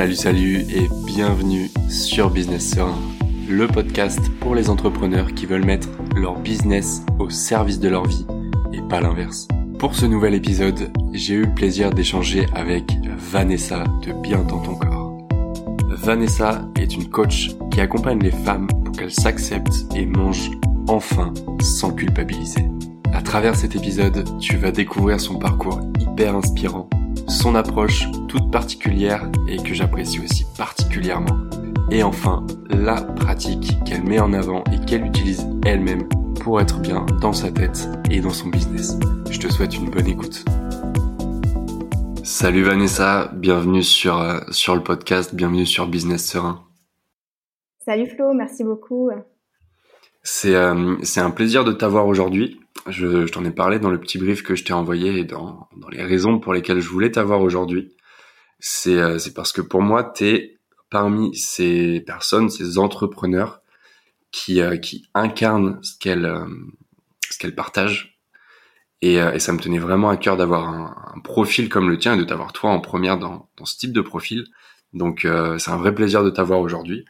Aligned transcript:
Salut, 0.00 0.16
salut 0.16 0.64
et 0.74 0.88
bienvenue 1.04 1.70
sur 1.90 2.30
Business 2.30 2.70
Serein, 2.70 2.98
le 3.50 3.66
podcast 3.66 4.18
pour 4.40 4.54
les 4.54 4.70
entrepreneurs 4.70 5.34
qui 5.34 5.44
veulent 5.44 5.66
mettre 5.66 5.90
leur 6.16 6.38
business 6.38 7.04
au 7.18 7.28
service 7.28 7.78
de 7.78 7.90
leur 7.90 8.06
vie 8.06 8.24
et 8.72 8.80
pas 8.80 9.02
l'inverse. 9.02 9.46
Pour 9.78 9.94
ce 9.94 10.06
nouvel 10.06 10.32
épisode, 10.32 10.90
j'ai 11.12 11.34
eu 11.34 11.42
le 11.42 11.54
plaisir 11.54 11.90
d'échanger 11.90 12.46
avec 12.54 12.96
Vanessa 13.18 13.84
de 14.02 14.14
Bien 14.22 14.42
dans 14.42 14.60
ton 14.60 14.74
corps. 14.74 15.18
Vanessa 15.90 16.66
est 16.80 16.94
une 16.94 17.10
coach 17.10 17.50
qui 17.70 17.82
accompagne 17.82 18.20
les 18.20 18.30
femmes 18.30 18.68
pour 18.68 18.92
qu'elles 18.92 19.12
s'acceptent 19.12 19.84
et 19.94 20.06
mangent 20.06 20.50
enfin 20.88 21.34
sans 21.60 21.90
culpabiliser. 21.90 22.64
À 23.12 23.20
travers 23.20 23.54
cet 23.54 23.76
épisode, 23.76 24.24
tu 24.40 24.56
vas 24.56 24.70
découvrir 24.72 25.20
son 25.20 25.38
parcours 25.38 25.78
hyper 26.00 26.36
inspirant 26.36 26.88
son 27.28 27.54
approche 27.54 28.06
toute 28.28 28.50
particulière 28.50 29.30
et 29.48 29.56
que 29.56 29.74
j'apprécie 29.74 30.20
aussi 30.20 30.44
particulièrement. 30.56 31.48
Et 31.90 32.02
enfin, 32.02 32.46
la 32.68 33.02
pratique 33.02 33.72
qu'elle 33.84 34.04
met 34.04 34.20
en 34.20 34.32
avant 34.32 34.62
et 34.72 34.84
qu'elle 34.84 35.04
utilise 35.04 35.46
elle-même 35.64 36.08
pour 36.40 36.60
être 36.60 36.80
bien 36.80 37.04
dans 37.20 37.32
sa 37.32 37.50
tête 37.50 37.88
et 38.10 38.20
dans 38.20 38.30
son 38.30 38.48
business. 38.48 38.98
Je 39.30 39.38
te 39.38 39.48
souhaite 39.48 39.76
une 39.76 39.90
bonne 39.90 40.06
écoute. 40.06 40.44
Salut 42.22 42.62
Vanessa, 42.62 43.30
bienvenue 43.34 43.82
sur, 43.82 44.18
euh, 44.18 44.40
sur 44.50 44.74
le 44.74 44.82
podcast, 44.82 45.34
bienvenue 45.34 45.66
sur 45.66 45.86
Business 45.86 46.26
Serein. 46.26 46.64
Salut 47.84 48.06
Flo, 48.06 48.32
merci 48.34 48.62
beaucoup. 48.62 49.10
C'est 50.22 50.54
euh, 50.54 50.96
c'est 51.02 51.20
un 51.20 51.30
plaisir 51.30 51.64
de 51.64 51.72
t'avoir 51.72 52.06
aujourd'hui. 52.06 52.60
Je, 52.90 53.26
je 53.26 53.32
t'en 53.32 53.44
ai 53.44 53.50
parlé 53.50 53.78
dans 53.78 53.90
le 53.90 54.00
petit 54.00 54.18
brief 54.18 54.42
que 54.42 54.54
je 54.54 54.64
t'ai 54.64 54.72
envoyé 54.72 55.18
et 55.18 55.24
dans, 55.24 55.68
dans 55.76 55.88
les 55.88 56.02
raisons 56.02 56.38
pour 56.38 56.52
lesquelles 56.52 56.80
je 56.80 56.88
voulais 56.88 57.10
t'avoir 57.10 57.40
aujourd'hui. 57.40 57.94
C'est 58.58 58.98
euh, 58.98 59.18
parce 59.34 59.52
que 59.52 59.60
pour 59.60 59.82
moi, 59.82 60.04
tu 60.04 60.26
es 60.26 60.58
parmi 60.90 61.34
ces 61.36 62.00
personnes, 62.00 62.50
ces 62.50 62.78
entrepreneurs 62.78 63.62
qui, 64.32 64.60
euh, 64.60 64.76
qui 64.76 65.08
incarnent 65.14 65.78
ce 65.82 65.98
qu'elles 65.98 66.30
ce 67.30 67.38
qu'elles 67.38 67.54
partagent. 67.54 68.18
Et, 69.02 69.14
et, 69.14 69.38
ça 69.38 69.52
me 69.52 69.58
tenait 69.58 69.78
vraiment 69.78 70.10
à 70.10 70.18
cœur 70.18 70.36
d'avoir 70.36 70.68
un, 70.68 71.14
un, 71.16 71.20
profil 71.20 71.70
comme 71.70 71.88
le 71.88 71.98
tien 71.98 72.14
et 72.14 72.18
de 72.18 72.24
t'avoir 72.24 72.52
toi 72.52 72.70
en 72.70 72.80
première 72.80 73.18
dans, 73.18 73.48
dans 73.56 73.64
ce 73.64 73.78
type 73.78 73.92
de 73.92 74.02
profil. 74.02 74.46
Donc 74.92 75.26
c'est 75.58 75.70
un 75.70 75.76
vrai 75.76 75.94
plaisir 75.94 76.22
de 76.22 76.28
t'avoir 76.28 76.60
aujourd'hui. 76.60 77.06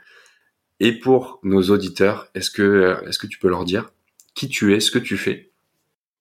Et 0.79 0.93
pour 0.93 1.41
nos 1.43 1.63
auditeurs, 1.71 2.29
est-ce 2.35 2.51
que, 2.51 2.97
est-ce 3.07 3.19
que 3.19 3.27
tu 3.27 3.39
peux 3.39 3.49
leur 3.49 3.65
dire 3.65 3.91
qui 4.35 4.49
tu 4.49 4.75
es, 4.75 4.81
ce 4.81 4.91
que 4.91 4.99
tu 4.99 5.17
fais 5.17 5.50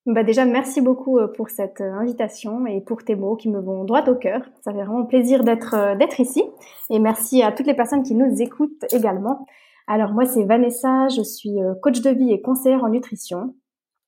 bah 0.05 0.23
déjà, 0.23 0.45
merci 0.45 0.81
beaucoup 0.81 1.19
euh, 1.19 1.27
pour 1.27 1.49
cette 1.49 1.81
euh, 1.81 1.93
invitation 1.93 2.65
et 2.65 2.79
pour 2.81 3.03
tes 3.03 3.15
mots 3.15 3.35
qui 3.35 3.49
me 3.49 3.59
vont 3.59 3.83
droit 3.83 4.07
au 4.07 4.15
cœur. 4.15 4.41
Ça 4.63 4.71
fait 4.71 4.77
vraiment 4.77 5.05
plaisir 5.05 5.43
d'être 5.43 5.75
euh, 5.75 5.95
d'être 5.95 6.19
ici. 6.21 6.41
Et 6.89 6.99
merci 6.99 7.43
à 7.43 7.51
toutes 7.51 7.67
les 7.67 7.73
personnes 7.73 8.03
qui 8.03 8.15
nous 8.15 8.41
écoutent 8.41 8.85
également. 8.93 9.45
Alors 9.87 10.13
moi, 10.13 10.25
c'est 10.25 10.45
Vanessa, 10.45 11.09
je 11.09 11.21
suis 11.21 11.57
coach 11.81 12.01
de 12.01 12.11
vie 12.11 12.31
et 12.31 12.41
conseillère 12.41 12.83
en 12.83 12.89
nutrition 12.89 13.55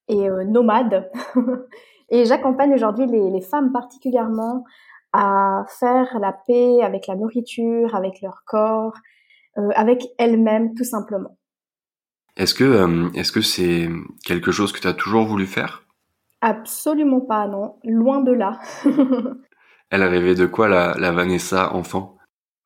et 0.08 0.30
nomade. 0.46 1.10
et 2.10 2.26
j'accompagne 2.26 2.74
aujourd'hui 2.76 3.08
les, 3.08 3.42
femmes 3.42 3.72
particulièrement 3.72 4.64
à 5.12 5.66
faire 5.80 6.20
la 6.20 6.34
paix 6.34 6.84
avec 6.84 7.08
la 7.08 7.16
nourriture, 7.16 7.96
avec 7.96 8.22
leur 8.22 8.44
corps, 8.46 8.94
avec 9.56 10.04
elle-même 10.20 10.76
tout 10.76 10.84
simplement. 10.84 11.36
Est-ce 12.38 12.54
que 12.54 12.64
euh, 12.64 13.10
est-ce 13.14 13.32
que 13.32 13.42
c'est 13.42 13.90
quelque 14.26 14.52
chose 14.52 14.72
que 14.72 14.80
tu 14.80 14.88
as 14.88 14.94
toujours 14.94 15.26
voulu 15.26 15.46
faire? 15.46 15.84
Absolument 16.42 17.22
pas, 17.22 17.48
non, 17.48 17.76
loin 17.84 18.22
de 18.22 18.32
là. 18.32 18.60
elle 19.90 20.04
rêvait 20.04 20.36
de 20.36 20.46
quoi 20.46 20.68
la, 20.68 20.96
la 20.98 21.12
Vanessa 21.12 21.74
enfant? 21.74 22.16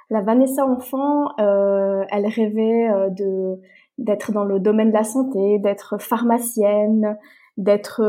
La 0.10 0.22
Vanessa 0.22 0.66
enfant, 0.66 1.30
euh, 1.40 2.04
elle 2.10 2.28
rêvait 2.28 2.90
euh, 2.90 3.10
de 3.10 3.60
d'être 3.98 4.34
dans 4.34 4.44
le 4.44 4.60
domaine 4.60 4.90
de 4.90 4.94
la 4.94 5.06
santé, 5.06 5.58
d'être 5.60 6.02
pharmacienne, 6.02 7.18
d'être 7.56 8.02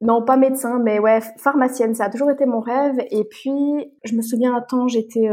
non 0.00 0.24
pas 0.24 0.36
médecin, 0.36 0.78
mais 0.78 1.00
ouais 1.00 1.20
pharmacienne. 1.38 1.94
Ça 1.94 2.04
a 2.04 2.10
toujours 2.10 2.30
été 2.30 2.46
mon 2.46 2.60
rêve. 2.60 2.98
Et 3.10 3.24
puis 3.24 3.92
je 4.04 4.14
me 4.14 4.22
souviens 4.22 4.54
un 4.54 4.60
temps, 4.60 4.86
j'étais 4.86 5.28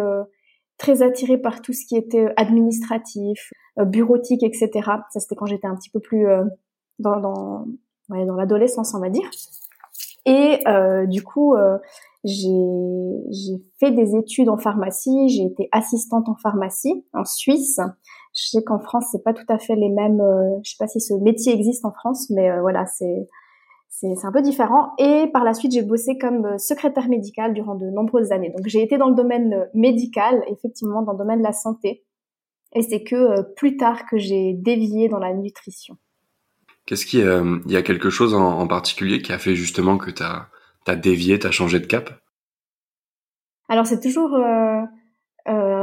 très 0.77 1.01
attirée 1.01 1.37
par 1.37 1.61
tout 1.61 1.73
ce 1.73 1.85
qui 1.85 1.95
était 1.95 2.25
euh, 2.25 2.33
administratif, 2.37 3.51
euh, 3.79 3.85
bureautique, 3.85 4.43
etc. 4.43 4.69
Ça, 5.09 5.19
c'était 5.19 5.35
quand 5.35 5.45
j'étais 5.45 5.67
un 5.67 5.75
petit 5.75 5.89
peu 5.89 5.99
plus 5.99 6.27
euh, 6.27 6.43
dans, 6.99 7.19
dans, 7.19 7.65
ouais, 8.09 8.25
dans 8.25 8.35
l'adolescence, 8.35 8.93
on 8.93 8.99
va 8.99 9.09
dire. 9.09 9.29
Et 10.25 10.59
euh, 10.67 11.05
du 11.05 11.23
coup, 11.23 11.55
euh, 11.55 11.77
j'ai 12.23 13.61
fait 13.79 13.91
des 13.91 14.15
études 14.15 14.49
en 14.49 14.57
pharmacie. 14.57 15.29
J'ai 15.29 15.43
été 15.43 15.69
assistante 15.71 16.27
en 16.27 16.35
pharmacie 16.35 17.05
en 17.13 17.23
Suisse. 17.25 17.79
Je 18.33 18.49
sais 18.49 18.63
qu'en 18.63 18.79
France, 18.79 19.05
c'est 19.11 19.23
pas 19.23 19.33
tout 19.33 19.45
à 19.47 19.59
fait 19.59 19.75
les 19.75 19.89
mêmes. 19.89 20.19
Euh, 20.19 20.57
je 20.63 20.71
sais 20.71 20.77
pas 20.79 20.87
si 20.87 20.99
ce 20.99 21.13
métier 21.13 21.53
existe 21.53 21.85
en 21.85 21.91
France, 21.91 22.29
mais 22.31 22.59
voilà, 22.59 22.85
c'est 22.85 23.29
c'est 23.97 24.25
un 24.25 24.31
peu 24.31 24.41
différent. 24.41 24.93
Et 24.97 25.27
par 25.31 25.43
la 25.43 25.53
suite, 25.53 25.71
j'ai 25.71 25.81
bossé 25.81 26.17
comme 26.17 26.45
euh, 26.45 26.57
secrétaire 26.57 27.07
médicale 27.07 27.53
durant 27.53 27.75
de 27.75 27.85
nombreuses 27.85 28.31
années. 28.31 28.49
Donc 28.49 28.67
j'ai 28.67 28.81
été 28.81 28.97
dans 28.97 29.07
le 29.07 29.15
domaine 29.15 29.53
euh, 29.53 29.65
médical, 29.73 30.43
effectivement, 30.49 31.01
dans 31.01 31.13
le 31.13 31.17
domaine 31.17 31.39
de 31.39 31.43
la 31.43 31.53
santé. 31.53 32.03
Et 32.73 32.81
c'est 32.81 33.03
que 33.03 33.15
euh, 33.15 33.43
plus 33.55 33.77
tard 33.77 34.05
que 34.05 34.17
j'ai 34.17 34.53
dévié 34.53 35.07
dans 35.07 35.19
la 35.19 35.33
nutrition. 35.33 35.97
Qu'est-ce 36.85 37.05
qui, 37.05 37.17
il 37.17 37.71
y 37.71 37.77
a 37.77 37.81
quelque 37.81 38.11
chose 38.11 38.35
en, 38.35 38.67
particulier 38.67 39.23
qui 39.23 39.33
a 39.33 39.39
fait 39.39 39.55
justement 39.55 39.97
que 39.97 40.11
tu 40.11 40.21
as, 40.21 40.49
as, 40.85 40.95
dévié, 40.95 41.39
tu 41.39 41.47
as 41.47 41.51
changé 41.51 41.79
de 41.79 41.87
cap? 41.87 42.11
Alors 43.67 43.87
c'est 43.87 44.01
toujours 44.01 44.35
euh, 44.35 44.81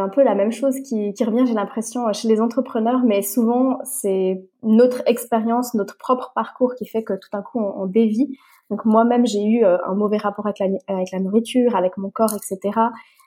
un 0.03 0.09
peu 0.09 0.23
la 0.23 0.35
même 0.35 0.53
chose 0.53 0.81
qui, 0.81 1.13
revient, 1.25 1.47
j'ai 1.47 1.55
l'impression, 1.55 2.13
chez 2.13 2.29
les 2.29 2.41
entrepreneurs, 2.41 3.03
mais 3.05 3.23
souvent 3.23 3.79
c'est 3.85 4.45
notre 4.63 5.03
expérience, 5.07 5.75
notre 5.75 5.97
propre 5.97 6.33
parcours 6.35 6.75
qui 6.75 6.87
fait 6.87 7.03
que 7.03 7.15
tout 7.15 7.29
d'un 7.33 7.43
coup 7.43 7.61
on, 7.61 7.87
dévie. 7.87 8.37
Donc 8.71 8.85
moi-même 8.85 9.27
j'ai 9.27 9.45
eu 9.45 9.65
euh, 9.65 9.79
un 9.87 9.95
mauvais 9.95 10.17
rapport 10.17 10.47
avec 10.47 10.59
la, 10.59 11.21
nourriture, 11.21 11.77
avec 11.77 11.97
mon 11.97 12.11
corps, 12.11 12.35
etc. 12.35 12.79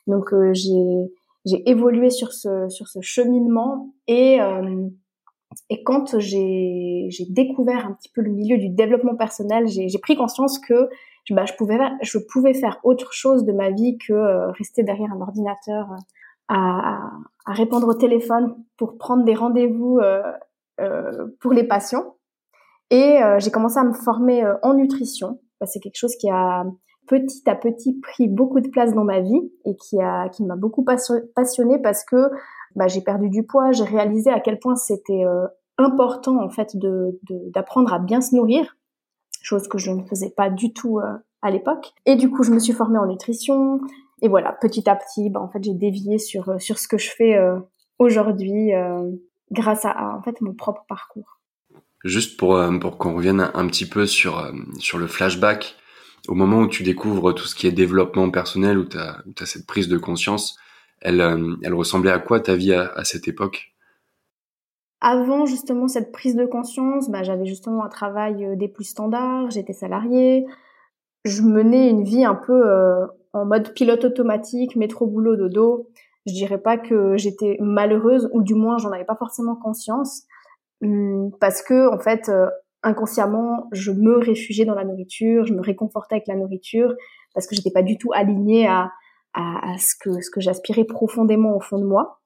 Donc 0.07 0.33
euh, 0.33 0.51
j'ai 0.53 1.11
j'ai 1.45 1.69
évolué 1.69 2.09
sur 2.09 2.33
ce 2.33 2.69
sur 2.69 2.87
ce 2.87 2.99
cheminement 3.01 3.93
et 4.07 4.41
euh, 4.41 4.87
et 5.69 5.83
quand 5.83 6.19
j'ai 6.19 7.07
j'ai 7.09 7.25
découvert 7.29 7.85
un 7.85 7.93
petit 7.93 8.09
peu 8.09 8.21
le 8.21 8.31
milieu 8.31 8.57
du 8.57 8.69
développement 8.69 9.15
personnel, 9.15 9.67
j'ai 9.67 9.87
j'ai 9.87 9.99
pris 9.99 10.15
conscience 10.15 10.59
que 10.59 10.89
bah, 11.31 11.45
je 11.45 11.53
pouvais 11.53 11.77
je 12.01 12.17
pouvais 12.17 12.53
faire 12.53 12.79
autre 12.83 13.13
chose 13.13 13.45
de 13.45 13.53
ma 13.53 13.69
vie 13.71 13.97
que 13.97 14.51
rester 14.57 14.83
derrière 14.83 15.11
un 15.13 15.21
ordinateur 15.21 15.95
à, 16.47 17.11
à, 17.45 17.53
répondre 17.53 17.87
au 17.87 17.93
téléphone 17.93 18.55
pour 18.77 18.97
prendre 18.97 19.23
des 19.23 19.33
rendez-vous 19.33 19.99
euh, 19.99 20.21
euh, 20.81 21.27
pour 21.39 21.53
les 21.53 21.63
patients. 21.63 22.17
Et 22.89 23.23
euh, 23.23 23.39
j'ai 23.39 23.49
commencé 23.49 23.77
à 23.79 23.85
me 23.85 23.93
former 23.93 24.43
euh, 24.43 24.55
en 24.61 24.73
nutrition. 24.73 25.39
C'est 25.65 25.79
quelque 25.79 25.95
chose 25.95 26.15
qui 26.17 26.29
a 26.29 26.65
petit 27.07 27.49
à 27.49 27.55
petit 27.55 27.97
pris 28.01 28.27
beaucoup 28.27 28.59
de 28.59 28.67
place 28.67 28.93
dans 28.93 29.05
ma 29.05 29.21
vie 29.21 29.51
et 29.63 29.75
qui 29.77 30.01
a 30.01 30.27
qui 30.29 30.43
m'a 30.43 30.57
beaucoup 30.57 30.83
passionnée 30.83 31.79
parce 31.81 32.03
que 32.03 32.29
bah, 32.75 32.87
j'ai 32.87 33.01
perdu 33.01 33.29
du 33.29 33.43
poids. 33.43 33.71
J'ai 33.71 33.85
réalisé 33.85 34.29
à 34.29 34.41
quel 34.41 34.59
point 34.59 34.75
c'était 34.75 35.23
important 35.77 36.43
en 36.43 36.49
fait 36.49 36.75
de 36.75 37.17
d'apprendre 37.53 37.93
à 37.93 37.99
bien 37.99 38.21
se 38.21 38.35
nourrir, 38.35 38.77
chose 39.41 39.67
que 39.69 39.77
je 39.77 39.91
ne 39.91 40.03
faisais 40.03 40.29
pas 40.29 40.49
du 40.49 40.73
tout 40.73 40.99
à 41.41 41.51
l'époque. 41.51 41.93
Et 42.05 42.15
du 42.15 42.29
coup, 42.29 42.43
je 42.43 42.51
me 42.51 42.59
suis 42.59 42.73
formée 42.73 42.99
en 42.99 43.07
nutrition 43.07 43.79
et 44.25 44.27
voilà, 44.27 44.53
petit 44.53 44.89
à 44.89 44.95
petit, 44.95 45.29
bah, 45.29 45.39
en 45.39 45.47
fait, 45.49 45.63
j'ai 45.63 45.75
dévié 45.75 46.17
sur 46.17 46.49
euh, 46.49 46.57
sur 46.57 46.79
ce 46.79 46.87
que 46.87 46.97
je 46.97 47.11
fais 47.11 47.35
euh, 47.35 47.59
aujourd'hui 47.99 48.73
euh, 48.73 49.11
grâce 49.51 49.85
à, 49.85 50.15
en 50.17 50.23
fait 50.23 50.41
mon 50.41 50.55
propre 50.55 50.83
parcours. 50.89 51.39
Juste 52.03 52.39
pour 52.39 52.59
pour 52.81 52.97
qu'on 52.97 53.13
revienne 53.13 53.51
un, 53.53 53.67
petit 53.67 53.87
peu 53.87 54.07
sur 54.07 54.51
sur 54.79 54.97
le 54.97 55.05
flashback, 55.05 55.75
au 56.27 56.33
moment 56.33 56.61
où 56.61 56.67
tu 56.67 56.81
découvres 56.81 57.35
tout 57.35 57.45
ce 57.45 57.53
qui 57.53 57.67
est 57.67 57.71
développement 57.71 58.31
personnel, 58.31 58.79
où 58.79 58.85
tu 58.85 58.97
as, 58.97 59.21
as, 59.39 59.45
cette 59.45 59.67
prise 59.67 59.87
de 59.87 59.97
conscience, 59.97 60.57
elle 61.01 61.21
elle 61.63 61.73
ressemblait 61.73 62.11
à 62.11 62.19
quoi 62.19 62.39
ta 62.39 62.55
vie 62.55 62.73
à, 62.73 62.91
à 62.95 63.03
cette 63.03 63.27
époque? 63.27 63.75
Avant 65.01 65.45
justement 65.45 65.87
cette 65.87 66.11
prise 66.11 66.35
de 66.35 66.45
conscience, 66.45 67.09
bah, 67.09 67.21
j'avais 67.21 67.45
justement 67.45 67.83
un 67.83 67.89
travail 67.89 68.55
des 68.57 68.67
plus 68.67 68.85
standards, 68.85 69.51
j'étais 69.51 69.73
salariée, 69.73 70.45
je 71.25 71.41
menais 71.41 71.89
une 71.89 72.03
vie 72.03 72.25
un 72.25 72.35
peu 72.35 72.63
en 73.35 73.45
mode 73.45 73.73
pilote 73.73 74.05
automatique, 74.05 74.75
métro 74.77 75.05
boulot 75.07 75.35
dodo. 75.35 75.89
Je 76.25 76.33
dirais 76.33 76.57
pas 76.57 76.77
que 76.77 77.17
j'étais 77.17 77.57
malheureuse 77.59 78.29
ou 78.33 78.41
du 78.41 78.55
moins 78.55 78.77
j'en 78.77 78.91
avais 78.91 79.03
pas 79.03 79.15
forcément 79.15 79.55
conscience 79.55 80.23
hum, 80.81 81.31
parce 81.39 81.61
que 81.61 81.93
en 81.93 81.99
fait 81.99 82.29
euh, 82.29 82.47
inconsciemment 82.81 83.67
je 83.73 83.91
me 83.91 84.17
réfugiais 84.17 84.65
dans 84.65 84.73
la 84.73 84.85
nourriture, 84.85 85.45
je 85.45 85.53
me 85.53 85.61
réconfortais 85.61 86.15
avec 86.15 86.27
la 86.27 86.35
nourriture 86.35 86.95
parce 87.33 87.45
que 87.45 87.55
j'étais 87.55 87.71
pas 87.71 87.83
du 87.83 87.97
tout 87.97 88.11
alignée 88.13 88.67
à, 88.67 88.91
à, 89.33 89.77
ce 89.77 89.95
que 89.99 90.21
ce 90.21 90.31
que 90.31 90.39
j'aspirais 90.39 90.85
profondément 90.85 91.57
au 91.57 91.59
fond 91.59 91.77
de 91.77 91.85
moi. 91.85 92.21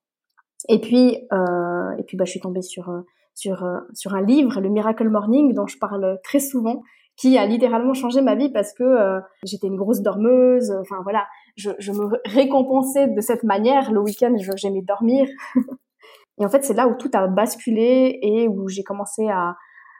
Et 0.69 0.79
puis 0.79 1.27
euh, 1.33 1.91
et 1.97 2.03
puis 2.03 2.17
bah 2.17 2.25
je 2.25 2.31
suis 2.31 2.39
tombée 2.39 2.61
sur 2.61 2.93
sur 3.33 3.67
sur 3.93 4.13
un 4.13 4.21
livre, 4.21 4.61
le 4.61 4.69
Miracle 4.69 5.09
Morning, 5.09 5.53
dont 5.55 5.65
je 5.65 5.79
parle 5.79 6.19
très 6.23 6.39
souvent, 6.39 6.83
qui 7.19 7.37
a 7.37 7.45
littéralement 7.45 7.93
changé 7.93 8.21
ma 8.21 8.35
vie 8.35 8.49
parce 8.49 8.73
que 8.73 8.83
euh, 8.83 9.19
j'étais 9.43 9.67
une 9.67 9.75
grosse 9.75 10.01
dormeuse. 10.01 10.71
Enfin 10.79 11.01
voilà, 11.03 11.27
je, 11.57 11.71
je, 11.77 11.91
me 11.91 12.17
récompensais 12.25 13.07
de 13.07 13.21
cette 13.21 13.43
manière. 13.43 13.91
Le 13.91 13.99
week-end, 13.99 14.33
j'aimais 14.55 14.81
dormir. 14.81 15.27
et 16.39 16.45
en 16.45 16.49
fait, 16.49 16.63
c'est 16.63 16.73
là 16.73 16.87
où 16.87 16.95
tout 16.95 17.11
a 17.13 17.27
basculé 17.27 18.19
et 18.21 18.47
où 18.47 18.69
j'ai 18.69 18.83
commencé 18.83 19.27
à, 19.27 19.57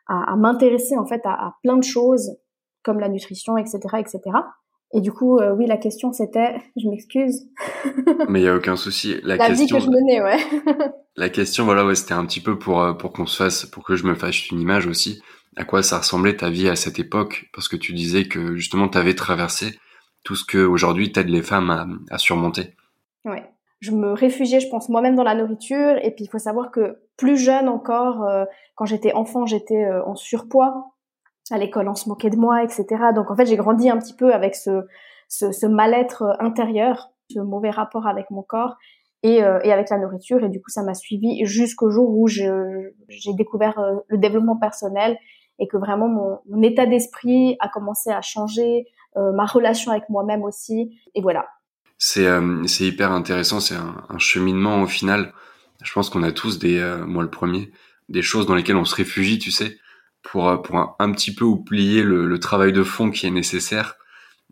à, 0.07 0.31
à 0.31 0.36
m'intéresser 0.38 0.98
en 0.98 1.06
fait 1.06 1.21
à, 1.25 1.33
à, 1.33 1.56
plein 1.62 1.75
de 1.75 1.83
choses 1.83 2.38
comme 2.83 3.01
la 3.01 3.10
nutrition, 3.10 3.57
etc., 3.57 3.80
etc. 3.98 4.21
Et 4.94 5.01
du 5.01 5.12
coup, 5.12 5.38
euh, 5.38 5.54
oui, 5.54 5.68
la 5.68 5.77
question 5.77 6.13
c'était, 6.13 6.56
je 6.77 6.88
m'excuse. 6.88 7.50
Mais 8.30 8.39
il 8.39 8.45
y 8.45 8.48
a 8.48 8.56
aucun 8.56 8.77
souci. 8.77 9.19
La, 9.24 9.36
la 9.36 9.48
question, 9.48 9.66
vie 9.66 9.71
que 9.74 9.80
je 9.80 9.89
menais, 9.89 10.21
ouais. 10.21 10.38
la 11.18 11.30
question, 11.30 11.66
voilà, 11.66 11.86
ouais, 11.86 11.95
c'était 11.95 12.13
un 12.13 12.25
petit 12.25 12.39
peu 12.39 12.57
pour 12.57 12.81
euh, 12.81 12.94
pour 12.94 13.12
qu'on 13.12 13.25
se 13.25 13.36
fasse, 13.36 13.66
pour 13.66 13.83
que 13.83 13.98
je 13.98 14.06
me 14.06 14.16
fasse 14.16 14.50
une 14.51 14.62
image 14.62 14.88
aussi. 14.88 15.21
À 15.56 15.66
quoi 15.66 15.84
ça 15.84 15.98
ressemblait 15.98 16.36
ta 16.36 16.50
vie 16.50 16.69
à 16.69 16.75
cette 16.75 17.00
époque 17.00 17.50
Parce 17.54 17.68
que 17.68 17.75
tu 17.75 17.94
disais 17.94 18.25
que 18.25 18.56
justement, 18.56 18.88
tu 18.88 18.98
avais 18.98 19.16
traversé 19.16 19.80
tout 20.24 20.36
ce 20.36 20.46
que 20.46 20.57
aujourd'hui 20.57 21.12
t'aide 21.12 21.30
les 21.30 21.42
femmes 21.42 22.00
à, 22.10 22.18
surmonter. 22.18 22.75
Ouais. 23.25 23.44
Je 23.80 23.92
me 23.92 24.12
réfugiais, 24.12 24.60
je 24.60 24.68
pense, 24.69 24.90
moi-même 24.90 25.16
dans 25.16 25.24
la 25.24 25.36
nourriture. 25.36 25.98
Et 26.04 26.12
puis, 26.12 26.25
il 26.25 26.30
faut 26.30 26.40
savoir 26.40 26.72
que 26.72 27.00
plus 27.18 27.38
jeune 27.38 27.69
encore, 27.69 28.24
euh, 28.24 28.46
quand 28.75 28.86
j'étais 28.86 29.13
enfant, 29.13 29.46
j'étais 29.46 29.88
en 30.06 30.16
surpoids 30.16 30.94
à 31.52 31.57
l'école 31.57 31.88
on 31.90 31.95
se 31.95 32.10
moquait 32.10 32.30
de 32.30 32.38
moi, 32.38 32.63
etc. 32.63 32.86
Donc 33.16 33.31
en 33.31 33.36
fait 33.36 33.45
j'ai 33.45 33.57
grandi 33.57 33.90
un 33.90 33.98
petit 33.98 34.13
peu 34.13 34.34
avec 34.34 34.56
ce, 34.56 35.66
mal-être 35.66 36.24
euh, 36.24 36.34
intérieur, 36.40 37.12
ce 37.31 37.40
mauvais 37.40 37.69
rapport 37.69 38.07
avec 38.07 38.30
mon 38.31 38.44
corps 38.44 38.78
et, 39.24 39.44
euh, 39.44 39.60
avec 39.63 39.90
la 39.90 39.98
nourriture 39.98 40.44
et 40.44 40.50
du 40.50 40.62
coup 40.62 40.69
ça 40.69 40.84
m'a 40.84 40.94
suivi 40.94 41.45
jusqu'au 41.45 41.90
jour 41.90 42.10
où 42.10 42.28
j'ai 42.28 43.34
découvert 43.34 43.80
euh, 43.80 43.95
le 44.07 44.18
développement 44.18 44.57
personnel 44.57 45.18
et 45.59 45.67
que 45.67 45.77
vraiment 45.77 46.07
mon, 46.07 46.39
mon 46.50 46.63
état 46.63 46.85
d'esprit 46.85 47.56
a 47.59 47.67
commencé 47.67 48.09
à 48.09 48.21
changer, 48.21 48.85
ma 49.15 49.45
relation 49.45 49.91
avec 49.91 50.07
moi-même 50.09 50.44
aussi 50.44 50.97
et 51.13 51.21
voilà. 51.21 51.45
C'est 51.97 52.27
c'est 52.67 52.85
hyper 52.85 53.11
intéressant, 53.11 53.59
c'est 53.59 53.75
un, 53.75 54.06
un, 54.07 54.17
cheminement 54.17 54.83
au 54.83 54.88
final. 54.88 55.33
Je 55.83 55.91
pense 55.91 56.09
qu'on 56.09 56.23
a 56.23 56.31
tous 56.31 56.57
des, 56.59 56.79
moi 57.06 57.23
le 57.23 57.29
premier, 57.29 57.71
des 58.07 58.21
choses 58.21 58.45
dans 58.45 58.56
lesquelles 58.56 58.77
on 58.77 58.85
se 58.85 58.95
réfugie, 58.95 59.39
tu 59.39 59.51
sais 59.51 59.77
pour 60.23 60.50
euh, 60.50 60.57
pour 60.57 60.95
un, 61.00 61.11
petit 61.11 61.33
peu 61.33 61.45
oublier 61.45 62.03
le, 62.03 62.25
le, 62.25 62.39
travail 62.39 62.73
de 62.73 62.83
fond 62.83 63.11
qui 63.11 63.27
est 63.27 63.31
nécessaire, 63.31 63.95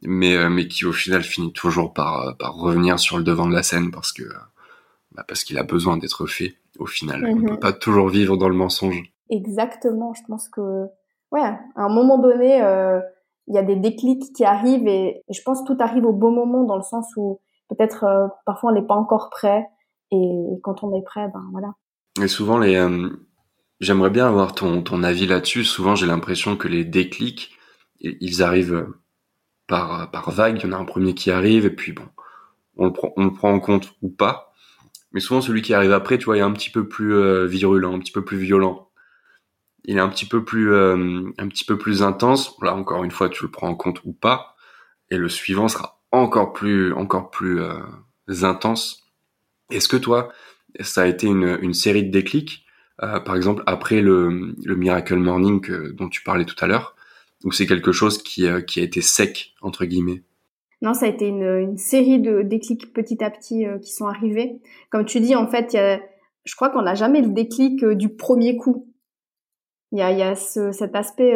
mais 0.01 0.36
euh, 0.36 0.50
mais 0.50 0.68
qui 0.68 0.86
au 0.86 0.94
final 0.94 1.24
finit 1.24 1.54
toujours 1.54 1.94
par 1.94 2.21
euh, 2.21 2.33
par 2.33 2.56
revenir 2.56 3.00
sur 3.00 3.18
le 3.18 3.24
devant 3.24 3.48
de 3.48 3.54
la 3.54 3.63
scène 3.63 3.92
parce 3.92 4.12
que 4.12 4.24
bah 5.12 5.24
parce 5.27 5.44
qu'il 5.44 5.57
a 5.57 5.63
besoin 5.63 5.98
d'être 5.98 6.25
fait 6.25 6.56
au 6.80 6.86
final. 6.86 7.25
On 7.25 7.42
peut 7.42 7.54
mhm. 7.54 7.59
pas 7.59 7.74
toujours 7.74 8.09
vivre 8.09 8.38
dans 8.38 8.50
le 8.50 8.56
mensonge. 8.56 9.04
Exactement. 9.30 10.13
Je 10.13 10.21
pense 10.27 10.48
que 10.50 10.86
ouais, 11.32 11.42
à 11.42 11.84
un 11.84 11.90
moment 11.90 12.18
donné, 12.18 12.58
il 13.48 13.56
y 13.56 13.58
a 13.58 13.64
des 13.64 13.76
déclics 13.76 14.34
qui 14.34 14.44
arrivent 14.44 14.88
et, 14.88 15.24
je 15.30 15.42
pense 15.44 15.64
tout 15.64 15.78
arrive 15.80 16.06
au 16.06 16.14
bon 16.14 16.32
moment 16.32 16.64
dans 16.64 16.76
le 16.76 16.84
sens 16.84 17.08
où 17.16 17.40
peut-être 17.70 18.30
parfois 18.46 18.72
on 18.72 18.74
n'est 18.74 18.86
pas 18.86 18.96
encore 18.96 19.30
prêt 19.30 19.68
et, 20.12 20.60
quand 20.64 20.84
on 20.84 20.96
est 20.96 21.04
prêt, 21.04 21.28
ben 21.34 21.44
voilà. 21.52 21.74
Et 22.22 22.28
souvent 22.28 22.58
les 22.58 22.78
J'aimerais 23.80 24.10
bien 24.10 24.28
avoir 24.28 24.56
ton, 24.56 24.82
ton 24.82 25.04
avis 25.04 25.28
là-dessus. 25.28 25.64
Souvent, 25.64 25.96
j'ai 25.96 26.08
l'impression 26.08 26.58
que 26.58 26.68
les 26.68 26.84
déclics, 26.84 27.56
ils 28.00 28.42
arrivent 28.42 28.88
par, 29.68 30.10
par 30.10 30.32
vague. 30.32 30.58
Il 30.58 30.68
y 30.68 30.70
en 30.70 30.76
a 30.76 30.82
un 30.82 30.86
premier 30.86 31.14
qui 31.14 31.30
arrive 31.30 31.66
et 31.66 31.70
puis 31.70 31.92
bon, 31.92 32.06
on 32.78 32.86
le 32.86 32.94
prend, 32.94 33.14
on 33.18 33.26
le 33.26 33.34
prend 33.34 33.54
en 33.54 33.60
compte 33.60 33.94
ou 34.02 34.10
pas. 34.10 34.52
Mais 35.12 35.20
souvent, 35.20 35.42
celui 35.42 35.62
qui 35.62 35.74
arrive 35.76 35.94
après, 35.94 36.18
tu 36.18 36.26
vois, 36.26 36.38
il 36.38 36.40
est 36.40 36.44
un 36.44 36.52
petit 36.52 36.72
peu 36.72 36.88
plus 36.88 37.14
euh, 37.14 37.46
virulent, 37.46 37.94
un 37.94 38.00
petit 38.00 38.12
peu 38.12 38.26
plus 38.26 38.38
violent. 38.38 38.87
Il 39.86 39.98
est 39.98 40.02
un 40.02 40.10
petit 40.10 40.26
peu 40.26 40.44
plus, 40.44 40.72
euh, 40.74 41.32
un 41.38 41.48
petit 41.48 41.66
peu 41.66 41.78
plus 41.78 42.04
intense. 42.04 42.56
Là, 42.62 42.76
encore 42.76 43.04
une 43.04 43.12
fois, 43.12 43.30
tu 43.30 43.44
le 43.44 43.52
prends 43.52 43.70
en 43.70 43.76
compte 43.76 44.02
ou 44.04 44.14
pas. 44.14 44.56
Et 45.10 45.18
le 45.18 45.30
suivant 45.30 45.68
sera 45.68 46.02
encore 46.12 46.54
plus, 46.54 46.94
encore 46.94 47.30
plus 47.30 47.62
euh, 47.62 47.80
intense. 48.44 49.06
Est-ce 49.72 49.88
que 49.88 49.98
toi, 49.98 50.30
ça 50.82 51.04
a 51.04 51.08
été 51.08 51.28
une, 51.28 51.74
série 51.74 52.04
de 52.04 52.12
déclics 52.12 52.66
euh, 53.04 53.20
par 53.20 53.36
exemple 53.36 53.64
après 53.68 54.02
le, 54.02 54.56
le 54.64 54.76
Miracle 54.76 55.18
Morning 55.18 55.62
dont 55.94 56.10
tu 56.10 56.24
parlais 56.24 56.46
tout 56.46 56.56
à 56.60 56.68
l'heure, 56.68 56.96
ou 57.44 57.52
c'est 57.52 57.68
quelque 57.68 57.92
chose 57.92 58.22
qui, 58.22 58.48
a 58.48 58.60
été 58.76 59.02
sec 59.02 59.54
entre 59.62 59.86
guillemets? 59.86 60.24
Non, 60.82 60.94
ça 60.94 61.06
a 61.06 61.10
été 61.10 61.28
une, 61.28 61.78
série 61.78 62.20
de 62.20 62.42
déclics 62.42 62.94
petit 62.94 63.24
à 63.24 63.30
petit 63.30 63.66
qui 63.82 63.92
sont 63.92 64.08
arrivés. 64.08 64.60
Comme 64.90 65.06
tu 65.06 65.20
dis, 65.20 65.36
en 65.36 65.48
fait, 65.48 65.74
y 65.74 65.78
a, 65.78 66.02
je 66.46 66.56
crois 66.56 66.70
qu'on 66.70 66.82
n'a 66.82 66.96
jamais 66.96 67.22
le 67.22 67.30
déclic 67.30 67.84
du 67.86 68.10
premier 68.10 68.58
coup. 68.58 68.88
Il 69.92 70.00
y 70.00 70.01
a, 70.01 70.12
y 70.12 70.22
a 70.22 70.36
ce, 70.36 70.72
cet 70.72 70.95
aspect 70.95 71.34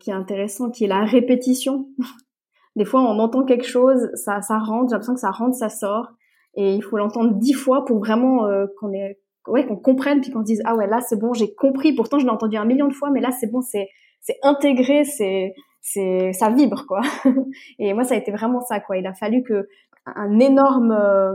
qui 0.00 0.10
est 0.10 0.14
intéressant, 0.14 0.70
qui 0.70 0.84
est 0.84 0.88
la 0.88 1.04
répétition. 1.04 1.88
Des 2.76 2.84
fois, 2.84 3.00
on 3.00 3.18
entend 3.18 3.44
quelque 3.44 3.66
chose, 3.66 4.10
ça, 4.14 4.40
ça 4.40 4.58
rentre, 4.58 4.90
j'ai 4.90 4.92
l'impression 4.92 5.14
que 5.14 5.20
ça 5.20 5.30
rentre, 5.30 5.56
ça 5.56 5.68
sort, 5.68 6.08
et 6.54 6.74
il 6.74 6.82
faut 6.82 6.96
l'entendre 6.96 7.34
dix 7.34 7.54
fois 7.54 7.84
pour 7.84 7.98
vraiment 7.98 8.46
qu'on 8.78 8.92
ait 8.92 9.18
ouais, 9.48 9.66
qu'on 9.66 9.76
comprenne 9.76 10.20
puis 10.20 10.30
qu'on 10.30 10.40
se 10.40 10.46
dise 10.46 10.62
ah 10.64 10.74
ouais 10.76 10.86
là 10.86 11.00
c'est 11.00 11.18
bon 11.18 11.32
j'ai 11.32 11.54
compris. 11.54 11.94
Pourtant 11.94 12.18
je 12.18 12.24
l'ai 12.24 12.30
entendu 12.30 12.56
un 12.56 12.64
million 12.64 12.88
de 12.88 12.94
fois 12.94 13.10
mais 13.10 13.20
là 13.20 13.30
c'est 13.30 13.50
bon 13.50 13.60
c'est 13.60 13.88
c'est 14.20 14.36
intégré 14.42 15.04
c'est 15.04 15.54
c'est 15.80 16.32
ça 16.32 16.50
vibre 16.50 16.84
quoi. 16.86 17.00
Et 17.78 17.92
moi 17.94 18.04
ça 18.04 18.14
a 18.14 18.18
été 18.18 18.30
vraiment 18.30 18.60
ça 18.60 18.80
quoi. 18.80 18.96
Il 18.98 19.06
a 19.06 19.14
fallu 19.14 19.42
que 19.42 19.68
un 20.06 20.38
énorme 20.38 20.92
euh, 20.92 21.32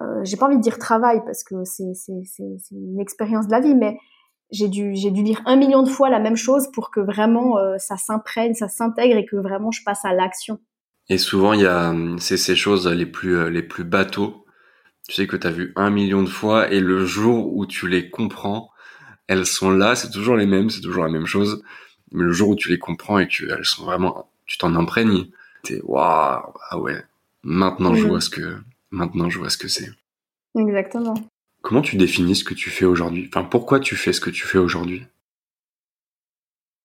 euh, 0.00 0.24
j'ai 0.24 0.36
pas 0.36 0.46
envie 0.46 0.56
de 0.56 0.62
dire 0.62 0.78
travail 0.78 1.22
parce 1.24 1.44
que 1.44 1.64
c'est 1.64 1.94
c'est 1.94 2.22
c'est 2.24 2.74
une 2.74 3.00
expérience 3.00 3.46
de 3.46 3.52
la 3.52 3.60
vie 3.60 3.74
mais 3.74 3.96
j'ai 4.50 4.68
dû 4.68 4.94
j'ai 4.94 5.10
dû 5.10 5.22
lire 5.22 5.42
un 5.46 5.56
million 5.56 5.82
de 5.82 5.88
fois 5.88 6.10
la 6.10 6.20
même 6.20 6.36
chose 6.36 6.68
pour 6.72 6.90
que 6.90 7.00
vraiment 7.00 7.58
euh, 7.58 7.78
ça 7.78 7.96
s'imprègne 7.96 8.54
ça 8.54 8.68
s'intègre 8.68 9.16
et 9.16 9.26
que 9.26 9.36
vraiment 9.36 9.70
je 9.70 9.82
passe 9.84 10.04
à 10.04 10.12
l'action 10.12 10.60
et 11.08 11.18
souvent 11.18 11.52
il 11.52 11.60
y 11.60 11.66
a 11.66 11.94
c'est 12.18 12.36
ces 12.36 12.56
choses 12.56 12.86
les 12.86 13.06
plus 13.06 13.50
les 13.50 13.62
plus 13.62 13.84
bateaux 13.84 14.44
tu 15.08 15.14
sais 15.14 15.26
que 15.26 15.36
tu 15.36 15.46
as 15.46 15.50
vu 15.50 15.72
un 15.76 15.90
million 15.90 16.22
de 16.22 16.28
fois 16.28 16.70
et 16.72 16.80
le 16.80 17.04
jour 17.04 17.54
où 17.54 17.66
tu 17.66 17.88
les 17.88 18.10
comprends, 18.10 18.70
elles 19.26 19.46
sont 19.46 19.70
là, 19.70 19.96
c'est 19.96 20.10
toujours 20.10 20.36
les 20.36 20.46
mêmes, 20.46 20.70
c'est 20.70 20.80
toujours 20.80 21.04
la 21.04 21.10
même 21.10 21.26
chose. 21.26 21.62
Mais 22.12 22.24
le 22.24 22.32
jour 22.32 22.50
où 22.50 22.54
tu 22.54 22.70
les 22.70 22.78
comprends 22.78 23.18
et 23.18 23.28
qu'elles 23.28 23.64
sont 23.64 23.84
vraiment, 23.84 24.30
tu 24.46 24.56
t'en 24.56 24.74
imprègnes, 24.74 25.26
t'es 25.62 25.80
waouh, 25.82 26.54
ah 26.70 26.78
ouais, 26.78 27.02
maintenant 27.42 27.94
je 27.94 28.06
vois 28.06 28.20
ce 28.20 28.30
que, 28.30 28.58
maintenant 28.90 29.28
je 29.28 29.38
vois 29.38 29.50
ce 29.50 29.58
que 29.58 29.68
c'est. 29.68 29.90
Exactement. 30.58 31.14
Comment 31.64 31.80
tu 31.80 31.96
définis 31.96 32.36
ce 32.36 32.44
que 32.44 32.54
tu 32.54 32.68
fais 32.68 32.84
aujourd'hui? 32.84 33.28
Enfin, 33.28 33.42
pourquoi 33.42 33.80
tu 33.80 33.96
fais 33.96 34.12
ce 34.12 34.20
que 34.20 34.30
tu 34.30 34.46
fais 34.46 34.58
aujourd'hui? 34.58 35.02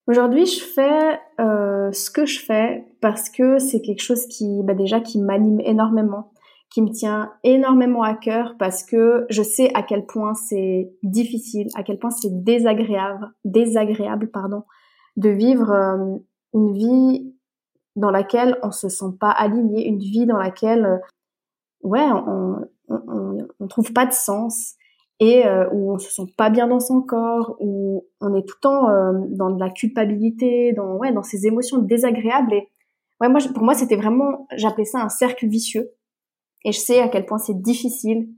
Aujourd'hui, 0.08 0.46
je 0.46 0.62
fais 0.62 1.20
euh, 1.40 1.92
ce 1.92 2.10
que 2.10 2.26
je 2.26 2.40
fais 2.40 2.86
parce 3.02 3.30
que 3.30 3.60
c'est 3.60 3.82
quelque 3.82 4.02
chose 4.02 4.26
qui, 4.28 4.64
bah 4.64 4.74
déjà, 4.74 5.02
qui 5.02 5.20
m'anime 5.20 5.60
énormément 5.60 6.32
qui 6.70 6.82
me 6.82 6.92
tient 6.92 7.34
énormément 7.44 8.04
à 8.04 8.14
cœur 8.14 8.56
parce 8.60 8.84
que 8.84 9.26
je 9.30 9.42
sais 9.42 9.72
à 9.74 9.84
quel 9.84 10.06
point 10.06 10.34
c'est 10.36 10.92
difficile, 11.04 11.68
à 11.76 11.84
quel 11.84 11.98
point 11.98 12.12
c'est 12.12 12.44
désagréable, 12.44 13.32
désagréable 13.44 14.30
pardon, 14.30 14.64
de 15.18 15.30
vivre 15.30 15.72
euh, 15.72 16.18
une 16.54 16.74
vie 16.74 17.34
dans 17.96 18.12
laquelle 18.12 18.58
on 18.62 18.72
se 18.72 18.88
sent 18.88 19.18
pas 19.20 19.32
aligné, 19.32 19.88
une 19.88 19.98
vie 19.98 20.28
dans 20.28 20.38
laquelle 20.38 20.86
euh, 20.86 20.98
ouais 21.82 22.06
on, 22.12 22.68
on, 22.88 23.48
on, 23.60 23.68
trouve 23.68 23.92
pas 23.92 24.06
de 24.06 24.14
sens 24.14 24.76
et 25.20 25.46
euh, 25.46 25.68
où 25.72 25.94
on 25.94 25.98
se 25.98 26.10
sent 26.10 26.32
pas 26.38 26.50
bien 26.50 26.68
dans 26.68 26.80
son 26.80 27.02
corps, 27.02 27.56
où 27.60 28.06
on 28.22 28.36
est 28.36 28.48
tout 28.48 28.56
le 28.58 28.62
temps 28.62 28.88
dans 29.30 29.50
de 29.50 29.60
la 29.60 29.70
culpabilité, 29.70 30.74
dans 30.74 30.96
ouais 30.98 31.12
dans 31.12 31.24
ces 31.24 31.46
émotions 31.46 31.80
désagréables. 31.80 32.54
Et 32.54 32.70
ouais 33.22 33.30
moi 33.30 33.40
pour 33.54 33.64
moi 33.64 33.74
c'était 33.74 33.98
vraiment 33.98 34.48
j'appelais 34.56 34.86
ça 34.86 35.02
un 35.02 35.10
cercle 35.10 35.48
vicieux. 35.48 35.92
Et 36.66 36.72
je 36.72 36.80
sais 36.80 37.00
à 37.02 37.08
quel 37.08 37.26
point 37.26 37.38
c'est 37.38 37.62
difficile. 37.62 38.30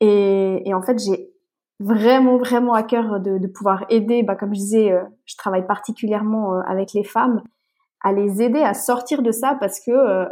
Et, 0.00 0.62
et, 0.64 0.74
en 0.74 0.82
fait, 0.82 0.98
j'ai 0.98 1.30
vraiment, 1.80 2.38
vraiment 2.38 2.74
à 2.74 2.82
cœur 2.82 3.20
de, 3.20 3.38
de 3.38 3.46
pouvoir 3.46 3.84
aider, 3.88 4.22
bah, 4.22 4.36
comme 4.36 4.54
je 4.54 4.60
disais, 4.60 4.92
euh, 4.92 5.02
je 5.24 5.36
travaille 5.36 5.66
particulièrement 5.66 6.54
euh, 6.54 6.60
avec 6.66 6.92
les 6.92 7.04
femmes, 7.04 7.42
à 8.02 8.12
les 8.12 8.42
aider 8.42 8.60
à 8.60 8.74
sortir 8.74 9.22
de 9.22 9.30
ça 9.32 9.56
parce 9.58 9.80
que 9.80 9.90
euh, 9.90 10.26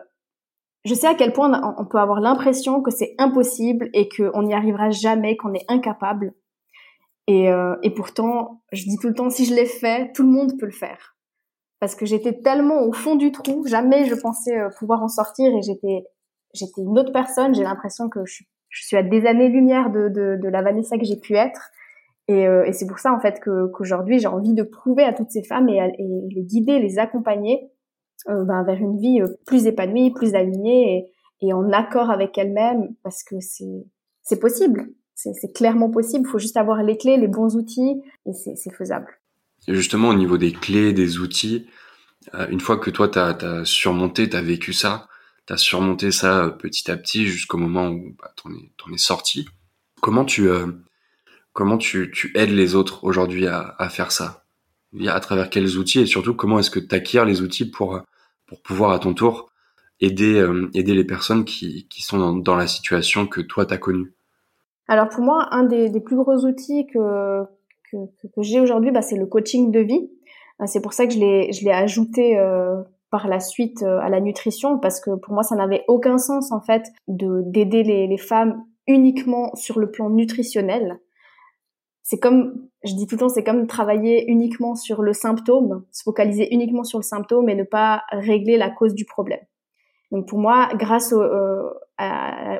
je 0.87 0.95
sais 0.95 1.07
à 1.07 1.15
quel 1.15 1.33
point 1.33 1.75
on 1.79 1.85
peut 1.85 1.99
avoir 1.99 2.21
l'impression 2.21 2.81
que 2.81 2.91
c'est 2.91 3.15
impossible 3.19 3.91
et 3.93 4.09
qu'on 4.09 4.43
n'y 4.43 4.55
arrivera 4.55 4.91
jamais, 4.91 5.37
qu'on 5.37 5.53
est 5.53 5.65
incapable. 5.69 6.33
Et, 7.27 7.49
et 7.83 7.91
pourtant, 7.91 8.63
je 8.71 8.85
dis 8.85 8.97
tout 8.99 9.09
le 9.09 9.15
temps, 9.15 9.31
si 9.31 9.47
je 9.47 9.55
l'ai 9.55 9.67
fait, 9.67 10.13
tout 10.13 10.23
le 10.23 10.29
monde 10.29 10.53
peut 10.61 10.67
le 10.67 10.73
faire. 10.73 11.17
Parce 11.81 11.97
que 11.97 12.07
j'étais 12.07 12.41
tellement 12.41 12.83
au 12.83 12.93
fond 12.93 13.17
du 13.17 13.33
trou, 13.33 13.67
jamais 13.67 14.07
je 14.07 14.15
pensais 14.15 14.57
pouvoir 14.79 15.03
en 15.03 15.09
sortir 15.09 15.53
et 15.55 15.63
j'étais 15.63 16.05
j'étais 16.57 16.83
une 16.83 16.99
autre 16.99 17.13
personne. 17.13 17.55
J'ai 17.55 17.63
l'impression 17.63 18.09
que 18.09 18.25
je, 18.25 18.43
suis 18.71 18.97
à 18.97 19.03
des 19.03 19.27
années-lumière 19.27 19.91
de, 19.91 20.09
de, 20.09 20.39
de, 20.41 20.49
la 20.49 20.63
Vanessa 20.63 20.99
que 20.99 21.05
j'ai 21.05 21.19
pu 21.19 21.35
être. 21.35 21.71
Et, 22.29 22.47
euh, 22.47 22.65
et 22.65 22.73
c'est 22.73 22.87
pour 22.87 22.99
ça 22.99 23.13
en 23.13 23.21
fait 23.21 23.41
qu'aujourd'hui 23.41 24.19
j'ai 24.19 24.27
envie 24.27 24.53
de 24.53 24.65
prouver 24.65 25.05
à 25.05 25.13
toutes 25.13 25.31
ces 25.31 25.45
femmes 25.45 25.69
et, 25.69 25.77
et 25.77 26.35
les 26.35 26.43
guider, 26.43 26.81
les 26.81 26.99
accompagner 26.99 27.63
euh, 27.63 27.76
ben, 28.27 28.65
vers 28.65 28.79
une 28.79 28.99
vie 28.99 29.21
euh, 29.21 29.29
plus 29.47 29.67
épanouie, 29.67 30.11
plus 30.11 30.35
alignée 30.35 31.07
et, 31.43 31.53
en 31.53 31.71
accord 31.73 32.11
avec 32.11 32.37
elles-mêmes 32.39 32.95
parce 33.03 33.23
que 33.23 33.37
c'est 33.41 34.41
possible, 34.41 34.89
c'est 35.15 35.53
clairement 35.55 35.91
possible. 35.91 36.27
Il 36.27 36.31
faut 36.31 36.39
juste 36.39 36.57
avoir 36.57 36.83
les 36.83 36.97
clés, 36.97 37.19
les 37.19 37.29
bons 37.29 37.57
outils 37.57 38.03
et 38.25 38.33
c'est 38.33 38.75
faisable. 38.75 39.07
Et 39.69 39.75
justement 39.75 40.09
au 40.09 40.15
niveau 40.15 40.39
des 40.39 40.53
clés, 40.53 40.93
des 40.93 41.19
outils, 41.19 41.67
une 42.51 42.59
fois 42.59 42.79
que 42.79 42.91
toi, 42.91 43.09
tu 43.09 43.19
as, 43.19 43.65
surmonté, 43.65 44.29
tu 44.29 44.37
as 44.37 44.43
vécu 44.43 44.73
ça, 44.73 45.09
tu 45.47 45.53
as 45.53 45.57
surmonté 45.57 46.11
ça 46.11 46.57
petit 46.59 46.91
à 46.91 46.97
petit 46.97 47.27
jusqu'au 47.27 47.59
moment 47.59 47.89
où 47.89 48.17
bah, 48.19 48.33
tu 48.37 48.49
en, 48.49 48.93
es 48.93 48.99
sorti, 48.99 49.47
comment 50.01 50.25
tu, 50.25 50.49
comment 51.53 51.79
tu, 51.79 52.11
tu 52.11 52.33
aides 52.35 52.51
les 52.51 52.75
autres 52.75 53.05
aujourd'hui 53.05 53.47
à 53.47 53.89
faire 53.91 54.11
ça? 54.11 54.46
À 55.09 55.21
travers 55.21 55.51
quels 55.51 55.77
outils 55.77 56.01
et 56.01 56.07
surtout 56.07 56.35
comment 56.35 56.59
est-ce 56.59 56.71
que 56.71 56.81
tu 56.81 56.95
acquiers 56.95 57.25
les 57.25 57.43
outils 57.43 57.71
pour 57.71 58.01
pour 58.47 58.63
pouvoir 58.63 58.93
à 58.93 58.99
ton 58.99 59.15
tour 59.15 59.51
aider 60.01 60.35
euh, 60.35 60.71
aider 60.75 60.95
les 60.95 61.05
personnes 61.05 61.45
qui, 61.45 61.87
qui 61.89 62.03
sont 62.03 62.19
dans, 62.19 62.35
dans 62.35 62.57
la 62.57 62.67
situation 62.67 63.27
que 63.27 63.41
toi 63.41 63.67
tu 63.67 63.75
as 63.75 63.79
connue? 63.79 64.15
Alors 64.89 65.09
pour 65.09 65.25
moi, 65.25 65.49
un 65.51 65.65
des, 65.65 65.91
des 65.91 66.01
plus 66.01 66.17
gros 66.17 66.45
outils 66.45 66.87
que 66.87 67.45
que, 67.91 67.97
que, 68.35 68.43
j'ai 68.43 68.61
aujourd'hui, 68.61 68.91
bah, 68.91 69.03
c'est 69.03 69.17
le 69.17 69.27
coaching 69.27 69.71
de 69.71 69.81
vie. 69.81 70.11
Euh, 70.61 70.65
c'est 70.67 70.81
pour 70.81 70.93
ça 70.93 71.07
que 71.07 71.13
je 71.13 71.19
l'ai 71.19 71.53
je 71.53 71.65
l'ai 71.65 71.73
ajouté 71.73 72.39
euh, 72.39 72.83
par 73.11 73.29
la 73.29 73.41
suite 73.41 73.83
euh, 73.83 73.99
à 74.01 74.09
la 74.09 74.21
nutrition 74.21 74.79
parce 74.79 75.01
que 75.01 75.15
pour 75.15 75.35
moi 75.35 75.43
ça 75.43 75.57
n'avait 75.57 75.85
aucun 75.89 76.19
sens 76.19 76.53
en 76.53 76.61
fait 76.61 76.85
de 77.09 77.43
d'aider 77.47 77.83
les, 77.83 78.07
les 78.07 78.19
femmes 78.19 78.65
uniquement 78.87 79.55
sur 79.55 79.79
le 79.79 79.91
plan 79.91 80.11
nutritionnel 80.11 80.99
c'est 82.09 82.21
comme, 82.21 82.69
je 82.85 82.95
dis 82.95 83.09
tout 83.09 83.17
le 83.17 83.21
temps, 83.21 83.29
c'est 83.29 83.43
comme 83.43 83.67
travailler 83.67 84.31
uniquement 84.31 84.77
sur 84.77 85.03
le 85.03 85.13
symptôme, 85.13 85.85
se 85.91 86.05
focaliser 86.05 86.55
uniquement 86.55 86.85
sur 86.85 87.01
le 87.01 87.03
symptôme 87.03 87.49
et 87.49 87.57
ne 87.57 87.65
pas 87.65 88.05
régler 88.13 88.57
la 88.57 88.71
cause 88.71 88.95
du 88.95 89.05
problème. 89.05 89.41
Donc 90.13 90.29
pour 90.29 90.39
moi, 90.39 90.69
grâce 90.75 91.13
euh, 91.13 91.69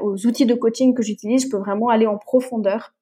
aux 0.01 0.27
outils 0.27 0.47
de 0.47 0.55
coaching 0.55 0.95
que 0.95 1.03
j'utilise, 1.05 1.45
je 1.45 1.49
peux 1.49 1.59
vraiment 1.59 1.91
aller 1.91 2.09
en 2.09 2.19
profondeur 2.19 2.93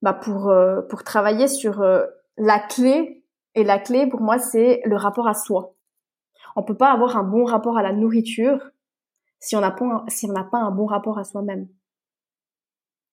bah 0.00 0.12
pour 0.12 0.48
euh, 0.48 0.80
pour 0.82 1.02
travailler 1.02 1.48
sur 1.48 1.82
euh, 1.82 2.04
la 2.36 2.60
clé. 2.60 3.24
Et 3.56 3.64
la 3.64 3.80
clé 3.80 4.06
pour 4.06 4.20
moi, 4.20 4.38
c'est 4.38 4.80
le 4.84 4.94
rapport 4.94 5.26
à 5.26 5.34
soi. 5.34 5.74
On 6.54 6.62
peut 6.62 6.76
pas 6.76 6.92
avoir 6.92 7.16
un 7.16 7.24
bon 7.24 7.44
rapport 7.44 7.76
à 7.76 7.82
la 7.82 7.92
nourriture 7.92 8.70
si 9.40 9.56
on 9.56 9.60
n'a 9.60 9.72
pas 9.72 10.04
si 10.06 10.28
pas 10.28 10.58
un 10.58 10.70
bon 10.70 10.86
rapport 10.86 11.18
à 11.18 11.24
soi-même. 11.24 11.66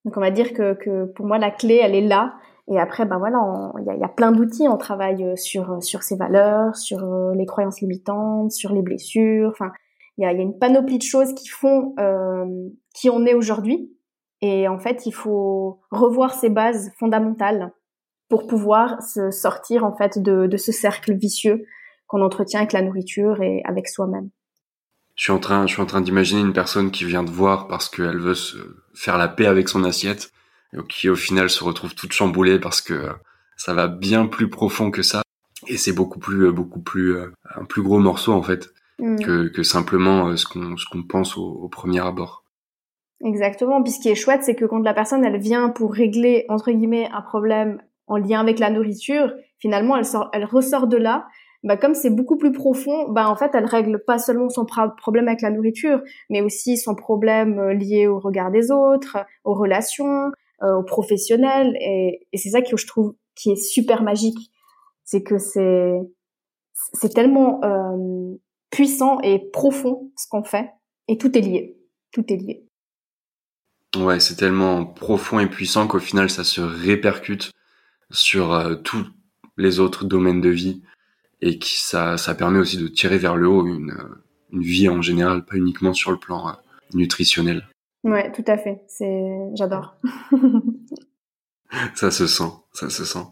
Donc 0.05 0.15
on 0.15 0.21
va 0.21 0.29
dire 0.29 0.53
que, 0.53 0.75
que 0.75 1.05
pour 1.05 1.25
moi 1.25 1.39
la 1.39 1.49
clé 1.49 1.79
elle 1.81 1.95
est 1.95 2.07
là 2.07 2.35
et 2.67 2.79
après, 2.79 3.05
ben 3.05 3.17
voilà, 3.17 3.71
il 3.79 3.99
y 3.99 4.03
a, 4.03 4.07
plein 4.07 4.31
d'outils. 4.31 4.67
On 4.67 4.77
travaille 4.77 5.23
euh, 5.23 5.35
sur 5.35 5.71
euh, 5.71 5.81
sur 5.81 6.03
ses 6.03 6.15
valeurs, 6.15 6.75
sur 6.75 7.03
euh, 7.03 7.33
les 7.35 7.45
croyances 7.45 7.81
limitantes, 7.81 8.51
sur 8.51 8.71
les 8.71 8.81
blessures. 8.81 9.49
Enfin, 9.49 9.71
il 10.17 10.23
y 10.23 10.25
a, 10.25 10.31
une 10.31 10.57
panoplie 10.57 10.97
de 10.97 11.03
choses 11.03 11.33
qui 11.33 11.47
font 11.47 11.95
qui 12.93 13.09
on 13.09 13.25
est 13.25 13.33
aujourd'hui. 13.33 13.91
Et 14.41 14.67
en 14.67 14.79
fait, 14.79 15.05
il 15.05 15.11
faut 15.11 15.81
revoir 15.91 16.33
ces 16.33 16.49
bases 16.49 16.91
fondamentales 16.99 17.71
pour 18.27 18.47
pouvoir 18.47 19.01
se 19.03 19.29
sortir 19.29 19.83
en 19.83 19.95
fait 19.95 20.17
de, 20.17 20.57
ce 20.57 20.71
cercle 20.71 21.13
vicieux 21.13 21.65
qu'on 22.07 22.21
entretient 22.21 22.59
avec 22.59 22.73
la 22.73 22.81
nourriture 22.81 23.41
et 23.41 23.61
avec 23.65 23.87
soi-même. 23.87 24.29
Je 25.15 25.23
suis 25.23 25.33
en 25.33 25.39
train, 25.39 25.67
je 25.67 25.73
suis 25.73 25.81
en 25.81 25.85
train 25.85 26.01
d'imaginer 26.01 26.41
une 26.41 26.53
personne 26.53 26.91
qui 26.91 27.05
vient 27.05 27.23
de 27.23 27.29
voir 27.29 27.67
parce 27.67 27.89
qu'elle 27.89 28.19
veut 28.19 28.35
faire 28.93 29.17
la 29.17 29.27
paix 29.27 29.45
avec 29.45 29.69
son 29.69 29.83
assiette 29.83 30.31
qui 30.87 31.09
au 31.09 31.15
final 31.15 31.49
se 31.49 31.63
retrouve 31.63 31.95
toute 31.95 32.13
chamboulée 32.13 32.59
parce 32.59 32.81
que 32.81 32.93
euh, 32.93 33.13
ça 33.57 33.73
va 33.73 33.87
bien 33.87 34.25
plus 34.25 34.49
profond 34.49 34.91
que 34.91 35.01
ça 35.01 35.21
et 35.67 35.77
c'est 35.77 35.93
beaucoup 35.93 36.19
plus 36.19 36.47
euh, 36.47 36.51
beaucoup 36.51 36.81
plus 36.81 37.15
euh, 37.15 37.31
un 37.55 37.65
plus 37.65 37.81
gros 37.81 37.99
morceau 37.99 38.33
en 38.33 38.41
fait 38.41 38.69
mm. 38.99 39.19
que, 39.19 39.47
que 39.49 39.63
simplement 39.63 40.35
ce 40.37 40.45
qu'on 40.45 40.77
ce 40.77 40.85
qu'on 40.89 41.03
pense 41.03 41.37
au, 41.37 41.67
premier 41.69 41.99
abord. 41.99 42.43
Exactement. 43.23 43.83
Puis 43.83 43.93
ce 43.93 43.99
qui 43.99 44.09
est 44.09 44.15
chouette, 44.15 44.43
c'est 44.43 44.55
que 44.55 44.65
quand 44.65 44.79
la 44.79 44.95
personne 44.95 45.23
elle 45.23 45.39
vient 45.39 45.69
pour 45.69 45.93
régler 45.93 46.45
entre 46.49 46.71
guillemets 46.71 47.07
un 47.13 47.21
problème 47.21 47.81
en 48.07 48.17
lien 48.17 48.39
avec 48.39 48.57
la 48.57 48.71
nourriture, 48.71 49.31
finalement 49.59 49.95
elle 49.95 50.05
sort, 50.05 50.29
elle 50.33 50.45
ressort 50.45 50.87
de 50.87 50.97
là. 50.97 51.27
Bah 51.63 51.77
comme 51.77 51.93
c'est 51.93 52.09
beaucoup 52.09 52.37
plus 52.37 52.51
profond, 52.51 53.09
bah 53.09 53.29
en 53.29 53.35
fait 53.35 53.51
elle 53.53 53.65
règle 53.65 54.03
pas 54.03 54.17
seulement 54.17 54.49
son 54.49 54.65
problème 54.65 55.27
avec 55.27 55.43
la 55.43 55.51
nourriture, 55.51 56.01
mais 56.31 56.41
aussi 56.41 56.75
son 56.75 56.95
problème 56.95 57.69
lié 57.69 58.07
au 58.07 58.17
regard 58.17 58.49
des 58.49 58.71
autres, 58.71 59.17
aux 59.43 59.53
relations, 59.53 60.31
euh, 60.31 60.31
aux 60.61 60.83
professionnels. 60.83 61.75
Et, 61.81 62.27
c'est 62.35 62.49
ça 62.49 62.61
que 62.61 62.77
je 62.77 62.87
trouve 62.87 63.15
qui 63.35 63.51
est 63.51 63.55
super 63.55 64.03
magique. 64.03 64.51
C'est 65.03 65.23
que 65.23 65.37
c'est 65.37 65.99
c'est 66.93 67.13
tellement 67.13 67.63
euh, 67.63 68.35
puissant 68.69 69.19
et 69.21 69.39
profond 69.51 70.11
ce 70.17 70.27
qu'on 70.29 70.43
fait. 70.43 70.69
Et 71.07 71.17
tout 71.17 71.37
est 71.37 71.41
lié. 71.41 71.77
Tout 72.11 72.23
est 72.29 72.37
lié. 72.37 72.65
Ouais 73.97 74.19
c'est 74.19 74.35
tellement 74.35 74.85
profond 74.85 75.39
et 75.39 75.47
puissant 75.47 75.87
qu'au 75.87 75.99
final 75.99 76.29
ça 76.29 76.43
se 76.43 76.61
répercute 76.61 77.51
sur 78.09 78.53
euh, 78.53 78.75
tous 78.75 79.05
les 79.57 79.79
autres 79.79 80.05
domaines 80.05 80.41
de 80.41 80.49
vie. 80.49 80.81
Et 81.41 81.59
qui 81.59 81.77
ça 81.77 82.17
ça 82.17 82.35
permet 82.35 82.59
aussi 82.59 82.77
de 82.77 82.87
tirer 82.87 83.17
vers 83.17 83.35
le 83.35 83.47
haut 83.47 83.65
une 83.65 83.97
une 84.53 84.61
vie 84.61 84.89
en 84.89 85.01
général 85.01 85.45
pas 85.45 85.55
uniquement 85.55 85.93
sur 85.93 86.11
le 86.11 86.17
plan 86.17 86.49
euh, 86.49 86.53
nutritionnel 86.93 87.67
Ouais, 88.03 88.31
tout 88.31 88.43
à 88.47 88.57
fait. 88.57 88.83
C'est, 88.87 89.31
j'adore. 89.53 89.95
ça 91.95 92.11
se 92.11 92.27
sent, 92.27 92.51
ça 92.73 92.89
se 92.89 93.05
sent. 93.05 93.25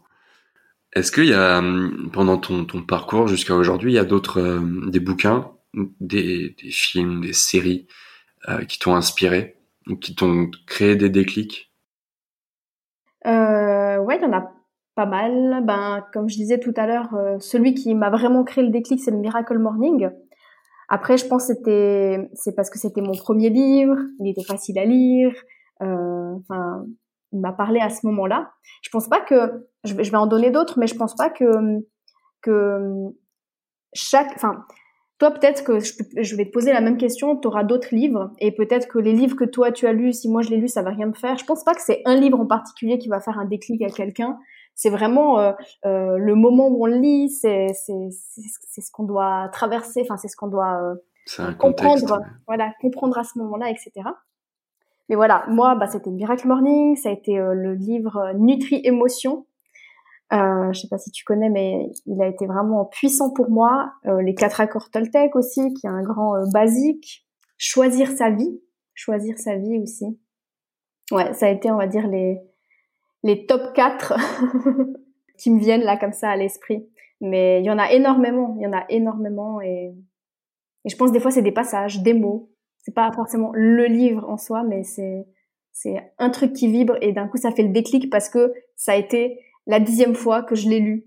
Est-ce 0.94 1.12
qu'il 1.12 1.26
y 1.26 1.34
a, 1.34 1.60
hum, 1.60 2.10
pendant 2.12 2.38
ton, 2.38 2.66
ton 2.66 2.84
parcours 2.84 3.28
jusqu'à 3.28 3.56
aujourd'hui, 3.56 3.92
il 3.92 3.96
y 3.96 4.00
a 4.00 4.06
d'autres, 4.06 4.40
euh, 4.40 4.90
des 4.90 5.00
bouquins, 5.00 5.52
des, 6.00 6.56
des 6.62 6.72
films, 6.72 7.22
des 7.22 7.34
séries 7.34 7.88
euh, 8.48 8.64
qui 8.66 8.80
t'ont 8.80 8.96
inspiré 8.96 9.58
ou 9.88 9.96
qui 9.96 10.16
t'ont 10.16 10.50
créé 10.68 10.96
des 10.96 11.10
déclics? 11.10 11.72
Euh, 13.26 13.98
Ouais, 14.00 14.18
il 14.18 14.24
y 14.24 14.26
en 14.26 14.34
a 14.34 14.52
pas 14.96 15.06
mal. 15.06 15.64
Ben, 15.66 16.04
comme 16.14 16.30
je 16.30 16.36
disais 16.36 16.60
tout 16.60 16.74
à 16.76 16.88
l'heure, 16.88 17.14
euh, 17.16 17.38
celui 17.40 17.74
qui 17.74 17.94
m'a 17.94 18.10
vraiment 18.10 18.44
créé 18.44 18.64
le 18.64 18.72
déclic, 18.72 19.00
c'est 19.00 19.12
le 19.12 19.18
Miracle 19.18 19.58
Morning. 19.60 20.10
Après, 20.90 21.18
je 21.18 21.26
pense 21.28 21.48
que 21.48 21.54
c'était, 21.54 22.30
c'est 22.34 22.56
parce 22.56 22.72
que 22.72 22.80
c'était 22.80 23.02
mon 23.02 23.14
premier 23.14 23.50
livre, 23.50 23.96
il 24.20 24.30
était 24.30 24.44
facile 24.44 24.80
à 24.80 24.86
lire. 24.86 25.32
Euh, 25.82 26.34
enfin, 26.40 26.84
il 27.32 27.40
m'a 27.40 27.54
parlé 27.54 27.80
à 27.80 27.92
ce 27.92 28.06
moment-là. 28.08 28.50
Je 28.82 28.90
pense 28.90 29.08
pas 29.08 29.22
que, 29.22 29.68
je 29.84 29.94
vais, 29.94 30.16
en 30.16 30.26
donner 30.26 30.50
d'autres, 30.50 30.80
mais 30.80 30.88
je 30.88 30.96
pense 30.96 31.16
pas 31.16 31.30
que 31.30 31.46
que 32.42 32.80
chaque, 33.94 34.32
enfin, 34.36 34.66
toi 35.18 35.32
peut-être 35.32 35.66
que 35.66 35.80
je, 35.80 35.92
je, 36.18 36.36
vais 36.38 36.46
te 36.46 36.52
poser 36.52 36.72
la 36.72 36.80
même 36.80 36.98
question, 36.98 37.36
tu 37.36 37.50
auras 37.50 37.66
d'autres 37.66 37.94
livres 37.94 38.32
et 38.40 38.54
peut-être 38.54 38.88
que 38.88 38.98
les 38.98 39.12
livres 39.12 39.36
que 39.36 39.44
toi 39.44 39.74
tu 39.74 39.86
as 39.86 39.92
lus, 39.92 40.14
si 40.14 40.30
moi 40.30 40.42
je 40.42 40.50
l'ai 40.50 40.58
lu, 40.58 40.70
ça 40.70 40.82
va 40.82 40.92
rien 40.92 41.08
me 41.08 41.14
faire. 41.14 41.38
Je 41.38 41.44
pense 41.44 41.66
pas 41.66 41.76
que 41.76 41.82
c'est 41.82 42.02
un 42.06 42.16
livre 42.16 42.40
en 42.40 42.46
particulier 42.46 42.98
qui 42.98 43.10
va 43.10 43.20
faire 43.20 43.38
un 43.38 43.46
déclic 43.46 43.82
à 43.82 43.90
quelqu'un 43.90 44.40
c'est 44.80 44.90
vraiment 44.90 45.40
euh, 45.40 45.52
euh, 45.86 46.18
le 46.18 46.36
moment 46.36 46.70
où 46.70 46.84
on 46.84 46.86
le 46.86 46.96
lit, 46.96 47.30
c'est 47.30 47.68
c'est 47.74 48.08
c'est 48.12 48.80
ce 48.80 48.90
qu'on 48.94 49.04
doit 49.04 49.50
traverser, 49.52 50.04
enfin 50.04 50.16
c'est 50.16 50.30
ce 50.30 50.38
qu'on 50.38 50.48
doit 50.48 50.82
euh, 51.38 51.54
comprendre, 51.56 52.22
voilà, 52.48 52.72
comprendre 52.80 53.18
à 53.18 53.26
ce 53.26 53.38
moment-là, 53.40 53.70
etc. 53.70 53.92
Mais 55.10 55.16
voilà, 55.16 55.44
moi, 55.50 55.76
bah, 55.76 55.88
c'était 55.88 56.10
Miracle 56.12 56.48
Morning, 56.48 56.96
ça 56.96 57.10
a 57.10 57.12
été 57.12 57.36
le 57.36 57.74
livre 57.74 58.32
Nutri 58.38 58.80
Émotion. 58.86 59.46
Euh, 60.32 60.72
je 60.72 60.80
sais 60.80 60.88
pas 60.88 60.98
si 60.98 61.12
tu 61.12 61.26
connais, 61.26 61.50
mais 61.50 61.92
il 62.06 62.22
a 62.22 62.28
été 62.28 62.46
vraiment 62.46 62.86
puissant 62.86 63.34
pour 63.34 63.50
moi. 63.50 63.92
les 64.06 64.34
quatre 64.34 64.62
accords 64.62 64.92
Toltec 64.92 65.36
aussi, 65.36 65.74
qui 65.74 65.88
est 65.88 65.90
un 65.90 66.04
grand 66.04 66.36
basique. 66.54 67.26
Choisir 67.58 68.12
sa 68.12 68.30
vie, 68.30 68.62
choisir 68.94 69.38
sa 69.40 69.58
vie 69.58 69.78
aussi. 69.80 70.18
Ouais, 71.12 71.34
ça 71.34 71.48
a 71.48 71.50
été, 71.50 71.70
on 71.70 71.78
va 71.78 71.88
dire, 71.88 72.08
les 72.08 72.40
les 73.24 73.46
top 73.46 73.74
4 73.74 74.14
qui 75.38 75.52
me 75.52 75.60
viennent 75.60 75.84
là 75.84 75.98
comme 75.98 76.14
ça 76.14 76.30
à 76.30 76.36
l'esprit. 76.36 76.88
Mais 77.22 77.62
il 77.62 77.66
y 77.66 77.72
en 77.72 77.78
a 77.78 77.92
énormément, 77.92 78.56
il 78.58 78.64
y 78.64 78.68
en 78.68 78.74
a 78.74 78.86
énormément 78.90 79.62
et, 79.62 79.94
et 80.86 80.90
je 80.90 80.96
pense 80.96 81.12
des 81.12 81.20
fois 81.20 81.32
c'est 81.32 81.42
des 81.42 81.52
passages, 81.52 82.02
des 82.02 82.14
mots. 82.14 82.50
C'est 82.80 82.94
pas 82.94 83.12
forcément 83.12 83.52
le 83.54 83.86
livre 83.86 84.28
en 84.30 84.38
soi, 84.38 84.64
mais 84.64 84.84
c'est 84.84 85.28
c'est 85.72 86.12
un 86.18 86.30
truc 86.30 86.54
qui 86.54 86.70
vibre 86.70 86.98
et 87.02 87.14
d'un 87.14 87.28
coup 87.28 87.38
ça 87.38 87.52
fait 87.52 87.64
le 87.64 87.70
déclic 87.70 88.10
parce 88.10 88.30
que 88.30 88.54
ça 88.76 88.94
a 88.94 88.96
été 88.96 89.40
la 89.66 89.80
dixième 89.80 90.16
fois 90.16 90.44
que 90.44 90.56
je 90.56 90.68
l'ai 90.68 90.80
lu 90.80 91.06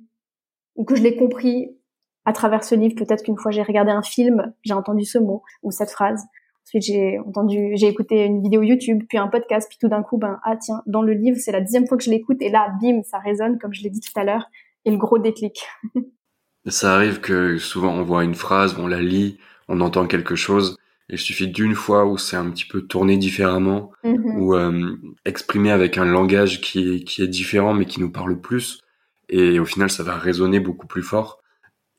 ou 0.76 0.85
que 0.85 0.95
je 0.95 1.02
l'ai 1.02 1.16
compris 1.16 1.76
à 2.25 2.33
travers 2.33 2.62
ce 2.64 2.75
livre. 2.75 2.95
Peut-être 2.95 3.23
qu'une 3.23 3.37
fois 3.37 3.50
j'ai 3.50 3.62
regardé 3.62 3.90
un 3.90 4.02
film, 4.02 4.54
j'ai 4.62 4.75
entendu 4.75 5.04
ce 5.04 5.19
mot 5.19 5.42
ou 5.62 5.71
cette 5.71 5.90
phrase. 5.90 6.25
Ensuite, 6.64 6.85
j'ai 6.85 7.19
entendu, 7.19 7.73
j'ai 7.75 7.88
écouté 7.88 8.25
une 8.25 8.42
vidéo 8.42 8.62
YouTube, 8.62 9.02
puis 9.09 9.19
un 9.19 9.28
podcast, 9.28 9.69
puis 9.69 9.78
tout 9.81 9.88
d'un 9.88 10.02
coup, 10.02 10.16
ben, 10.16 10.38
ah 10.45 10.57
tiens, 10.57 10.83
dans 10.87 11.02
le 11.02 11.12
livre, 11.12 11.37
c'est 11.38 11.52
la 11.52 11.61
dixième 11.61 11.87
fois 11.87 11.99
que 11.99 12.04
je 12.04 12.11
l'écoute, 12.11 12.40
et 12.40 12.50
là, 12.50 12.73
bim, 12.81 13.02
ça 13.02 13.19
résonne, 13.19 13.59
comme 13.59 13.75
je 13.75 13.83
l'ai 13.83 13.90
dit 13.90 14.00
tout 14.00 14.19
à 14.19 14.25
l'heure, 14.25 14.47
et 14.85 14.90
le 14.90 14.97
gros 14.97 15.19
déclic. 15.19 15.66
ça 16.66 16.95
arrive 16.95 17.21
que 17.21 17.59
souvent 17.59 17.92
on 17.92 18.04
voit 18.04 18.25
une 18.25 18.35
phrase, 18.35 18.76
on 18.78 18.87
la 18.87 19.02
lit, 19.02 19.38
on 19.69 19.81
entend 19.81 20.07
quelque 20.07 20.37
chose, 20.37 20.78
et 21.11 21.14
il 21.14 21.19
suffit 21.19 21.49
d'une 21.49 21.75
fois 21.75 22.07
où 22.07 22.16
c'est 22.16 22.37
un 22.37 22.49
petit 22.50 22.66
peu 22.66 22.83
tourné 22.83 23.16
différemment, 23.16 23.90
mm-hmm. 24.04 24.38
ou 24.38 24.54
euh, 24.54 24.97
exprimé 25.25 25.73
avec 25.73 25.99
un 25.99 26.04
langage 26.04 26.61
qui 26.61 26.95
est, 26.95 27.04
qui 27.04 27.23
est 27.23 27.28
différent, 27.28 27.75
mais 27.75 27.87
qui 27.87 28.00
nous 28.00 28.11
parle 28.11 28.40
plus, 28.40 28.81
et 29.28 29.59
au 29.59 29.64
final, 29.64 29.90
ça 29.90 30.04
va 30.04 30.16
résonner 30.16 30.61
beaucoup 30.61 30.87
plus 30.87 31.02
fort, 31.02 31.42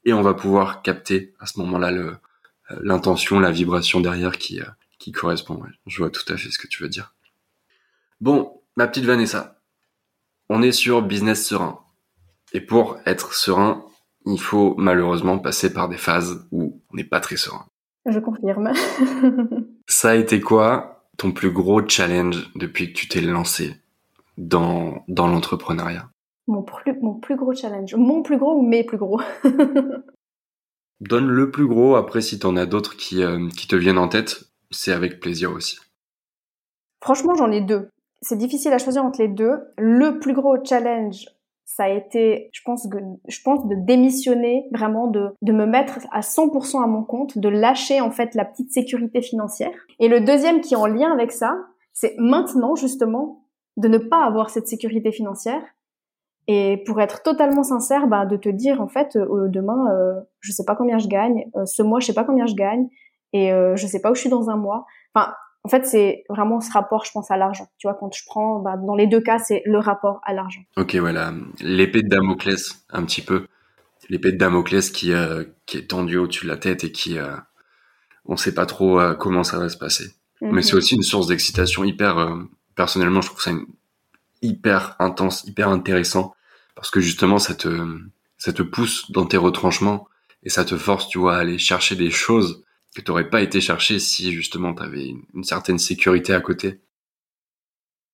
et 0.05 0.13
on 0.13 0.21
va 0.21 0.33
pouvoir 0.33 0.81
capter 0.81 1.33
à 1.39 1.45
ce 1.45 1.59
moment-là 1.59 1.91
le, 1.91 2.13
l'intention, 2.81 3.39
la 3.39 3.51
vibration 3.51 3.99
derrière 3.99 4.37
qui, 4.37 4.59
euh, 4.59 4.65
qui 4.99 5.11
correspond. 5.11 5.61
Je 5.85 5.97
vois 5.97 6.09
tout 6.09 6.31
à 6.31 6.37
fait 6.37 6.49
ce 6.49 6.57
que 6.57 6.67
tu 6.67 6.81
veux 6.81 6.89
dire. 6.89 7.13
Bon, 8.21 8.61
ma 8.75 8.87
petite 8.87 9.05
Vanessa, 9.05 9.59
on 10.49 10.61
est 10.61 10.71
sur 10.71 11.01
business 11.01 11.45
serein. 11.45 11.79
Et 12.53 12.61
pour 12.61 12.97
être 13.05 13.33
serein, 13.33 13.85
il 14.25 14.39
faut 14.39 14.75
malheureusement 14.77 15.39
passer 15.39 15.73
par 15.73 15.89
des 15.89 15.97
phases 15.97 16.47
où 16.51 16.81
on 16.91 16.95
n'est 16.95 17.03
pas 17.03 17.19
très 17.19 17.37
serein. 17.37 17.65
Je 18.05 18.19
confirme. 18.19 18.71
Ça 19.87 20.11
a 20.11 20.15
été 20.15 20.39
quoi 20.39 21.05
ton 21.17 21.31
plus 21.31 21.51
gros 21.51 21.87
challenge 21.87 22.49
depuis 22.55 22.91
que 22.91 22.97
tu 22.97 23.07
t'es 23.07 23.21
lancé 23.21 23.75
dans, 24.37 25.03
dans 25.07 25.27
l'entrepreneuriat? 25.27 26.09
Mon 26.47 26.63
plus, 26.63 26.93
mon 27.01 27.15
plus 27.15 27.35
gros 27.35 27.53
challenge. 27.53 27.95
Mon 27.95 28.21
plus 28.21 28.37
gros 28.37 28.57
ou 28.57 28.67
mes 28.67 28.83
plus 28.83 28.97
gros? 28.97 29.21
Donne 30.99 31.27
le 31.27 31.51
plus 31.51 31.67
gros, 31.67 31.95
après 31.95 32.21
si 32.21 32.39
t'en 32.39 32.55
as 32.55 32.65
d'autres 32.65 32.95
qui, 32.95 33.23
euh, 33.23 33.49
qui 33.49 33.67
te 33.67 33.75
viennent 33.75 33.97
en 33.97 34.07
tête, 34.07 34.43
c'est 34.71 34.93
avec 34.93 35.19
plaisir 35.19 35.51
aussi. 35.51 35.77
Franchement, 37.01 37.35
j'en 37.35 37.51
ai 37.51 37.61
deux. 37.61 37.89
C'est 38.21 38.37
difficile 38.37 38.71
à 38.71 38.77
choisir 38.77 39.03
entre 39.03 39.21
les 39.21 39.27
deux. 39.27 39.59
Le 39.77 40.19
plus 40.19 40.33
gros 40.33 40.55
challenge, 40.63 41.25
ça 41.65 41.85
a 41.85 41.89
été, 41.89 42.49
je 42.53 42.61
pense, 42.63 42.87
je 43.27 43.39
pense 43.43 43.67
de 43.67 43.75
démissionner, 43.75 44.67
vraiment 44.71 45.07
de, 45.07 45.29
de 45.41 45.51
me 45.51 45.65
mettre 45.65 45.99
à 46.11 46.21
100% 46.21 46.83
à 46.83 46.87
mon 46.87 47.03
compte, 47.03 47.37
de 47.37 47.49
lâcher 47.49 47.99
en 47.99 48.11
fait 48.11 48.35
la 48.35 48.45
petite 48.45 48.71
sécurité 48.71 49.21
financière. 49.21 49.71
Et 49.99 50.07
le 50.07 50.21
deuxième 50.21 50.61
qui 50.61 50.75
est 50.75 50.77
en 50.77 50.85
lien 50.85 51.11
avec 51.11 51.31
ça, 51.31 51.57
c'est 51.91 52.15
maintenant 52.17 52.75
justement 52.75 53.45
de 53.77 53.87
ne 53.87 53.97
pas 53.97 54.23
avoir 54.23 54.49
cette 54.49 54.67
sécurité 54.67 55.11
financière 55.11 55.63
et 56.47 56.83
pour 56.85 56.99
être 56.99 57.23
totalement 57.23 57.63
sincère, 57.63 58.07
bah, 58.07 58.25
de 58.25 58.35
te 58.35 58.49
dire 58.49 58.81
en 58.81 58.87
fait 58.87 59.15
euh, 59.15 59.47
demain, 59.47 59.91
euh, 59.91 60.19
je 60.41 60.51
sais 60.51 60.65
pas 60.65 60.75
combien 60.75 60.97
je 60.97 61.07
gagne, 61.07 61.45
euh, 61.55 61.65
ce 61.65 61.81
mois 61.81 61.99
je 61.99 62.07
sais 62.07 62.13
pas 62.13 62.25
combien 62.25 62.45
je 62.45 62.55
gagne, 62.55 62.87
et 63.31 63.53
euh, 63.53 63.75
je 63.75 63.87
sais 63.87 64.01
pas 64.01 64.11
où 64.11 64.15
je 64.15 64.21
suis 64.21 64.29
dans 64.29 64.49
un 64.49 64.57
mois. 64.57 64.85
Enfin, 65.13 65.33
en 65.63 65.69
fait, 65.69 65.85
c'est 65.85 66.25
vraiment 66.27 66.59
ce 66.59 66.71
rapport, 66.73 67.05
je 67.05 67.11
pense, 67.13 67.31
à 67.31 67.37
l'argent. 67.37 67.67
Tu 67.77 67.87
vois, 67.87 67.95
quand 67.97 68.13
je 68.13 68.21
prends, 68.25 68.59
bah, 68.59 68.75
dans 68.75 68.95
les 68.95 69.07
deux 69.07 69.21
cas, 69.21 69.39
c'est 69.39 69.61
le 69.65 69.79
rapport 69.79 70.19
à 70.25 70.33
l'argent. 70.33 70.59
Ok, 70.75 70.95
voilà, 70.95 71.33
l'épée 71.61 72.01
de 72.01 72.09
Damoclès, 72.09 72.85
un 72.89 73.05
petit 73.05 73.21
peu, 73.21 73.47
l'épée 74.09 74.33
de 74.33 74.37
Damoclès 74.37 74.89
qui 74.89 75.13
qui 75.65 75.77
est 75.77 75.89
tendue 75.89 76.17
au-dessus 76.17 76.45
de 76.45 76.51
la 76.51 76.57
tête 76.57 76.83
et 76.83 76.91
qui 76.91 77.17
on 78.25 78.35
sait 78.35 78.53
pas 78.53 78.65
trop 78.65 78.99
comment 79.17 79.43
ça 79.43 79.59
va 79.59 79.69
se 79.69 79.77
passer. 79.77 80.11
Mais 80.41 80.61
c'est 80.61 80.73
mhm. 80.73 80.77
aussi 80.79 80.95
une 80.95 81.03
source 81.03 81.27
d'excitation 81.27 81.85
hyper. 81.85 82.35
personnellement, 82.75 83.21
je 83.21 83.29
trouve 83.29 83.41
ça 83.41 83.51
une 83.51 83.65
hyper 84.43 84.95
intense, 84.99 85.43
hyper 85.45 85.69
intéressant 85.69 86.35
parce 86.75 86.91
que 86.91 86.99
justement 86.99 87.39
ça 87.39 87.55
te 87.55 87.69
ça 88.37 88.51
te 88.51 88.61
pousse 88.61 89.09
dans 89.11 89.25
tes 89.25 89.37
retranchements 89.37 90.07
et 90.43 90.49
ça 90.49 90.65
te 90.65 90.75
force, 90.75 91.07
tu 91.07 91.17
vois, 91.17 91.35
à 91.35 91.39
aller 91.39 91.57
chercher 91.57 91.95
des 91.95 92.09
choses 92.09 92.65
que 92.95 93.01
tu 93.01 93.09
n'aurais 93.09 93.29
pas 93.29 93.41
été 93.41 93.61
chercher 93.61 93.99
si 93.99 94.31
justement 94.33 94.73
tu 94.73 94.83
avais 94.83 95.07
une, 95.33 95.43
certaine 95.43 95.79
sécurité 95.79 96.33
à 96.33 96.41
côté. 96.41 96.81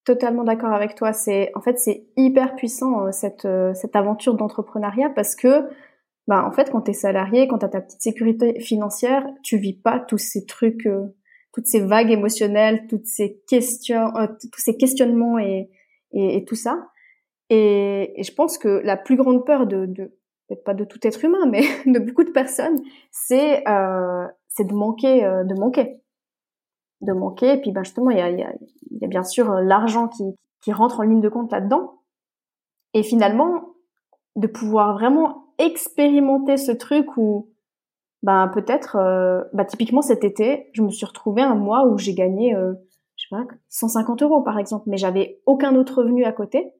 Totalement 0.05 0.43
d'accord 0.43 0.71
avec 0.71 0.95
toi. 0.95 1.13
C'est 1.13 1.51
en 1.55 1.61
fait 1.61 1.77
c'est 1.77 2.07
hyper 2.15 2.55
puissant 2.55 3.07
euh, 3.07 3.11
cette 3.11 3.45
euh, 3.45 3.73
cette 3.73 3.95
aventure 3.95 4.35
d'entrepreneuriat 4.35 5.09
parce 5.09 5.35
que 5.35 5.67
bah 6.27 6.45
en 6.45 6.51
fait 6.51 6.71
quand 6.71 6.81
tu 6.81 6.91
es 6.91 6.93
salarié, 6.93 7.47
quand 7.47 7.59
tu 7.59 7.65
as 7.65 7.69
ta 7.69 7.81
petite 7.81 8.01
sécurité 8.01 8.59
financière, 8.59 9.25
tu 9.43 9.57
vis 9.57 9.73
pas 9.73 9.99
tous 9.99 10.17
ces 10.17 10.45
trucs 10.45 10.85
euh, 10.85 11.15
toutes 11.53 11.65
ces 11.65 11.81
vagues 11.81 12.11
émotionnelles, 12.11 12.85
toutes 12.87 13.07
ces 13.07 13.41
questions 13.47 14.11
tous 14.39 14.61
ces 14.61 14.77
questionnements 14.77 15.37
et 15.39 15.69
et, 16.11 16.37
et 16.37 16.45
tout 16.45 16.55
ça. 16.55 16.87
Et, 17.49 18.19
et, 18.19 18.23
je 18.23 18.33
pense 18.33 18.57
que 18.57 18.81
la 18.83 18.97
plus 18.97 19.15
grande 19.15 19.45
peur 19.45 19.65
de, 19.65 19.85
de 19.85 20.11
pas 20.65 20.73
de 20.73 20.83
tout 20.83 20.99
être 21.03 21.23
humain, 21.23 21.45
mais 21.47 21.61
de 21.85 21.99
beaucoup 21.99 22.23
de 22.23 22.31
personnes, 22.31 22.79
c'est 23.11 23.67
euh, 23.67 24.27
c'est 24.47 24.65
de 24.65 24.73
manquer, 24.73 25.23
euh, 25.23 25.43
de 25.43 25.55
manquer, 25.55 26.01
de 27.01 27.13
manquer. 27.13 27.53
Et 27.53 27.61
puis 27.61 27.71
ben 27.71 27.83
justement, 27.83 28.09
il 28.11 28.17
y 28.17 28.21
a, 28.21 28.29
y, 28.29 28.43
a, 28.43 28.53
y 28.91 29.05
a 29.05 29.07
bien 29.07 29.23
sûr 29.23 29.51
euh, 29.51 29.61
l'argent 29.61 30.07
qui, 30.07 30.23
qui 30.61 30.71
rentre 30.71 30.99
en 30.99 31.03
ligne 31.03 31.21
de 31.21 31.29
compte 31.29 31.51
là-dedans. 31.51 32.01
Et 32.93 33.03
finalement, 33.03 33.75
de 34.35 34.47
pouvoir 34.47 34.93
vraiment 34.93 35.53
expérimenter 35.57 36.57
ce 36.57 36.71
truc 36.71 37.17
où, 37.17 37.49
ben 38.23 38.47
peut-être, 38.49 38.95
euh, 38.95 39.43
ben, 39.53 39.65
typiquement 39.65 40.01
cet 40.01 40.23
été, 40.23 40.69
je 40.73 40.81
me 40.81 40.89
suis 40.89 41.05
retrouvée 41.05 41.41
un 41.41 41.55
mois 41.55 41.85
où 41.85 41.97
j'ai 41.97 42.13
gagné 42.13 42.55
euh, 42.55 42.73
je 43.19 43.27
sais 43.27 43.29
pas, 43.29 43.53
150 43.67 44.23
euros 44.23 44.41
par 44.41 44.57
exemple, 44.57 44.85
mais 44.87 44.97
j'avais 44.97 45.41
aucun 45.45 45.75
autre 45.75 46.01
revenu 46.01 46.23
à 46.23 46.31
côté. 46.31 46.73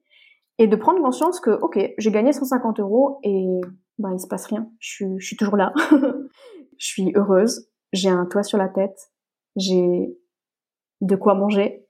Et 0.58 0.66
de 0.66 0.76
prendre 0.76 1.00
conscience 1.02 1.40
que, 1.40 1.50
ok, 1.50 1.78
j'ai 1.96 2.10
gagné 2.10 2.32
150 2.32 2.80
euros 2.80 3.18
et 3.22 3.60
bah, 3.98 4.10
il 4.12 4.20
se 4.20 4.26
passe 4.26 4.46
rien. 4.46 4.70
Je 4.78 4.88
suis, 4.88 5.18
je 5.18 5.26
suis 5.26 5.36
toujours 5.36 5.56
là. 5.56 5.72
je 6.78 6.86
suis 6.86 7.12
heureuse. 7.14 7.68
J'ai 7.92 8.10
un 8.10 8.26
toit 8.26 8.42
sur 8.42 8.58
la 8.58 8.68
tête. 8.68 9.10
J'ai 9.56 10.14
de 11.00 11.16
quoi 11.16 11.34
manger. 11.34 11.86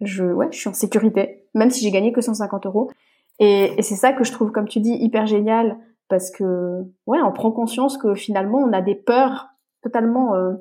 Je, 0.00 0.24
ouais, 0.24 0.48
je 0.50 0.58
suis 0.58 0.68
en 0.68 0.74
sécurité, 0.74 1.48
même 1.54 1.70
si 1.70 1.82
j'ai 1.82 1.90
gagné 1.90 2.12
que 2.12 2.20
150 2.20 2.66
euros. 2.66 2.90
Et, 3.38 3.72
et 3.78 3.82
c'est 3.82 3.96
ça 3.96 4.12
que 4.12 4.24
je 4.24 4.32
trouve, 4.32 4.50
comme 4.50 4.68
tu 4.68 4.80
dis, 4.80 4.92
hyper 4.92 5.26
génial 5.26 5.78
parce 6.08 6.30
que, 6.30 6.82
ouais, 7.06 7.20
on 7.22 7.32
prend 7.32 7.50
conscience 7.50 7.96
que 7.96 8.14
finalement, 8.14 8.58
on 8.58 8.72
a 8.72 8.82
des 8.82 8.94
peurs 8.94 9.48
totalement 9.82 10.34
euh, 10.34 10.52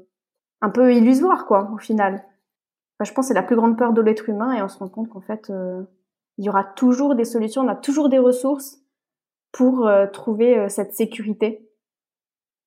un 0.62 0.70
peu 0.70 0.94
illusoires, 0.94 1.46
quoi, 1.46 1.70
au 1.74 1.78
final 1.78 2.24
je 3.04 3.12
pense 3.12 3.26
que 3.26 3.28
c'est 3.30 3.34
la 3.34 3.44
plus 3.44 3.56
grande 3.56 3.78
peur 3.78 3.92
de 3.94 4.02
l'être 4.02 4.30
humain 4.30 4.54
et 4.54 4.62
on 4.62 4.70
se 4.70 4.78
rend 4.78 4.88
compte 4.88 5.10
qu'en 5.10 5.22
fait, 5.22 5.50
euh, 5.50 5.84
il 6.38 6.46
y 6.46 6.50
aura 6.50 6.64
toujours 6.64 7.16
des 7.16 7.26
solutions, 7.26 7.64
on 7.64 7.68
a 7.68 7.76
toujours 7.76 8.10
des 8.10 8.20
ressources 8.20 8.80
pour 9.52 9.88
euh, 9.88 10.08
trouver 10.08 10.58
euh, 10.58 10.70
cette 10.70 10.94
sécurité 10.94 11.70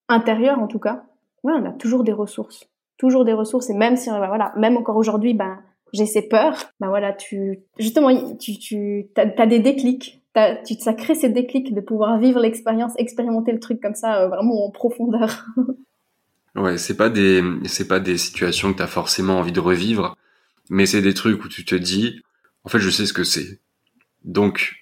intérieure 0.08 0.58
en 0.58 0.66
tout 0.66 0.78
cas. 0.78 1.04
Ouais, 1.44 1.54
on 1.54 1.64
a 1.64 1.72
toujours 1.72 2.04
des 2.04 2.12
ressources, 2.12 2.68
toujours 2.98 3.24
des 3.24 3.32
ressources 3.32 3.70
et 3.70 3.74
même 3.74 3.96
si 3.96 4.10
voilà, 4.10 4.52
même 4.56 4.76
encore 4.76 4.96
aujourd'hui, 4.96 5.32
ben 5.32 5.62
j'ai 5.94 6.04
ces 6.04 6.28
peurs, 6.28 6.72
ben 6.80 6.88
voilà, 6.88 7.14
tu 7.14 7.64
justement 7.78 8.10
tu 8.36 8.58
tu 8.58 9.10
as, 9.16 9.46
des 9.46 9.60
déclics, 9.60 10.22
tu 10.66 10.74
ça 10.74 10.92
crée 10.92 11.14
ces 11.14 11.30
déclics 11.30 11.72
de 11.72 11.80
pouvoir 11.80 12.18
vivre 12.18 12.40
l'expérience, 12.40 12.92
expérimenter 12.98 13.52
le 13.52 13.60
truc 13.60 13.80
comme 13.80 13.94
ça 13.94 14.26
vraiment 14.26 14.66
en 14.66 14.70
profondeur. 14.70 15.46
Ouais, 16.58 16.76
c'est 16.76 16.96
pas 16.96 17.08
des 17.08 17.42
c'est 17.66 17.88
pas 17.88 18.00
des 18.00 18.18
situations 18.18 18.72
que 18.72 18.78
tu 18.78 18.82
as 18.82 18.88
forcément 18.88 19.38
envie 19.38 19.52
de 19.52 19.60
revivre, 19.60 20.16
mais 20.70 20.86
c'est 20.86 21.02
des 21.02 21.14
trucs 21.14 21.44
où 21.44 21.48
tu 21.48 21.64
te 21.64 21.74
dis 21.74 22.22
en 22.64 22.68
fait, 22.68 22.80
je 22.80 22.90
sais 22.90 23.06
ce 23.06 23.12
que 23.12 23.24
c'est. 23.24 23.60
Donc 24.24 24.74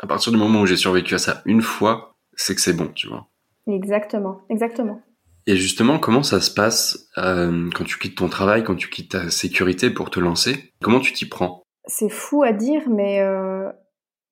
à 0.00 0.06
partir 0.06 0.32
du 0.32 0.38
moment 0.38 0.60
où 0.60 0.66
j'ai 0.66 0.76
survécu 0.76 1.14
à 1.14 1.18
ça 1.18 1.42
une 1.46 1.62
fois, 1.62 2.16
c'est 2.34 2.54
que 2.54 2.60
c'est 2.60 2.74
bon, 2.74 2.88
tu 2.88 3.06
vois. 3.06 3.28
Exactement, 3.66 4.42
exactement. 4.50 5.00
Et 5.46 5.56
justement, 5.56 5.98
comment 5.98 6.24
ça 6.24 6.40
se 6.40 6.50
passe 6.50 7.08
euh, 7.18 7.70
quand 7.74 7.84
tu 7.84 7.98
quittes 7.98 8.16
ton 8.16 8.28
travail, 8.28 8.64
quand 8.64 8.74
tu 8.74 8.88
quittes 8.88 9.12
ta 9.12 9.30
sécurité 9.30 9.90
pour 9.90 10.10
te 10.10 10.18
lancer 10.18 10.72
Comment 10.82 10.98
tu 10.98 11.12
t'y 11.12 11.26
prends? 11.26 11.62
C'est 11.86 12.08
fou 12.08 12.42
à 12.42 12.52
dire, 12.52 12.82
mais 12.90 13.20
euh, 13.20 13.70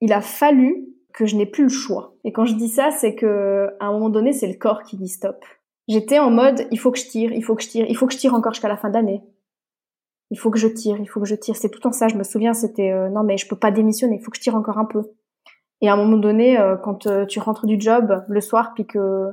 il 0.00 0.12
a 0.12 0.20
fallu 0.20 0.88
que 1.12 1.26
je 1.26 1.37
n'ai 1.37 1.46
plus 1.46 1.64
le 1.64 1.68
choix. 1.68 2.16
Et 2.24 2.32
quand 2.32 2.44
je 2.44 2.54
dis 2.54 2.68
ça, 2.68 2.90
c'est 2.90 3.14
que 3.14 3.68
à 3.78 3.87
un 3.87 3.92
moment 3.92 4.10
donné, 4.10 4.32
c'est 4.32 4.48
le 4.48 4.58
corps 4.58 4.82
qui 4.82 4.96
dit 4.96 5.08
stop. 5.08 5.37
J'étais 5.86 6.18
en 6.18 6.30
mode, 6.30 6.66
il 6.70 6.78
faut 6.78 6.90
que 6.90 6.98
je 6.98 7.06
tire, 7.06 7.32
il 7.32 7.42
faut 7.42 7.54
que 7.54 7.62
je 7.62 7.68
tire, 7.68 7.86
il 7.88 7.96
faut 7.96 8.06
que 8.06 8.12
je 8.12 8.18
tire 8.18 8.34
encore 8.34 8.54
jusqu'à 8.54 8.68
la 8.68 8.76
fin 8.76 8.88
d'année. 8.88 9.22
Il 10.30 10.38
faut 10.38 10.50
que 10.50 10.58
je 10.58 10.68
tire, 10.68 10.96
il 10.98 11.06
faut 11.06 11.20
que 11.20 11.26
je 11.26 11.34
tire. 11.34 11.56
C'est 11.56 11.68
tout 11.68 11.86
en 11.86 11.92
ça. 11.92 12.08
Je 12.08 12.16
me 12.16 12.24
souviens, 12.24 12.54
c'était 12.54 12.90
euh, 12.90 13.10
non 13.10 13.22
mais 13.22 13.36
je 13.36 13.46
peux 13.46 13.58
pas 13.58 13.70
démissionner, 13.70 14.16
il 14.16 14.24
faut 14.24 14.30
que 14.30 14.38
je 14.38 14.42
tire 14.42 14.56
encore 14.56 14.78
un 14.78 14.86
peu. 14.86 15.02
Et 15.82 15.88
à 15.88 15.92
un 15.92 15.96
moment 15.96 16.16
donné, 16.16 16.58
euh, 16.58 16.76
quand 16.76 17.06
euh, 17.06 17.26
tu 17.26 17.38
rentres 17.38 17.66
du 17.66 17.78
job 17.78 18.24
le 18.26 18.40
soir, 18.40 18.72
puis 18.74 18.86
que 18.86 19.32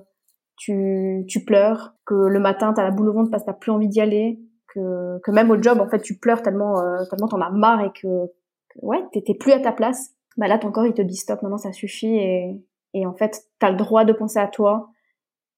tu, 0.57 1.23
tu 1.27 1.45
pleures, 1.45 1.93
que 2.05 2.13
le 2.13 2.39
matin 2.39 2.73
t'as 2.73 2.83
la 2.83 2.91
boule 2.91 3.09
au 3.09 3.13
ventre 3.13 3.31
parce 3.31 3.43
que 3.43 3.47
t'as 3.47 3.53
plus 3.53 3.71
envie 3.71 3.87
d'y 3.87 4.01
aller, 4.01 4.39
que, 4.73 5.19
que 5.23 5.31
même 5.31 5.49
au 5.51 5.61
job 5.61 5.79
en 5.79 5.87
fait 5.87 6.01
tu 6.01 6.17
pleures 6.17 6.41
tellement 6.41 6.75
tellement 7.09 7.27
t'en 7.27 7.41
as 7.41 7.49
marre 7.49 7.81
et 7.81 7.91
que, 7.91 8.27
que 8.69 8.79
ouais 8.81 9.03
t'étais 9.13 9.33
plus 9.33 9.53
à 9.53 9.59
ta 9.59 9.71
place. 9.71 10.11
Bah 10.37 10.47
là 10.47 10.57
ton 10.57 10.71
corps 10.71 10.85
il 10.85 10.93
te 10.93 11.01
dit 11.01 11.15
stop, 11.15 11.41
maintenant 11.41 11.57
ça 11.57 11.71
suffit 11.71 12.15
et 12.15 12.61
et 12.93 13.05
en 13.05 13.13
fait 13.13 13.45
t'as 13.59 13.71
le 13.71 13.77
droit 13.77 14.05
de 14.05 14.13
penser 14.13 14.39
à 14.39 14.47
toi 14.47 14.89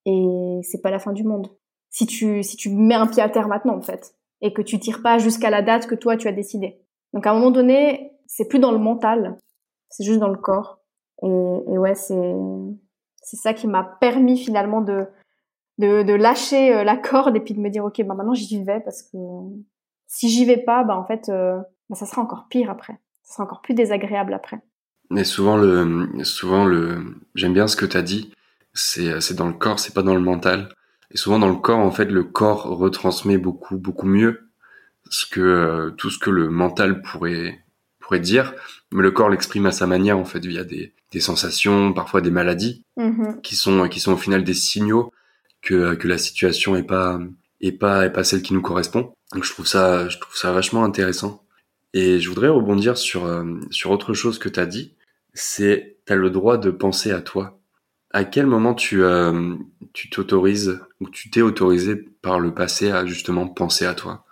et 0.05 0.59
c'est 0.63 0.81
pas 0.81 0.91
la 0.91 0.99
fin 0.99 1.13
du 1.13 1.23
monde. 1.23 1.49
Si 1.89 2.05
tu, 2.05 2.43
si 2.43 2.57
tu 2.57 2.69
mets 2.69 2.95
un 2.95 3.07
pied 3.07 3.21
à 3.21 3.29
terre 3.29 3.47
maintenant, 3.47 3.77
en 3.77 3.81
fait, 3.81 4.15
et 4.41 4.53
que 4.53 4.61
tu 4.61 4.79
tires 4.79 5.01
pas 5.01 5.17
jusqu'à 5.17 5.49
la 5.49 5.61
date 5.61 5.87
que 5.87 5.95
toi 5.95 6.17
tu 6.17 6.27
as 6.27 6.31
décidé. 6.31 6.79
Donc 7.13 7.27
à 7.27 7.31
un 7.31 7.35
moment 7.35 7.51
donné, 7.51 8.11
c'est 8.27 8.47
plus 8.47 8.59
dans 8.59 8.71
le 8.71 8.79
mental, 8.79 9.37
c'est 9.89 10.03
juste 10.03 10.19
dans 10.19 10.29
le 10.29 10.37
corps. 10.37 10.79
Et, 11.21 11.27
et 11.27 11.77
ouais, 11.77 11.95
c'est, 11.95 12.33
c'est 13.21 13.37
ça 13.37 13.53
qui 13.53 13.67
m'a 13.67 13.83
permis 13.83 14.37
finalement 14.37 14.81
de, 14.81 15.05
de, 15.77 16.03
de, 16.03 16.13
lâcher 16.13 16.75
euh, 16.75 16.83
la 16.83 16.97
corde 16.97 17.35
et 17.35 17.39
puis 17.39 17.53
de 17.53 17.59
me 17.59 17.69
dire 17.69 17.85
ok, 17.85 18.01
bah 18.03 18.15
maintenant 18.15 18.33
j'y 18.33 18.63
vais 18.63 18.81
parce 18.81 19.03
que 19.03 19.17
si 20.07 20.29
j'y 20.29 20.45
vais 20.45 20.57
pas, 20.57 20.83
bah 20.83 20.97
en 20.97 21.05
fait, 21.05 21.29
euh, 21.29 21.57
bah, 21.89 21.95
ça 21.95 22.05
sera 22.05 22.21
encore 22.21 22.47
pire 22.49 22.69
après. 22.69 22.99
Ça 23.23 23.35
sera 23.35 23.43
encore 23.45 23.61
plus 23.61 23.73
désagréable 23.73 24.33
après. 24.33 24.61
Mais 25.09 25.23
souvent 25.23 25.57
le, 25.57 26.23
souvent 26.23 26.65
le, 26.65 27.15
j'aime 27.35 27.53
bien 27.53 27.67
ce 27.67 27.75
que 27.75 27.85
tu 27.85 27.97
as 27.97 28.01
dit 28.01 28.33
c'est 28.73 29.21
c'est 29.21 29.35
dans 29.35 29.47
le 29.47 29.53
corps, 29.53 29.79
c'est 29.79 29.93
pas 29.93 30.03
dans 30.03 30.15
le 30.15 30.21
mental. 30.21 30.69
Et 31.11 31.17
souvent 31.17 31.39
dans 31.39 31.49
le 31.49 31.55
corps, 31.55 31.79
en 31.79 31.91
fait, 31.91 32.05
le 32.05 32.23
corps 32.23 32.63
retransmet 32.63 33.37
beaucoup 33.37 33.77
beaucoup 33.77 34.07
mieux 34.07 34.49
ce 35.09 35.25
que 35.25 35.41
euh, 35.41 35.91
tout 35.91 36.09
ce 36.09 36.19
que 36.19 36.29
le 36.29 36.49
mental 36.49 37.01
pourrait 37.01 37.63
pourrait 37.99 38.19
dire, 38.19 38.53
mais 38.91 39.03
le 39.03 39.11
corps 39.11 39.29
l'exprime 39.29 39.65
à 39.65 39.71
sa 39.71 39.87
manière 39.87 40.17
en 40.17 40.25
fait 40.25 40.45
via 40.45 40.63
des 40.63 40.93
des 41.11 41.19
sensations, 41.19 41.93
parfois 41.93 42.21
des 42.21 42.31
maladies 42.31 42.83
mm-hmm. 42.97 43.41
qui 43.41 43.55
sont 43.55 43.87
qui 43.87 43.99
sont 43.99 44.13
au 44.13 44.17
final 44.17 44.43
des 44.43 44.53
signaux 44.53 45.11
que 45.61 45.95
que 45.95 46.07
la 46.07 46.17
situation 46.17 46.75
est 46.75 46.83
pas 46.83 47.19
est 47.61 47.71
pas 47.71 48.05
est 48.05 48.11
pas 48.11 48.23
celle 48.23 48.41
qui 48.41 48.53
nous 48.53 48.61
correspond. 48.61 49.13
Donc 49.33 49.43
je 49.43 49.51
trouve 49.51 49.67
ça 49.67 50.09
je 50.09 50.17
trouve 50.19 50.35
ça 50.35 50.51
vachement 50.51 50.83
intéressant. 50.83 51.43
Et 51.95 52.19
je 52.19 52.27
voudrais 52.29 52.49
rebondir 52.49 52.97
sur 52.97 53.25
euh, 53.25 53.59
sur 53.69 53.91
autre 53.91 54.13
chose 54.13 54.39
que 54.39 54.49
tu 54.49 54.59
as 54.59 54.65
dit, 54.65 54.95
c'est 55.33 55.97
tu 56.07 56.13
as 56.13 56.15
le 56.15 56.29
droit 56.31 56.57
de 56.57 56.71
penser 56.71 57.11
à 57.11 57.21
toi 57.21 57.59
À 58.15 58.25
quel 58.25 58.45
moment 58.45 58.75
tu 58.75 59.03
euh, 59.03 59.55
tu 59.91 60.11
t'autorises 60.11 60.79
ou 61.01 61.09
tu 61.09 61.31
t'es 61.31 61.41
autorisé 61.41 61.95
par 61.95 62.39
le 62.39 62.53
passé 62.53 62.91
à 62.91 63.07
justement 63.07 63.47
penser 63.47 63.87
à 63.87 63.95
toi? 63.95 64.23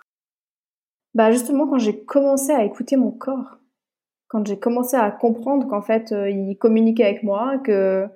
Bah 1.14 1.32
justement 1.32 1.66
quand 1.66 1.78
j'ai 1.78 2.04
commencé 2.04 2.52
à 2.52 2.64
écouter 2.64 2.96
mon 2.96 3.10
corps, 3.10 3.58
quand 4.28 4.46
j'ai 4.46 4.56
commencé 4.56 4.96
à 4.96 5.10
comprendre 5.10 5.66
qu'en 5.66 5.82
fait 5.82 6.12
euh, 6.12 6.30
il 6.30 6.56
communiquait 6.58 7.04
avec 7.04 7.24
moi, 7.24 7.58
que 7.58 8.06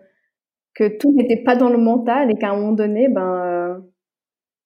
que 0.75 0.99
tout 0.99 1.11
n'était 1.13 1.43
pas 1.43 1.57
dans 1.57 1.69
le 1.69 1.79
mental 1.79 2.31
et 2.31 2.37
qu'à 2.37 2.51
un 2.51 2.57
moment 2.57 2.73
donné, 2.73 3.09
ben, 3.09 3.35
euh, 3.35 3.79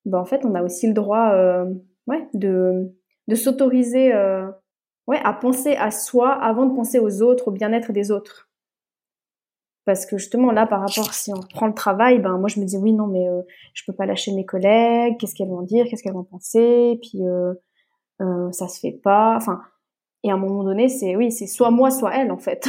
ben 0.05 0.19
en 0.19 0.27
fait 0.27 0.45
on 0.45 0.55
a 0.55 0.63
aussi 0.63 0.87
le 0.87 0.93
droit, 0.93 1.33
ouais, 2.09 2.29
de 2.35 2.93
de 3.27 3.35
s'autoriser, 3.37 4.13
ouais, 5.07 5.21
à 5.25 5.33
penser 5.33 5.77
à 5.77 5.91
soi 5.91 6.31
avant 6.33 6.67
de 6.67 6.75
penser 6.75 6.99
aux 6.99 7.23
autres, 7.23 7.49
au 7.49 7.53
bien-être 7.53 7.93
des 7.93 8.11
autres. 8.11 8.50
Parce 9.87 10.05
que 10.05 10.19
justement 10.19 10.53
là, 10.53 10.67
par 10.67 10.81
rapport 10.81 11.13
si 11.15 11.33
on 11.33 11.41
prend 11.41 11.67
le 11.67 11.75
travail, 11.75 12.19
ben 12.19 12.37
moi 12.39 12.49
je 12.49 12.61
me 12.61 12.67
dis 12.67 12.77
oui 12.77 12.93
non 12.93 13.07
mais 13.07 13.27
euh, 13.29 13.43
je 13.73 13.83
peux 13.87 13.95
pas 13.95 14.07
lâcher 14.07 14.33
mes 14.33 14.45
collègues, 14.45 15.17
qu'est-ce 15.19 15.35
qu'elles 15.35 15.49
vont 15.49 15.63
dire, 15.63 15.87
qu'est-ce 15.89 16.03
qu'elles 16.03 16.13
vont 16.13 16.25
penser, 16.25 16.99
puis 17.01 17.27
euh, 17.27 17.55
euh, 18.21 18.53
ça 18.53 18.69
se 18.69 18.79
fait 18.79 18.93
pas. 18.93 19.35
Enfin 19.37 19.63
et 20.23 20.31
à 20.31 20.35
un 20.35 20.39
moment 20.39 20.65
donné 20.65 20.89
c'est 20.89 21.17
oui 21.17 21.33
c'est 21.33 21.47
soit 21.47 21.71
moi 21.71 21.91
soit 21.91 22.15
elle 22.15 22.31
en 22.31 22.37
fait. 22.39 22.69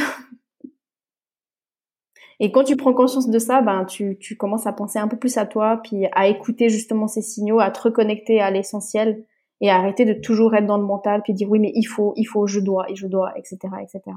et 2.40 2.50
quand 2.50 2.64
tu 2.64 2.76
prends 2.76 2.94
conscience 2.94 3.28
de 3.28 3.38
ça, 3.38 3.60
ben 3.60 3.84
tu 3.84 4.16
tu 4.18 4.36
commences 4.38 4.66
à 4.66 4.72
penser 4.72 4.98
un 4.98 5.08
peu 5.08 5.18
plus 5.18 5.36
à 5.36 5.44
toi, 5.44 5.80
puis 5.84 6.06
à 6.12 6.28
écouter 6.28 6.70
justement 6.70 7.08
ces 7.08 7.22
signaux, 7.22 7.60
à 7.60 7.70
te 7.70 7.82
reconnecter 7.82 8.40
à 8.40 8.50
l'essentiel 8.50 9.26
et 9.60 9.70
arrêter 9.70 10.06
de 10.06 10.14
toujours 10.14 10.54
être 10.54 10.66
dans 10.66 10.78
le 10.78 10.84
mental 10.84 11.20
puis 11.22 11.34
dire 11.34 11.50
oui 11.50 11.58
mais 11.58 11.72
il 11.74 11.84
faut 11.84 12.14
il 12.16 12.24
faut 12.24 12.46
je 12.46 12.58
dois 12.58 12.90
et 12.90 12.96
je 12.96 13.06
dois 13.06 13.32
etc 13.36 13.58
etc. 13.82 14.16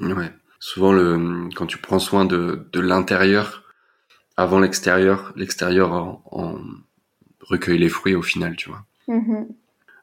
Ouais 0.00 0.30
souvent 0.62 0.92
le 0.92 1.48
quand 1.56 1.66
tu 1.66 1.78
prends 1.78 1.98
soin 1.98 2.24
de, 2.24 2.68
de 2.72 2.80
l'intérieur 2.80 3.64
avant 4.36 4.60
l'extérieur, 4.60 5.32
l'extérieur 5.34 5.92
en, 5.92 6.60
recueille 7.40 7.78
les 7.78 7.88
fruits 7.88 8.14
au 8.14 8.22
final, 8.22 8.54
tu 8.54 8.68
vois. 8.68 8.86
Mm-hmm. 9.08 9.48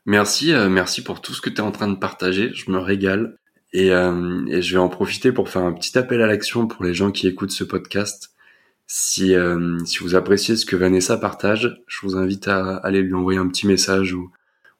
Merci, 0.05 0.53
euh, 0.53 0.67
merci 0.67 1.01
pour 1.01 1.21
tout 1.21 1.33
ce 1.33 1.39
que 1.39 1.49
tu 1.49 1.57
es 1.57 1.61
en 1.61 1.71
train 1.71 1.87
de 1.87 1.95
partager. 1.95 2.51
Je 2.53 2.69
me 2.71 2.77
régale 2.77 3.37
et, 3.71 3.91
euh, 3.91 4.45
et, 4.47 4.61
je 4.61 4.73
vais 4.73 4.81
en 4.81 4.89
profiter 4.89 5.31
pour 5.31 5.47
faire 5.47 5.63
un 5.63 5.71
petit 5.71 5.97
appel 5.97 6.21
à 6.21 6.27
l'action 6.27 6.67
pour 6.67 6.83
les 6.83 6.93
gens 6.93 7.11
qui 7.11 7.27
écoutent 7.27 7.51
ce 7.51 7.63
podcast. 7.63 8.31
Si, 8.85 9.33
euh, 9.35 9.77
si 9.85 9.99
vous 9.99 10.15
appréciez 10.15 10.57
ce 10.57 10.65
que 10.65 10.75
Vanessa 10.75 11.17
partage, 11.17 11.81
je 11.87 11.99
vous 12.01 12.17
invite 12.17 12.49
à 12.49 12.75
aller 12.77 13.01
lui 13.01 13.13
envoyer 13.13 13.39
un 13.39 13.47
petit 13.47 13.65
message 13.65 14.13
ou, 14.13 14.29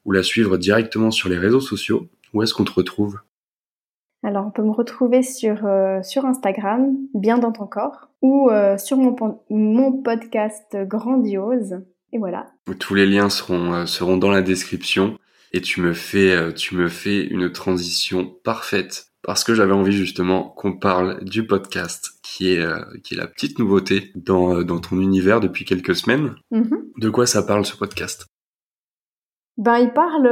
ou 0.04 0.12
la 0.12 0.24
suivre 0.24 0.58
directement 0.58 1.12
sur 1.12 1.30
les 1.30 1.38
réseaux 1.38 1.62
sociaux. 1.62 2.10
Où 2.34 2.44
est-ce 2.44 2.54
qu'on 2.54 2.66
te 2.66 2.74
retrouve? 2.74 3.20
Alors, 4.22 4.46
on 4.46 4.52
peut 4.52 4.64
me 4.64 4.72
retrouver 4.72 5.24
sur, 5.24 5.66
euh, 5.66 6.02
sur 6.04 6.26
Instagram, 6.26 6.98
bien 7.14 7.38
dans 7.38 7.54
ton 7.54 7.68
corps, 7.68 8.10
ou 8.22 8.50
euh, 8.50 8.78
sur 8.78 8.98
mon, 8.98 9.16
mon 9.50 10.02
podcast 10.02 10.76
Grandiose. 10.76 11.80
Et 12.12 12.18
voilà. 12.18 12.48
Tous 12.80 12.96
les 12.96 13.06
liens 13.06 13.30
seront, 13.30 13.74
euh, 13.74 13.86
seront 13.86 14.18
dans 14.18 14.32
la 14.32 14.42
description. 14.42 15.18
Et 15.54 15.62
tu 15.62 15.82
me 15.82 15.94
fais, 15.94 16.54
tu 16.54 16.76
me 16.76 16.88
fais 16.88 17.26
une 17.26 17.52
transition 17.52 18.32
parfaite 18.44 19.08
parce 19.24 19.44
que 19.44 19.56
j'avais 19.56 19.74
envie 19.74 19.94
justement 19.94 20.44
qu'on 20.44 20.78
parle 20.78 21.24
du 21.24 21.48
podcast 21.48 22.20
qui 22.22 22.52
est, 22.52 22.64
qui 23.02 23.16
est 23.16 23.18
la 23.18 23.26
petite 23.26 23.58
nouveauté 23.58 24.12
dans, 24.14 24.62
dans 24.62 24.80
ton 24.80 25.02
univers 25.02 25.40
depuis 25.40 25.66
quelques 25.66 25.96
semaines. 25.96 26.36
Mm-hmm. 26.52 27.00
De 27.00 27.10
quoi 27.10 27.26
ça 27.26 27.42
parle 27.42 27.66
ce 27.66 27.76
podcast? 27.76 28.28
Ben, 29.58 29.80
il 29.80 29.92
parle 29.92 30.26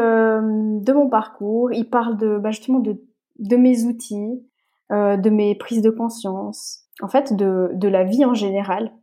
de 0.83 0.93
mon 0.93 1.09
parcours, 1.09 1.73
il 1.73 1.89
parle 1.89 2.15
de, 2.17 2.37
ben, 2.37 2.51
justement 2.51 2.79
de 2.79 3.01
de 3.39 3.55
mes 3.55 3.85
outils, 3.85 4.43
euh, 4.91 5.17
de 5.17 5.29
mes 5.29 5.55
prises 5.55 5.81
de 5.81 5.89
conscience, 5.89 6.83
en 7.01 7.07
fait 7.07 7.35
de, 7.35 7.71
de 7.73 7.87
la 7.87 8.03
vie 8.03 8.25
en 8.25 8.33
général, 8.33 8.93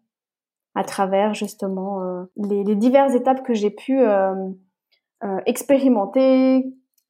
à 0.75 0.85
travers 0.85 1.35
justement 1.35 2.03
euh, 2.03 2.25
les, 2.37 2.64
les, 2.64 2.75
diverses 2.75 3.14
étapes 3.14 3.44
que 3.44 3.55
j'ai 3.55 3.70
pu 3.70 4.01
euh, 4.01 4.35
euh, 5.23 5.38
expérimenter, 5.47 6.64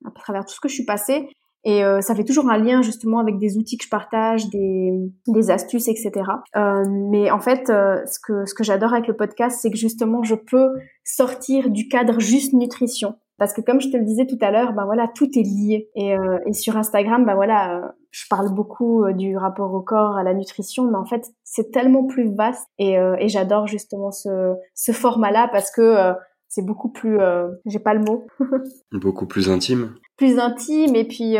à 0.05 0.11
travers 0.11 0.45
tout 0.45 0.55
ce 0.55 0.61
que 0.61 0.69
je 0.69 0.75
suis 0.75 0.85
passée. 0.85 1.29
Et 1.67 1.83
euh, 1.83 2.03
ça 2.03 2.15
fait 2.15 2.25
toujours 2.25 2.51
un 2.51 2.59
lien 2.59 2.83
justement 2.83 3.21
avec 3.21 3.39
des 3.39 3.57
outils 3.57 3.79
que 3.79 3.85
je 3.85 3.89
partage, 3.89 4.51
des, 4.51 4.93
des 5.27 5.51
astuces, 5.51 5.89
etc. 5.89 6.13
Euh, 6.57 6.85
mais 7.11 7.31
en 7.31 7.41
fait, 7.41 7.69
ce 7.69 8.19
que, 8.21 8.45
ce 8.45 8.53
que 8.55 8.63
j'adore 8.63 8.93
avec 8.93 9.09
le 9.09 9.17
podcast, 9.17 9.61
c'est 9.63 9.71
que 9.71 9.79
justement, 9.79 10.23
je 10.23 10.35
peux 10.35 10.75
sortir 11.05 11.71
du 11.71 11.89
cadre 11.89 12.21
juste 12.21 12.53
nutrition 12.53 13.17
parce 13.39 13.53
que 13.53 13.61
comme 13.61 13.81
je 13.81 13.89
te 13.89 13.97
le 13.97 14.05
disais 14.05 14.27
tout 14.27 14.39
à 14.41 14.51
l'heure, 14.51 14.73
ben 14.75 14.85
voilà, 14.85 15.09
tout 15.09 15.29
est 15.37 15.43
lié. 15.43 15.91
Et, 15.97 16.17
euh, 16.17 16.39
et 16.47 16.53
sur 16.53 16.77
Instagram, 16.77 17.25
ben 17.25 17.35
voilà, 17.35 17.79
euh, 17.79 17.89
je 18.11 18.25
parle 18.31 18.55
beaucoup 18.55 19.05
euh, 19.05 19.13
du 19.13 19.37
rapport 19.37 19.75
au 19.75 19.81
corps, 19.81 20.17
à 20.17 20.23
la 20.23 20.35
nutrition, 20.35 20.89
mais 20.89 20.97
en 20.97 21.05
fait, 21.05 21.27
c'est 21.43 21.73
tellement 21.73 22.05
plus 22.05 22.33
vaste. 22.35 22.69
Et, 22.79 22.95
et 22.95 23.29
j'adore 23.29 23.67
justement 23.67 24.13
ce, 24.13 24.55
ce 24.75 24.93
format-là 24.93 25.49
parce 25.53 25.71
que 25.71 26.13
c'est 26.49 26.65
beaucoup 26.65 26.91
plus, 26.91 27.19
j'ai 27.67 27.79
pas 27.79 27.95
le 27.95 28.01
mot. 28.01 28.27
beaucoup 28.93 29.27
plus 29.27 29.51
intime. 29.51 29.95
Plus 30.17 30.39
intime 30.39 30.95
et 30.95 31.07
puis 31.07 31.37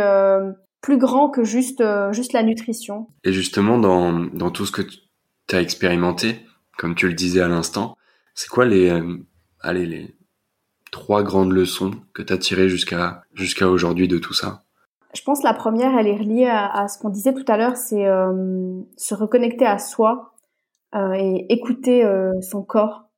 plus 0.81 0.99
grand 0.99 1.31
que 1.31 1.45
juste 1.45 1.83
juste 2.13 2.33
la 2.33 2.43
nutrition. 2.43 3.09
Et 3.25 3.33
justement, 3.33 3.79
dans 3.79 4.13
dans 4.13 4.51
tout 4.51 4.67
ce 4.67 4.73
que 4.73 4.83
tu 4.83 5.57
as 5.57 5.61
expérimenté, 5.61 6.41
comme 6.79 6.95
tu 6.95 7.09
le 7.09 7.15
disais 7.15 7.41
à 7.41 7.49
l'instant, 7.49 7.97
c'est 8.35 8.49
quoi 8.49 8.65
les 8.65 8.93
allez 9.61 9.87
les 9.87 10.15
trois 10.95 11.25
grandes 11.25 11.51
leçons 11.51 11.91
que 12.13 12.23
tu 12.23 12.33
as 12.33 12.39
tirées 12.39 12.69
jusqu'à 12.69 13.25
jusqu'à 13.35 13.69
aujourd'hui 13.69 14.07
de 14.07 14.17
tout 14.17 14.33
ça 14.33 14.63
Je 15.13 15.23
pense 15.23 15.43
la 15.43 15.53
première, 15.53 15.99
elle 15.99 16.07
est 16.07 16.17
reliée 16.17 16.47
à, 16.47 16.87
ce 16.87 16.99
qu'on 16.99 17.09
disait 17.09 17.35
tout 17.35 17.45
à 17.49 17.57
l'heure, 17.57 17.77
c'est 17.77 18.07
euh, 18.07 18.81
se 18.97 19.13
reconnecter 19.17 19.67
à 19.67 19.79
soi 19.79 20.35
euh, 20.95 21.13
et 21.15 21.53
écouter 21.53 22.05
euh, 22.05 22.41
son 22.41 22.63
corps, 22.63 23.11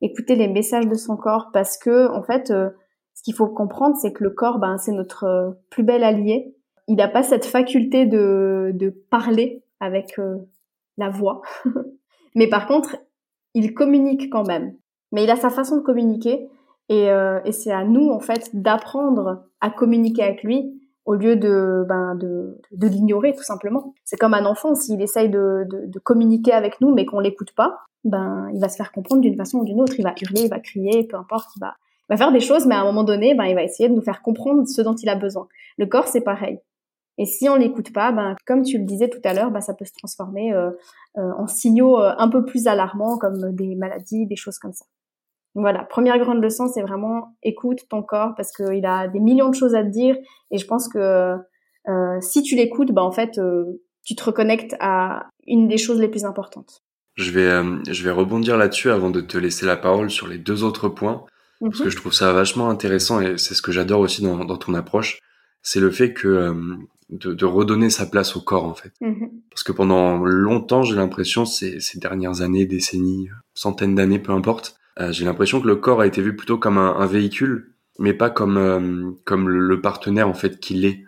écouter 0.00 0.34
les 0.34 0.48
messages 0.48 0.88
de 0.88 0.96
son 0.96 1.16
corps, 1.16 1.50
parce 1.52 1.78
que 1.78 2.10
en 2.10 2.24
fait, 2.24 2.48
ce 2.48 3.22
qu'il 3.22 3.34
faut 3.34 3.46
comprendre, 3.46 3.96
c'est 4.02 4.12
que 4.12 4.24
le 4.24 4.30
corps, 4.30 4.58
ben, 4.58 4.76
c'est 4.76 4.90
notre 4.90 5.56
plus 5.70 5.84
bel 5.84 6.02
allié. 6.02 6.56
Il 6.88 6.96
n'a 6.96 7.06
pas 7.06 7.22
cette 7.22 7.44
faculté 7.44 8.06
de, 8.06 8.72
de 8.74 8.90
parler 9.08 9.62
avec 9.78 10.20
la 10.96 11.10
voix, 11.10 11.42
mais 12.34 12.48
par 12.48 12.66
contre, 12.66 12.96
il 13.54 13.72
communique 13.72 14.30
quand 14.32 14.48
même. 14.48 14.74
Mais 15.12 15.22
il 15.22 15.30
a 15.30 15.36
sa 15.36 15.50
façon 15.50 15.76
de 15.76 15.82
communiquer 15.82 16.48
et, 16.88 17.10
euh, 17.10 17.40
et 17.44 17.52
c'est 17.52 17.72
à 17.72 17.84
nous, 17.84 18.10
en 18.10 18.20
fait, 18.20 18.50
d'apprendre 18.54 19.44
à 19.60 19.70
communiquer 19.70 20.22
avec 20.22 20.42
lui 20.42 20.78
au 21.04 21.14
lieu 21.14 21.36
de, 21.36 21.84
ben, 21.88 22.14
de, 22.14 22.60
de 22.70 22.86
l'ignorer, 22.86 23.34
tout 23.34 23.42
simplement. 23.42 23.94
C'est 24.04 24.16
comme 24.16 24.34
un 24.34 24.44
enfant, 24.44 24.74
s'il 24.74 25.00
essaye 25.02 25.28
de, 25.28 25.66
de, 25.68 25.86
de, 25.86 25.98
communiquer 25.98 26.52
avec 26.52 26.80
nous, 26.80 26.94
mais 26.94 27.06
qu'on 27.06 27.18
l'écoute 27.18 27.52
pas, 27.56 27.78
ben, 28.04 28.48
il 28.54 28.60
va 28.60 28.68
se 28.68 28.76
faire 28.76 28.92
comprendre 28.92 29.20
d'une 29.20 29.36
façon 29.36 29.58
ou 29.58 29.64
d'une 29.64 29.80
autre. 29.80 29.94
Il 29.98 30.04
va 30.04 30.14
hurler, 30.20 30.42
il 30.42 30.50
va 30.50 30.60
crier, 30.60 31.04
peu 31.04 31.16
importe, 31.16 31.50
il 31.56 31.60
va, 31.60 31.74
il 32.08 32.12
va 32.12 32.16
faire 32.16 32.32
des 32.32 32.40
choses, 32.40 32.66
mais 32.66 32.74
à 32.74 32.80
un 32.80 32.84
moment 32.84 33.04
donné, 33.04 33.34
ben, 33.34 33.44
il 33.44 33.54
va 33.54 33.62
essayer 33.62 33.88
de 33.88 33.94
nous 33.94 34.02
faire 34.02 34.22
comprendre 34.22 34.66
ce 34.66 34.80
dont 34.82 34.94
il 34.94 35.08
a 35.08 35.16
besoin. 35.16 35.48
Le 35.78 35.86
corps, 35.86 36.06
c'est 36.06 36.20
pareil. 36.20 36.60
Et 37.18 37.26
si 37.26 37.48
on 37.48 37.56
l'écoute 37.56 37.92
pas, 37.92 38.12
ben, 38.12 38.36
comme 38.46 38.62
tu 38.62 38.78
le 38.78 38.84
disais 38.84 39.08
tout 39.08 39.20
à 39.24 39.34
l'heure, 39.34 39.50
ben, 39.50 39.60
ça 39.60 39.74
peut 39.74 39.84
se 39.84 39.92
transformer 39.92 40.52
euh, 40.52 40.70
euh, 41.18 41.32
en 41.36 41.46
signaux 41.46 42.00
euh, 42.00 42.14
un 42.16 42.28
peu 42.28 42.44
plus 42.44 42.66
alarmants, 42.66 43.18
comme 43.18 43.52
des 43.52 43.74
maladies, 43.74 44.26
des 44.26 44.36
choses 44.36 44.58
comme 44.58 44.72
ça. 44.72 44.84
Voilà, 45.54 45.84
première 45.84 46.18
grande 46.18 46.42
leçon, 46.42 46.68
c'est 46.68 46.80
vraiment 46.80 47.36
écoute 47.42 47.80
ton 47.90 48.02
corps 48.02 48.34
parce 48.36 48.52
qu'il 48.52 48.86
a 48.86 49.08
des 49.08 49.20
millions 49.20 49.50
de 49.50 49.54
choses 49.54 49.74
à 49.74 49.82
te 49.82 49.88
dire 49.88 50.16
et 50.50 50.58
je 50.58 50.66
pense 50.66 50.88
que 50.88 51.36
euh, 51.88 52.20
si 52.20 52.42
tu 52.42 52.56
l'écoutes, 52.56 52.92
bah 52.92 53.02
en 53.02 53.12
fait, 53.12 53.38
euh, 53.38 53.64
tu 54.02 54.14
te 54.14 54.24
reconnectes 54.24 54.74
à 54.80 55.28
une 55.46 55.68
des 55.68 55.76
choses 55.76 56.00
les 56.00 56.08
plus 56.08 56.24
importantes. 56.24 56.82
Je 57.16 57.30
vais, 57.30 57.46
euh, 57.46 57.78
je 57.86 58.02
vais 58.02 58.10
rebondir 58.10 58.56
là-dessus 58.56 58.90
avant 58.90 59.10
de 59.10 59.20
te 59.20 59.36
laisser 59.36 59.66
la 59.66 59.76
parole 59.76 60.10
sur 60.10 60.26
les 60.26 60.38
deux 60.38 60.64
autres 60.64 60.88
points 60.88 61.24
parce 61.60 61.78
que 61.78 61.84
mhm. 61.84 61.90
je 61.90 61.96
trouve 61.96 62.12
ça 62.12 62.32
vachement 62.32 62.70
intéressant 62.70 63.20
et 63.20 63.36
c'est 63.36 63.54
ce 63.54 63.62
que 63.62 63.70
j'adore 63.70 64.00
aussi 64.00 64.22
dans, 64.22 64.44
dans, 64.44 64.56
ton 64.56 64.74
approche, 64.74 65.20
c'est 65.60 65.78
le 65.78 65.90
fait 65.90 66.12
que 66.12 66.54
de, 67.10 67.34
de, 67.34 67.44
redonner 67.44 67.90
sa 67.90 68.06
place 68.06 68.34
au 68.34 68.40
corps 68.40 68.64
en 68.64 68.74
fait. 68.74 68.92
Mhm. 69.00 69.30
Parce 69.50 69.62
que 69.62 69.70
pendant 69.70 70.24
longtemps, 70.24 70.82
j'ai 70.82 70.96
l'impression, 70.96 71.44
ces, 71.44 71.78
ces 71.78 72.00
dernières 72.00 72.40
années, 72.40 72.64
décennies, 72.64 73.28
centaines 73.54 73.94
d'années, 73.94 74.18
peu 74.18 74.32
importe, 74.32 74.74
euh, 74.74 74.81
j'ai 75.10 75.24
l'impression 75.24 75.60
que 75.60 75.66
le 75.66 75.76
corps 75.76 76.00
a 76.00 76.06
été 76.06 76.22
vu 76.22 76.36
plutôt 76.36 76.58
comme 76.58 76.78
un, 76.78 77.06
véhicule, 77.06 77.74
mais 77.98 78.14
pas 78.14 78.30
comme 78.30 78.56
euh, 78.56 79.12
comme 79.24 79.48
le, 79.48 79.80
partenaire 79.80 80.28
en 80.28 80.34
fait 80.34 80.60
qu'il 80.60 80.84
est. 80.84 81.04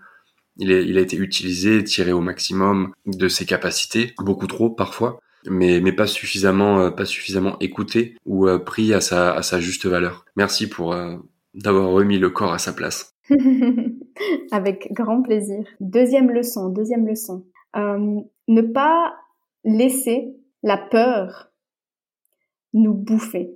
Il, 0.56 0.70
est. 0.70 0.86
il 0.86 0.98
a 0.98 1.00
été 1.00 1.16
utilisé, 1.16 1.82
tiré 1.82 2.12
au 2.12 2.20
maximum 2.20 2.92
de 3.06 3.28
ses 3.28 3.44
capacités, 3.44 4.14
beaucoup 4.18 4.46
trop 4.46 4.70
parfois, 4.70 5.18
mais 5.48 5.80
mais 5.80 5.92
pas 5.92 6.06
suffisamment 6.06 6.80
euh, 6.80 6.90
pas 6.90 7.04
suffisamment 7.04 7.58
écouté 7.58 8.16
ou 8.24 8.46
pris 8.64 8.94
à 8.94 9.00
sa 9.00 9.32
à 9.34 9.42
sa 9.42 9.60
juste 9.60 9.86
valeur. 9.86 10.24
Merci 10.36 10.68
pour 10.68 10.94
d'avoir 11.54 11.90
remis 11.90 12.18
le 12.18 12.30
corps 12.30 12.52
à 12.52 12.58
sa 12.58 12.72
place. 12.72 13.14
Avec 14.50 14.88
grand 14.92 15.22
plaisir. 15.22 15.64
Deuxième 15.80 16.30
leçon, 16.30 16.68
deuxième 16.68 17.06
leçon. 17.06 17.44
Euh, 17.76 18.20
ne 18.48 18.62
pas 18.62 19.14
laisser 19.64 20.36
la 20.62 20.76
peur 20.76 21.50
nous 22.72 22.94
bouffer 22.94 23.50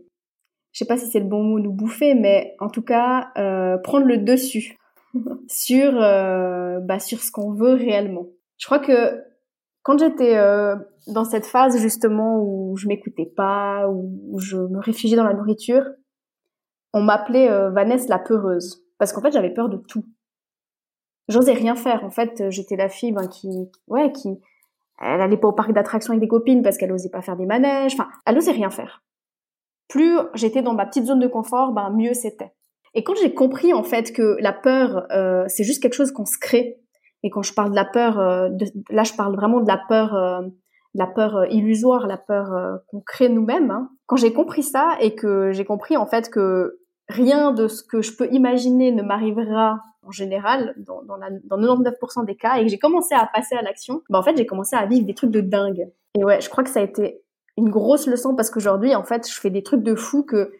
je 0.78 0.84
sais 0.84 0.86
pas 0.86 0.96
si 0.96 1.10
c'est 1.10 1.18
le 1.18 1.26
bon 1.26 1.42
mot, 1.42 1.58
nous 1.58 1.72
bouffer, 1.72 2.14
mais 2.14 2.54
en 2.60 2.68
tout 2.68 2.82
cas 2.82 3.32
euh, 3.36 3.78
prendre 3.78 4.06
le 4.06 4.18
dessus 4.18 4.78
sur 5.48 6.00
euh, 6.00 6.78
bah, 6.78 7.00
sur 7.00 7.18
ce 7.18 7.32
qu'on 7.32 7.52
veut 7.52 7.72
réellement. 7.72 8.26
Je 8.58 8.66
crois 8.66 8.78
que 8.78 9.20
quand 9.82 9.98
j'étais 9.98 10.36
dans 11.08 11.24
cette 11.24 11.46
phase 11.46 11.80
justement 11.80 12.40
où 12.40 12.76
je 12.76 12.86
m'écoutais 12.86 13.26
pas, 13.26 13.88
où 13.88 14.38
je 14.38 14.56
me 14.56 14.78
réfugiais 14.78 15.16
dans 15.16 15.24
la 15.24 15.34
nourriture, 15.34 15.82
on 16.92 17.02
m'appelait 17.02 17.48
Vanessa 17.70 18.06
la 18.08 18.20
peureuse 18.20 18.84
parce 18.98 19.12
qu'en 19.12 19.20
fait 19.20 19.32
j'avais 19.32 19.52
peur 19.52 19.68
de 19.68 19.78
tout. 19.78 20.04
J'osais 21.28 21.54
rien 21.54 21.74
faire. 21.74 22.04
En 22.04 22.10
fait, 22.10 22.50
j'étais 22.50 22.76
la 22.76 22.88
fille 22.88 23.12
ben, 23.12 23.26
qui, 23.26 23.48
ouais, 23.88 24.12
qui, 24.12 24.38
elle 25.00 25.20
allait 25.20 25.36
pas 25.36 25.48
au 25.48 25.52
parc 25.52 25.72
d'attractions 25.72 26.12
avec 26.12 26.20
des 26.20 26.28
copines 26.28 26.62
parce 26.62 26.78
qu'elle 26.78 26.92
osait 26.92 27.10
pas 27.10 27.22
faire 27.22 27.36
des 27.36 27.46
manèges. 27.46 27.94
Enfin, 27.94 28.08
elle 28.26 28.38
osait 28.38 28.52
rien 28.52 28.70
faire. 28.70 29.02
Plus 29.88 30.18
j'étais 30.34 30.62
dans 30.62 30.74
ma 30.74 30.86
petite 30.86 31.06
zone 31.06 31.20
de 31.20 31.26
confort, 31.26 31.72
ben 31.72 31.90
mieux 31.90 32.14
c'était. 32.14 32.52
Et 32.94 33.02
quand 33.02 33.14
j'ai 33.20 33.34
compris 33.34 33.72
en 33.72 33.82
fait 33.82 34.12
que 34.12 34.36
la 34.40 34.52
peur, 34.52 35.06
euh, 35.12 35.44
c'est 35.48 35.64
juste 35.64 35.82
quelque 35.82 35.94
chose 35.94 36.12
qu'on 36.12 36.26
se 36.26 36.38
crée. 36.38 36.78
Et 37.22 37.30
quand 37.30 37.42
je 37.42 37.52
parle 37.52 37.70
de 37.70 37.74
la 37.74 37.84
peur, 37.84 38.18
euh, 38.18 38.48
de, 38.50 38.66
là 38.90 39.04
je 39.04 39.14
parle 39.14 39.34
vraiment 39.34 39.60
de 39.60 39.68
la 39.68 39.80
peur, 39.88 40.14
euh, 40.14 40.42
la 40.94 41.06
peur 41.06 41.46
illusoire, 41.50 42.06
la 42.06 42.16
peur 42.16 42.80
qu'on 42.88 43.00
crée 43.00 43.28
nous-mêmes. 43.28 43.70
Hein. 43.70 43.90
Quand 44.06 44.16
j'ai 44.16 44.32
compris 44.32 44.62
ça 44.62 44.96
et 45.00 45.14
que 45.14 45.52
j'ai 45.52 45.64
compris 45.64 45.96
en 45.96 46.06
fait 46.06 46.30
que 46.30 46.78
rien 47.08 47.52
de 47.52 47.68
ce 47.68 47.82
que 47.82 48.02
je 48.02 48.16
peux 48.16 48.28
imaginer 48.32 48.92
ne 48.92 49.02
m'arrivera 49.02 49.80
en 50.02 50.10
général 50.10 50.74
dans, 50.78 51.02
dans, 51.02 51.16
la, 51.16 51.28
dans 51.44 51.58
99% 51.58 52.24
des 52.24 52.36
cas 52.36 52.56
et 52.56 52.64
que 52.64 52.68
j'ai 52.68 52.78
commencé 52.78 53.14
à 53.14 53.28
passer 53.32 53.54
à 53.54 53.62
l'action, 53.62 54.02
bah 54.08 54.18
en 54.18 54.22
fait 54.22 54.36
j'ai 54.36 54.46
commencé 54.46 54.76
à 54.76 54.86
vivre 54.86 55.06
des 55.06 55.14
trucs 55.14 55.30
de 55.30 55.40
dingue. 55.40 55.90
Et 56.14 56.24
ouais, 56.24 56.40
je 56.40 56.48
crois 56.48 56.64
que 56.64 56.70
ça 56.70 56.80
a 56.80 56.82
été 56.82 57.22
une 57.58 57.70
grosse 57.70 58.06
leçon 58.06 58.34
parce 58.34 58.50
qu'aujourd'hui 58.50 58.94
en 58.94 59.04
fait 59.04 59.28
je 59.30 59.38
fais 59.38 59.50
des 59.50 59.62
trucs 59.62 59.82
de 59.82 59.94
fou 59.94 60.22
que 60.22 60.52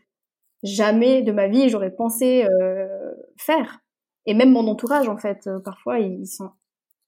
jamais 0.63 1.23
de 1.23 1.33
ma 1.33 1.49
vie 1.49 1.69
j'aurais 1.69 1.91
pensé 1.91 2.45
euh, 2.45 2.87
faire. 3.39 3.81
Et 4.27 4.35
même 4.35 4.53
mon 4.53 4.67
entourage 4.69 5.09
en 5.09 5.17
fait 5.17 5.47
euh, 5.47 5.61
parfois 5.61 6.01
ils 6.01 6.27
sont 6.27 6.51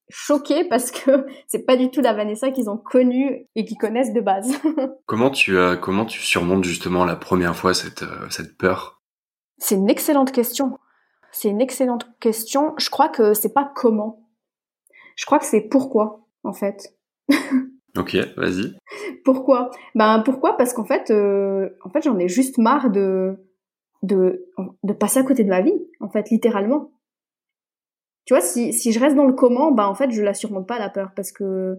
choqués 0.09 0.65
parce 0.65 0.91
que 0.91 1.27
c'est 1.47 1.67
pas 1.67 1.77
du 1.77 1.91
tout 1.91 2.01
la 2.01 2.13
Vanessa 2.13 2.51
qu'ils 2.51 2.71
ont 2.71 2.79
connue 2.79 3.47
et 3.55 3.65
qu'ils 3.65 3.79
connaissent 3.79 4.13
de 4.13 4.21
base. 4.21 4.53
comment 5.07 5.31
tu 5.31 5.59
euh, 5.59 5.77
comment 5.77 6.07
tu 6.07 6.21
surmontes 6.21 6.65
justement 6.65 7.05
la 7.05 7.17
première 7.17 7.57
fois 7.57 7.75
cette 7.75 8.05
cette 8.31 8.57
peur? 8.57 9.03
C'est 9.59 9.75
une 9.75 9.91
excellente 9.91 10.33
question. 10.33 10.79
C'est 11.33 11.49
une 11.49 11.61
excellente 11.61 12.07
question. 12.19 12.75
Je 12.79 12.91
crois 12.91 13.09
que 13.09 13.35
c'est 13.35 13.53
pas 13.53 13.71
comment. 13.75 14.27
Je 15.17 15.27
crois 15.27 15.39
que 15.39 15.45
c'est 15.45 15.61
pourquoi, 15.61 16.27
en 16.45 16.53
fait. 16.53 16.97
ok, 17.97 18.17
vas-y. 18.37 18.77
Pourquoi? 19.25 19.71
Ben 19.95 20.21
pourquoi? 20.25 20.57
Parce 20.57 20.73
qu'en 20.73 20.85
fait, 20.85 21.11
euh, 21.11 21.71
en 21.85 21.91
fait, 21.91 22.03
j'en 22.03 22.19
ai 22.19 22.29
juste 22.29 22.59
marre 22.59 22.91
de 22.91 23.37
de 24.03 24.47
de 24.83 24.93
passer 24.93 25.19
à 25.19 25.23
côté 25.23 25.45
de 25.45 25.51
ma 25.51 25.61
vie, 25.61 25.79
en 26.01 26.09
fait, 26.09 26.31
littéralement. 26.31 26.93
Tu 28.25 28.35
vois, 28.35 28.41
si 28.41 28.73
si 28.73 28.93
je 28.93 29.01
reste 29.01 29.17
dans 29.17 29.27
le 29.27 29.33
comment, 29.33 29.73
ben 29.73 29.87
en 29.87 29.95
fait, 29.95 30.11
je 30.11 30.23
la 30.23 30.35
surmonte 30.35 30.67
pas 30.69 30.79
la 30.79 30.89
peur 30.89 31.13
parce 31.15 31.33
que 31.33 31.79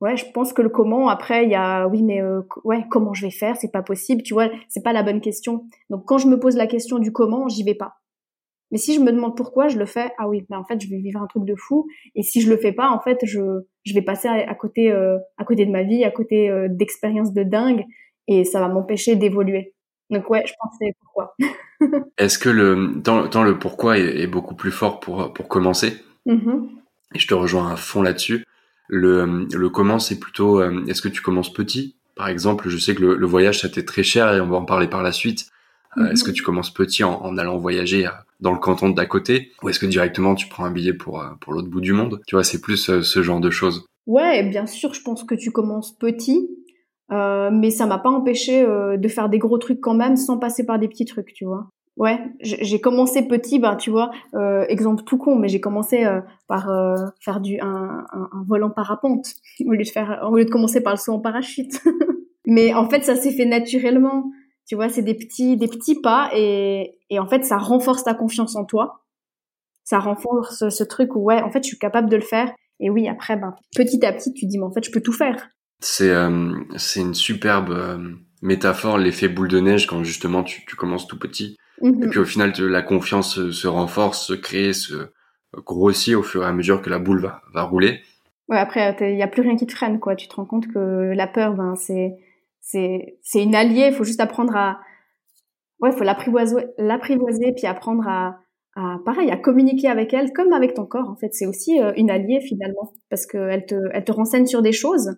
ouais, 0.00 0.16
je 0.16 0.24
pense 0.32 0.52
que 0.52 0.62
le 0.62 0.68
comment, 0.68 1.08
après, 1.08 1.44
il 1.44 1.50
y 1.50 1.54
a, 1.54 1.86
oui, 1.86 2.02
mais 2.02 2.22
euh, 2.22 2.42
ouais, 2.64 2.84
comment 2.90 3.14
je 3.14 3.26
vais 3.26 3.30
faire, 3.30 3.56
c'est 3.56 3.70
pas 3.70 3.82
possible, 3.82 4.22
tu 4.22 4.34
vois, 4.34 4.48
c'est 4.68 4.82
pas 4.82 4.92
la 4.92 5.02
bonne 5.02 5.20
question. 5.20 5.66
Donc 5.90 6.04
quand 6.06 6.18
je 6.18 6.26
me 6.28 6.38
pose 6.38 6.56
la 6.56 6.66
question 6.66 6.98
du 6.98 7.12
comment, 7.12 7.48
j'y 7.48 7.62
vais 7.62 7.74
pas. 7.74 7.99
Mais 8.70 8.78
si 8.78 8.94
je 8.94 9.00
me 9.00 9.10
demande 9.10 9.36
pourquoi, 9.36 9.68
je 9.68 9.78
le 9.78 9.86
fais, 9.86 10.12
ah 10.18 10.28
oui, 10.28 10.44
ben 10.48 10.58
en 10.58 10.64
fait, 10.64 10.80
je 10.80 10.88
vais 10.88 10.98
vivre 10.98 11.20
un 11.20 11.26
truc 11.26 11.44
de 11.44 11.54
fou. 11.56 11.88
Et 12.14 12.22
si 12.22 12.40
je 12.40 12.48
le 12.48 12.56
fais 12.56 12.72
pas, 12.72 12.90
en 12.90 13.00
fait, 13.00 13.18
je, 13.24 13.40
je 13.84 13.94
vais 13.94 14.02
passer 14.02 14.28
à, 14.28 14.54
côté, 14.54 14.92
euh, 14.92 15.18
à 15.38 15.44
côté 15.44 15.66
de 15.66 15.72
ma 15.72 15.82
vie, 15.82 16.04
à 16.04 16.10
côté 16.10 16.50
euh, 16.50 16.68
d'expériences 16.70 17.32
de 17.32 17.42
dingue, 17.42 17.84
et 18.28 18.44
ça 18.44 18.60
va 18.60 18.68
m'empêcher 18.68 19.16
d'évoluer. 19.16 19.74
Donc 20.10 20.28
ouais, 20.30 20.44
je 20.46 20.52
pense 20.60 20.72
que 20.72 20.86
c'est 20.86 20.94
pourquoi. 21.00 21.36
Est-ce 22.18 22.38
que 22.38 22.48
le, 22.48 23.00
tant, 23.02 23.42
le 23.42 23.58
pourquoi 23.58 23.98
est, 23.98 24.26
beaucoup 24.26 24.54
plus 24.54 24.72
fort 24.72 25.00
pour, 25.00 25.32
pour 25.32 25.48
commencer, 25.48 25.94
mm-hmm. 26.26 26.68
et 27.14 27.18
je 27.18 27.26
te 27.26 27.34
rejoins 27.34 27.72
à 27.72 27.76
fond 27.76 28.02
là-dessus, 28.02 28.44
le, 28.88 29.46
le 29.52 29.68
comment, 29.68 30.00
c'est 30.00 30.18
plutôt, 30.18 30.60
euh, 30.60 30.84
est-ce 30.86 31.00
que 31.00 31.08
tu 31.08 31.22
commences 31.22 31.52
petit? 31.52 31.96
Par 32.16 32.28
exemple, 32.28 32.68
je 32.68 32.76
sais 32.76 32.94
que 32.94 33.02
le, 33.02 33.26
voyage, 33.26 33.60
ça 33.60 33.68
t'est 33.68 33.84
très 33.84 34.02
cher 34.02 34.34
et 34.34 34.40
on 34.40 34.48
va 34.48 34.56
en 34.56 34.64
parler 34.64 34.88
par 34.88 35.02
la 35.02 35.12
suite. 35.12 35.46
Est-ce 35.96 36.22
que 36.22 36.30
mhm. 36.30 36.34
tu 36.34 36.42
commences 36.42 36.74
petit 36.74 37.02
en, 37.02 37.38
allant 37.38 37.56
voyager 37.56 38.06
euh, 38.06 38.10
dans 38.40 38.52
le 38.52 38.58
canton 38.58 38.90
d'à 38.90 39.06
côté 39.06 39.52
ou 39.62 39.68
est-ce 39.68 39.78
que 39.78 39.86
directement 39.86 40.34
tu 40.34 40.48
prends 40.48 40.64
un 40.64 40.70
billet 40.70 40.94
pour, 40.94 41.24
pour 41.40 41.52
l'autre 41.52 41.68
bout 41.68 41.80
du 41.80 41.92
monde? 41.92 42.20
Tu 42.26 42.34
vois, 42.34 42.44
c'est 42.44 42.60
plus 42.60 42.90
ce 43.02 43.22
genre 43.22 43.40
de 43.40 43.50
choses. 43.50 43.86
Ouais, 44.06 44.42
bien 44.42 44.66
sûr, 44.66 44.94
je 44.94 45.02
pense 45.02 45.24
que 45.24 45.34
tu 45.34 45.50
commences 45.50 45.96
petit, 45.96 46.48
mais 47.10 47.70
ça 47.70 47.86
m'a 47.86 47.98
pas 47.98 48.10
empêché 48.10 48.62
de 48.62 49.08
faire 49.08 49.28
des 49.28 49.38
gros 49.38 49.58
trucs 49.58 49.80
quand 49.80 49.94
même 49.94 50.16
sans 50.16 50.38
passer 50.38 50.64
par 50.64 50.78
des 50.78 50.88
petits 50.88 51.04
trucs, 51.04 51.32
tu 51.32 51.44
vois. 51.44 51.68
Ouais, 52.00 52.18
j'ai 52.40 52.80
commencé 52.80 53.28
petit, 53.28 53.58
ben 53.58 53.76
tu 53.76 53.90
vois, 53.90 54.10
euh, 54.34 54.64
exemple 54.68 55.02
tout 55.04 55.18
con, 55.18 55.36
mais 55.36 55.48
j'ai 55.48 55.60
commencé 55.60 56.06
euh, 56.06 56.22
par 56.48 56.70
euh, 56.70 56.94
faire 57.20 57.40
du 57.40 57.60
un, 57.60 58.06
un, 58.12 58.28
un, 58.32 58.68
parapente 58.70 59.34
au 59.66 59.72
lieu 59.72 59.84
de 59.84 59.88
faire 59.88 60.26
au 60.26 60.36
lieu 60.36 60.46
de 60.46 60.50
commencer 60.50 60.82
par 60.82 60.94
le 60.94 60.98
saut 60.98 61.12
en 61.12 61.18
parachute. 61.18 61.82
mais 62.46 62.72
en 62.72 62.88
fait, 62.88 63.04
ça 63.04 63.16
s'est 63.16 63.32
fait 63.32 63.44
naturellement. 63.44 64.30
Tu 64.70 64.76
vois, 64.76 64.88
c'est 64.88 65.02
des 65.02 65.14
petits 65.14 65.56
des 65.56 65.66
petits 65.66 66.00
pas 66.00 66.30
et 66.32 66.96
et 67.10 67.18
en 67.18 67.26
fait, 67.26 67.44
ça 67.44 67.58
renforce 67.58 68.04
ta 68.04 68.14
confiance 68.14 68.54
en 68.54 68.64
toi. 68.64 69.02
Ça 69.82 69.98
renforce 69.98 70.68
ce 70.68 70.84
truc 70.84 71.16
où 71.16 71.24
ouais, 71.24 71.42
en 71.42 71.50
fait, 71.50 71.64
je 71.64 71.68
suis 71.70 71.78
capable 71.78 72.08
de 72.08 72.14
le 72.14 72.22
faire. 72.22 72.52
Et 72.78 72.88
oui, 72.88 73.08
après, 73.08 73.36
ben 73.36 73.56
petit 73.74 74.06
à 74.06 74.12
petit, 74.12 74.32
tu 74.32 74.46
dis 74.46 74.58
mais 74.58 74.64
en 74.66 74.70
fait, 74.70 74.84
je 74.84 74.92
peux 74.92 75.00
tout 75.00 75.12
faire. 75.12 75.48
C'est 75.80 76.14
c'est 76.76 77.00
une 77.00 77.14
superbe 77.14 78.00
métaphore 78.42 78.96
l'effet 78.96 79.28
boule 79.28 79.48
de 79.48 79.58
neige 79.58 79.88
quand 79.88 80.04
justement 80.04 80.44
tu, 80.44 80.64
tu 80.64 80.76
commences 80.76 81.08
tout 81.08 81.18
petit 81.18 81.56
et 81.82 81.90
mhm. 81.90 82.10
puis 82.10 82.20
au 82.20 82.24
final, 82.24 82.52
la 82.58 82.82
confiance 82.82 83.50
se, 83.50 83.66
renforce, 83.66 84.24
se 84.24 84.34
crée, 84.34 84.72
se 84.72 85.10
grossit 85.56 86.14
au 86.14 86.22
fur 86.22 86.44
et 86.44 86.46
à 86.46 86.52
mesure 86.52 86.80
que 86.80 86.90
la 86.90 87.00
boule 87.00 87.20
va, 87.20 87.42
va 87.52 87.62
rouler. 87.62 88.00
Ouais, 88.48 88.58
après, 88.58 88.96
il 89.00 89.16
n'y 89.16 89.22
a 89.22 89.28
plus 89.28 89.42
rien 89.42 89.56
qui 89.56 89.66
te 89.66 89.72
freine, 89.72 89.98
quoi. 89.98 90.16
Tu 90.16 90.28
te 90.28 90.34
rends 90.34 90.44
compte 90.44 90.68
que 90.68 91.12
la 91.14 91.26
peur, 91.26 91.54
ben, 91.54 91.74
c'est, 91.76 92.16
c'est, 92.72 93.42
une 93.42 93.54
alliée. 93.54 93.88
Il 93.88 93.94
faut 93.94 94.04
juste 94.04 94.20
apprendre 94.20 94.56
à, 94.56 94.80
ouais, 95.80 95.92
faut 95.92 96.04
l'apprivoiser, 96.04 96.66
l'apprivoiser, 96.78 97.52
puis 97.56 97.66
apprendre 97.66 98.06
à, 98.06 98.38
pareil, 99.04 99.30
à 99.30 99.36
communiquer 99.36 99.88
avec 99.88 100.14
elle, 100.14 100.32
comme 100.32 100.52
avec 100.52 100.74
ton 100.74 100.86
corps, 100.86 101.08
en 101.08 101.16
fait. 101.16 101.34
C'est 101.34 101.46
aussi 101.46 101.80
euh, 101.80 101.92
une 101.96 102.10
alliée, 102.10 102.40
finalement. 102.40 102.92
Parce 103.08 103.26
qu'elle 103.26 103.66
te, 103.66 103.74
elle 103.92 104.04
te 104.04 104.12
renseigne 104.12 104.46
sur 104.46 104.62
des 104.62 104.72
choses, 104.72 105.16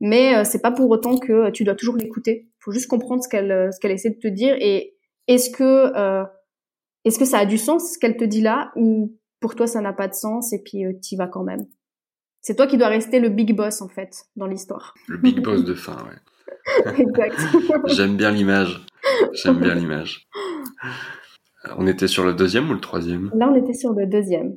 mais 0.00 0.36
euh, 0.36 0.44
c'est 0.44 0.60
pas 0.60 0.72
pour 0.72 0.90
autant 0.90 1.18
que 1.18 1.50
tu 1.50 1.64
dois 1.64 1.74
toujours 1.74 1.96
l'écouter. 1.96 2.48
Il 2.48 2.62
faut 2.64 2.72
juste 2.72 2.88
comprendre 2.88 3.22
ce 3.22 3.28
qu'elle, 3.28 3.70
ce 3.72 3.78
qu'elle 3.80 3.92
essaie 3.92 4.10
de 4.10 4.18
te 4.18 4.28
dire 4.28 4.56
et 4.60 4.94
est-ce 5.26 5.50
que 5.50 5.92
euh, 5.96 6.24
est-ce 7.04 7.18
que 7.18 7.24
ça 7.24 7.38
a 7.38 7.46
du 7.46 7.58
sens 7.58 7.94
ce 7.94 7.98
qu'elle 7.98 8.16
te 8.16 8.24
dit 8.24 8.40
là 8.40 8.72
ou 8.76 9.18
pour 9.40 9.54
toi 9.54 9.66
ça 9.66 9.80
n'a 9.80 9.92
pas 9.92 10.08
de 10.08 10.14
sens 10.14 10.52
et 10.52 10.62
puis 10.62 10.84
euh, 10.84 10.92
y 11.10 11.16
vas 11.16 11.28
quand 11.28 11.44
même? 11.44 11.66
C'est 12.40 12.56
toi 12.56 12.66
qui 12.66 12.76
dois 12.76 12.88
rester 12.88 13.20
le 13.20 13.30
big 13.30 13.56
boss 13.56 13.80
en 13.80 13.88
fait 13.88 14.26
dans 14.36 14.46
l'histoire. 14.46 14.94
Le 15.08 15.16
big 15.16 15.40
boss 15.42 15.64
de 15.64 15.74
fin, 15.74 15.96
ouais. 16.04 16.16
exact. 16.98 17.38
J'aime 17.86 18.16
bien 18.16 18.30
l'image. 18.30 18.84
J'aime 19.32 19.58
bien 19.58 19.74
l'image. 19.74 20.26
On 21.76 21.86
était 21.86 22.08
sur 22.08 22.24
le 22.24 22.34
deuxième 22.34 22.70
ou 22.70 22.74
le 22.74 22.80
troisième? 22.80 23.30
Là, 23.34 23.48
on 23.50 23.54
était 23.54 23.74
sur 23.74 23.92
le 23.92 24.06
deuxième. 24.06 24.54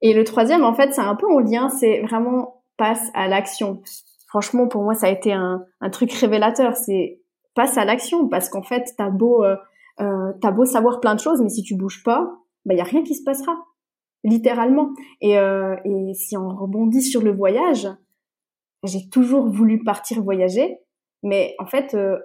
Et 0.00 0.14
le 0.14 0.24
troisième, 0.24 0.64
en 0.64 0.74
fait, 0.74 0.92
c'est 0.92 1.00
un 1.00 1.14
peu 1.14 1.26
en 1.26 1.38
lien, 1.38 1.68
c'est 1.68 2.00
vraiment 2.00 2.64
passe 2.76 3.10
à 3.14 3.28
l'action. 3.28 3.82
Franchement, 4.28 4.66
pour 4.66 4.82
moi, 4.82 4.94
ça 4.94 5.06
a 5.06 5.10
été 5.10 5.32
un, 5.32 5.64
un 5.80 5.90
truc 5.90 6.12
révélateur. 6.12 6.76
C'est 6.76 7.20
passe 7.54 7.76
à 7.76 7.84
l'action 7.84 8.28
parce 8.28 8.48
qu'en 8.48 8.62
fait, 8.62 8.84
t'as 8.96 9.10
beau 9.10 9.44
euh, 9.44 9.56
euh, 10.00 10.32
t'as 10.40 10.50
beau 10.50 10.64
savoir 10.64 11.00
plein 11.00 11.14
de 11.14 11.20
choses, 11.20 11.40
mais 11.42 11.48
si 11.48 11.62
tu 11.62 11.76
bouges 11.76 12.02
pas, 12.02 12.30
bah 12.64 12.74
y 12.74 12.80
a 12.80 12.84
rien 12.84 13.02
qui 13.02 13.14
se 13.14 13.22
passera, 13.22 13.54
littéralement. 14.24 14.90
Et, 15.20 15.38
euh, 15.38 15.76
et 15.84 16.14
si 16.14 16.36
on 16.36 16.48
rebondit 16.48 17.02
sur 17.02 17.22
le 17.22 17.32
voyage, 17.32 17.88
j'ai 18.84 19.08
toujours 19.10 19.48
voulu 19.48 19.82
partir 19.84 20.22
voyager, 20.22 20.78
mais 21.22 21.54
en 21.58 21.66
fait, 21.66 21.94
euh, 21.94 22.18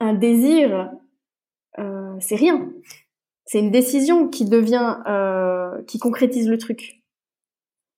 un 0.00 0.14
désir, 0.14 0.90
euh, 1.78 2.16
c'est 2.20 2.36
rien. 2.36 2.70
C'est 3.44 3.60
une 3.60 3.70
décision 3.70 4.28
qui 4.28 4.44
devient, 4.44 4.98
euh, 5.06 5.82
qui 5.84 5.98
concrétise 5.98 6.48
le 6.48 6.58
truc. 6.58 7.02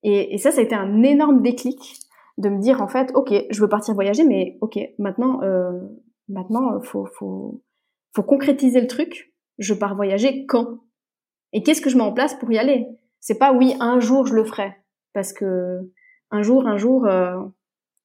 Et, 0.03 0.39
ça, 0.39 0.53
ça 0.53 0.61
a 0.61 0.63
été 0.65 0.75
un 0.75 1.03
énorme 1.03 1.43
déclic 1.43 1.99
de 2.37 2.49
me 2.49 2.61
dire 2.61 2.81
en 2.83 2.87
fait, 2.87 3.11
ok, 3.15 3.33
je 3.51 3.61
veux 3.61 3.69
partir 3.69 3.95
voyager, 3.95 4.25
mais 4.25 4.57
ok, 4.61 4.79
maintenant, 4.99 5.41
maintenant, 6.29 6.81
faut, 6.83 7.07
faut, 7.07 7.61
concrétiser 8.23 8.81
le 8.81 8.87
truc. 8.87 9.35
Je 9.59 9.75
pars 9.75 9.97
voyager 9.97 10.47
quand? 10.47 10.79
Et 11.53 11.65
qu'est-ce 11.65 11.81
que 11.81 11.91
je 11.91 11.97
mets 11.97 12.05
en 12.05 12.13
place 12.13 12.35
pour 12.35 12.53
y 12.53 12.59
aller? 12.59 12.87
C'est 13.19 13.39
pas 13.39 13.53
oui, 13.53 13.75
un 13.81 13.99
jour 13.99 14.25
je 14.25 14.35
le 14.35 14.45
ferai, 14.45 14.77
parce 15.15 15.33
que 15.33 15.81
un 16.31 16.43
jour, 16.43 16.69
un 16.69 16.77
jour, 16.77 17.09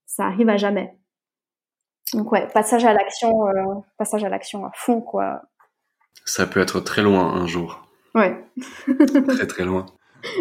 ça 0.07 0.25
arrive 0.25 0.49
à 0.49 0.57
jamais. 0.57 0.97
Donc 2.13 2.31
ouais, 2.31 2.47
passage 2.53 2.85
à 2.85 2.93
l'action, 2.93 3.47
euh, 3.47 3.75
passage 3.97 4.23
à 4.23 4.29
l'action 4.29 4.65
à 4.65 4.71
fond 4.75 5.01
quoi. 5.01 5.41
Ça 6.25 6.45
peut 6.45 6.59
être 6.59 6.79
très 6.79 7.01
loin 7.01 7.33
un 7.33 7.47
jour. 7.47 7.87
Ouais. 8.15 8.37
très 9.27 9.47
très 9.47 9.65
loin. 9.65 9.85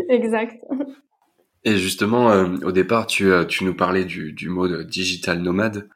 Exact. 0.09 0.62
Et 1.64 1.77
justement, 1.79 2.31
euh, 2.31 2.57
au 2.64 2.72
départ, 2.72 3.07
tu, 3.07 3.31
tu 3.48 3.64
nous 3.64 3.75
parlais 3.75 4.05
du, 4.05 4.33
du 4.33 4.48
mot 4.48 4.68
de 4.68 4.83
digital 4.83 5.40
nomade. 5.40 5.88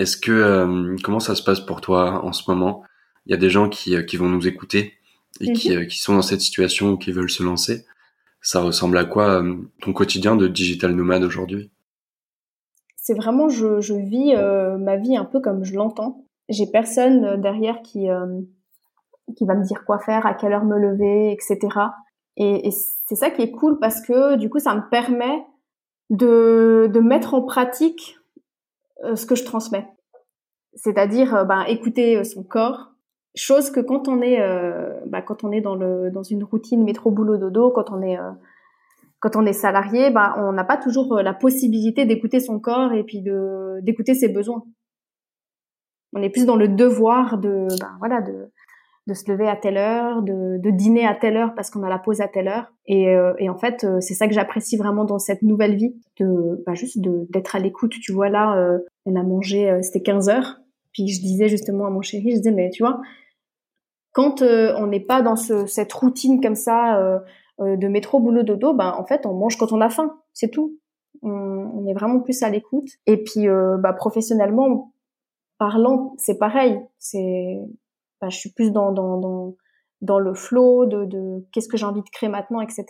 Est-ce 0.00 0.16
que 0.16 0.32
euh, 0.32 0.96
comment 1.02 1.20
ça 1.20 1.34
se 1.34 1.42
passe 1.42 1.60
pour 1.60 1.82
toi 1.82 2.24
en 2.24 2.32
ce 2.32 2.50
moment? 2.50 2.84
Il 3.26 3.32
y 3.32 3.34
a 3.34 3.36
des 3.36 3.50
gens 3.50 3.68
qui, 3.68 3.94
euh, 3.94 4.02
qui 4.02 4.16
vont 4.16 4.30
nous 4.30 4.48
écouter 4.48 4.94
et 5.40 5.52
qui, 5.52 5.70
mhm. 5.70 5.76
euh, 5.76 5.84
qui 5.84 5.98
sont 5.98 6.14
dans 6.14 6.22
cette 6.22 6.40
situation 6.40 6.92
ou 6.92 6.96
qui 6.96 7.12
veulent 7.12 7.30
se 7.30 7.42
lancer. 7.42 7.84
Ça 8.40 8.62
ressemble 8.62 8.96
à 8.96 9.04
quoi 9.04 9.44
ton 9.82 9.92
quotidien 9.92 10.36
de 10.36 10.48
digital 10.48 10.94
nomade 10.94 11.22
aujourd'hui? 11.22 11.70
C'est 13.02 13.14
vraiment 13.14 13.48
je, 13.48 13.80
je 13.80 13.94
vis 13.94 14.34
ma 14.78 14.96
vie 14.96 15.16
un 15.16 15.24
peu 15.24 15.40
comme 15.40 15.64
je 15.64 15.74
l'entends. 15.74 16.24
J'ai 16.48 16.66
personne 16.66 17.40
derrière 17.40 17.82
qui 17.82 18.08
qui 19.36 19.46
va 19.46 19.54
me 19.54 19.64
dire 19.64 19.84
quoi 19.84 19.98
faire, 19.98 20.26
à 20.26 20.34
quelle 20.34 20.52
heure 20.52 20.64
me 20.64 20.78
lever, 20.78 21.32
etc. 21.32 21.58
Et, 22.36 22.68
et 22.68 22.70
c'est 22.70 23.14
ça 23.14 23.30
qui 23.30 23.42
est 23.42 23.50
cool 23.50 23.78
parce 23.78 24.00
que 24.00 24.36
du 24.36 24.50
coup, 24.50 24.58
ça 24.58 24.74
me 24.74 24.88
permet 24.90 25.44
de, 26.10 26.90
de 26.92 27.00
mettre 27.00 27.34
en 27.34 27.42
pratique 27.42 28.18
euh, 29.04 29.16
ce 29.16 29.26
que 29.26 29.34
je 29.34 29.44
transmets. 29.44 29.88
C'est-à-dire 30.74 31.34
euh, 31.34 31.44
ben, 31.44 31.62
écouter 31.64 32.16
euh, 32.16 32.24
son 32.24 32.42
corps, 32.42 32.90
chose 33.34 33.70
que 33.70 33.80
quand 33.80 34.08
on 34.08 34.20
est, 34.20 34.40
ben, 35.06 35.22
quand 35.22 35.44
on 35.44 35.52
est 35.52 35.60
dans, 35.60 35.76
le, 35.76 36.10
dans 36.10 36.24
une 36.24 36.42
routine 36.42 36.82
métro 36.82 37.12
boulot 37.12 37.36
dodo, 37.36 37.70
quand 37.70 37.90
on 37.90 38.02
est 38.02 38.18
quand 39.20 39.36
on 39.36 39.46
est 39.46 39.52
salarié, 39.52 40.10
ben, 40.10 40.34
on 40.38 40.52
n'a 40.52 40.64
pas 40.64 40.76
toujours 40.76 41.20
la 41.22 41.34
possibilité 41.34 42.06
d'écouter 42.06 42.40
son 42.40 42.58
corps 42.58 42.92
et 42.92 43.04
puis 43.04 43.20
de 43.20 43.80
d'écouter 43.82 44.14
ses 44.14 44.28
besoins. 44.28 44.64
On 46.12 46.22
est 46.22 46.30
plus 46.30 46.46
dans 46.46 46.56
le 46.56 46.68
devoir 46.68 47.38
de 47.38 47.68
ben, 47.80 47.96
voilà 48.00 48.20
de 48.22 48.50
de 49.06 49.14
se 49.14 49.30
lever 49.30 49.48
à 49.48 49.56
telle 49.56 49.76
heure, 49.76 50.22
de, 50.22 50.58
de 50.58 50.70
dîner 50.70 51.06
à 51.06 51.14
telle 51.14 51.36
heure 51.36 51.54
parce 51.54 51.70
qu'on 51.70 51.82
a 51.82 51.88
la 51.88 51.98
pause 51.98 52.20
à 52.20 52.28
telle 52.28 52.48
heure. 52.48 52.72
Et, 52.86 53.08
euh, 53.08 53.32
et 53.38 53.48
en 53.48 53.56
fait, 53.56 53.82
euh, 53.82 54.00
c'est 54.00 54.14
ça 54.14 54.28
que 54.28 54.34
j'apprécie 54.34 54.76
vraiment 54.76 55.04
dans 55.04 55.18
cette 55.18 55.42
nouvelle 55.42 55.74
vie, 55.74 55.94
de 56.18 56.62
bah, 56.66 56.74
juste 56.74 56.98
d'être 57.00 57.56
à 57.56 57.58
l'écoute. 57.58 57.94
Tu 58.00 58.12
vois 58.12 58.28
là, 58.28 58.56
euh, 58.56 58.78
on 59.06 59.16
a 59.16 59.22
mangé, 59.22 59.76
c'était 59.82 60.02
15 60.02 60.28
heures. 60.28 60.60
Puis 60.92 61.08
je 61.08 61.20
disais 61.20 61.48
justement 61.48 61.86
à 61.86 61.90
mon 61.90 62.02
chéri, 62.02 62.30
je 62.30 62.36
disais 62.36 62.52
mais 62.52 62.70
tu 62.70 62.82
vois, 62.82 63.00
quand 64.12 64.42
on 64.42 64.86
n'est 64.86 65.00
pas 65.04 65.22
dans 65.22 65.36
ce, 65.36 65.66
cette 65.66 65.92
routine 65.92 66.40
comme 66.40 66.56
ça 66.56 67.20
de 67.60 67.88
métro 67.88 68.20
boulot 68.20 68.42
dodo, 68.42 68.72
ben 68.72 68.94
en 68.96 69.04
fait 69.04 69.26
on 69.26 69.34
mange 69.34 69.56
quand 69.56 69.72
on 69.72 69.80
a 69.80 69.90
faim, 69.90 70.18
c'est 70.32 70.50
tout. 70.50 70.78
On, 71.22 71.30
on, 71.30 71.86
est 71.86 71.92
vraiment 71.92 72.20
plus 72.20 72.42
à 72.42 72.48
l'écoute. 72.48 72.88
Et 73.06 73.22
puis 73.22 73.46
bah, 73.78 73.92
professionnellement 73.92 74.92
parlant, 75.58 76.14
c'est 76.16 76.38
pareil. 76.38 76.80
C'est 76.98 77.60
bah, 78.20 78.28
je 78.28 78.36
suis 78.36 78.50
plus 78.50 78.70
dans, 78.70 78.92
dans, 78.92 79.18
dans, 79.18 79.56
dans 80.02 80.18
le 80.18 80.34
flow 80.34 80.86
de, 80.86 81.04
de 81.04 81.44
qu'est-ce 81.52 81.68
que 81.68 81.76
j'ai 81.76 81.86
envie 81.86 82.02
de 82.02 82.10
créer 82.10 82.28
maintenant, 82.28 82.60
etc. 82.60 82.84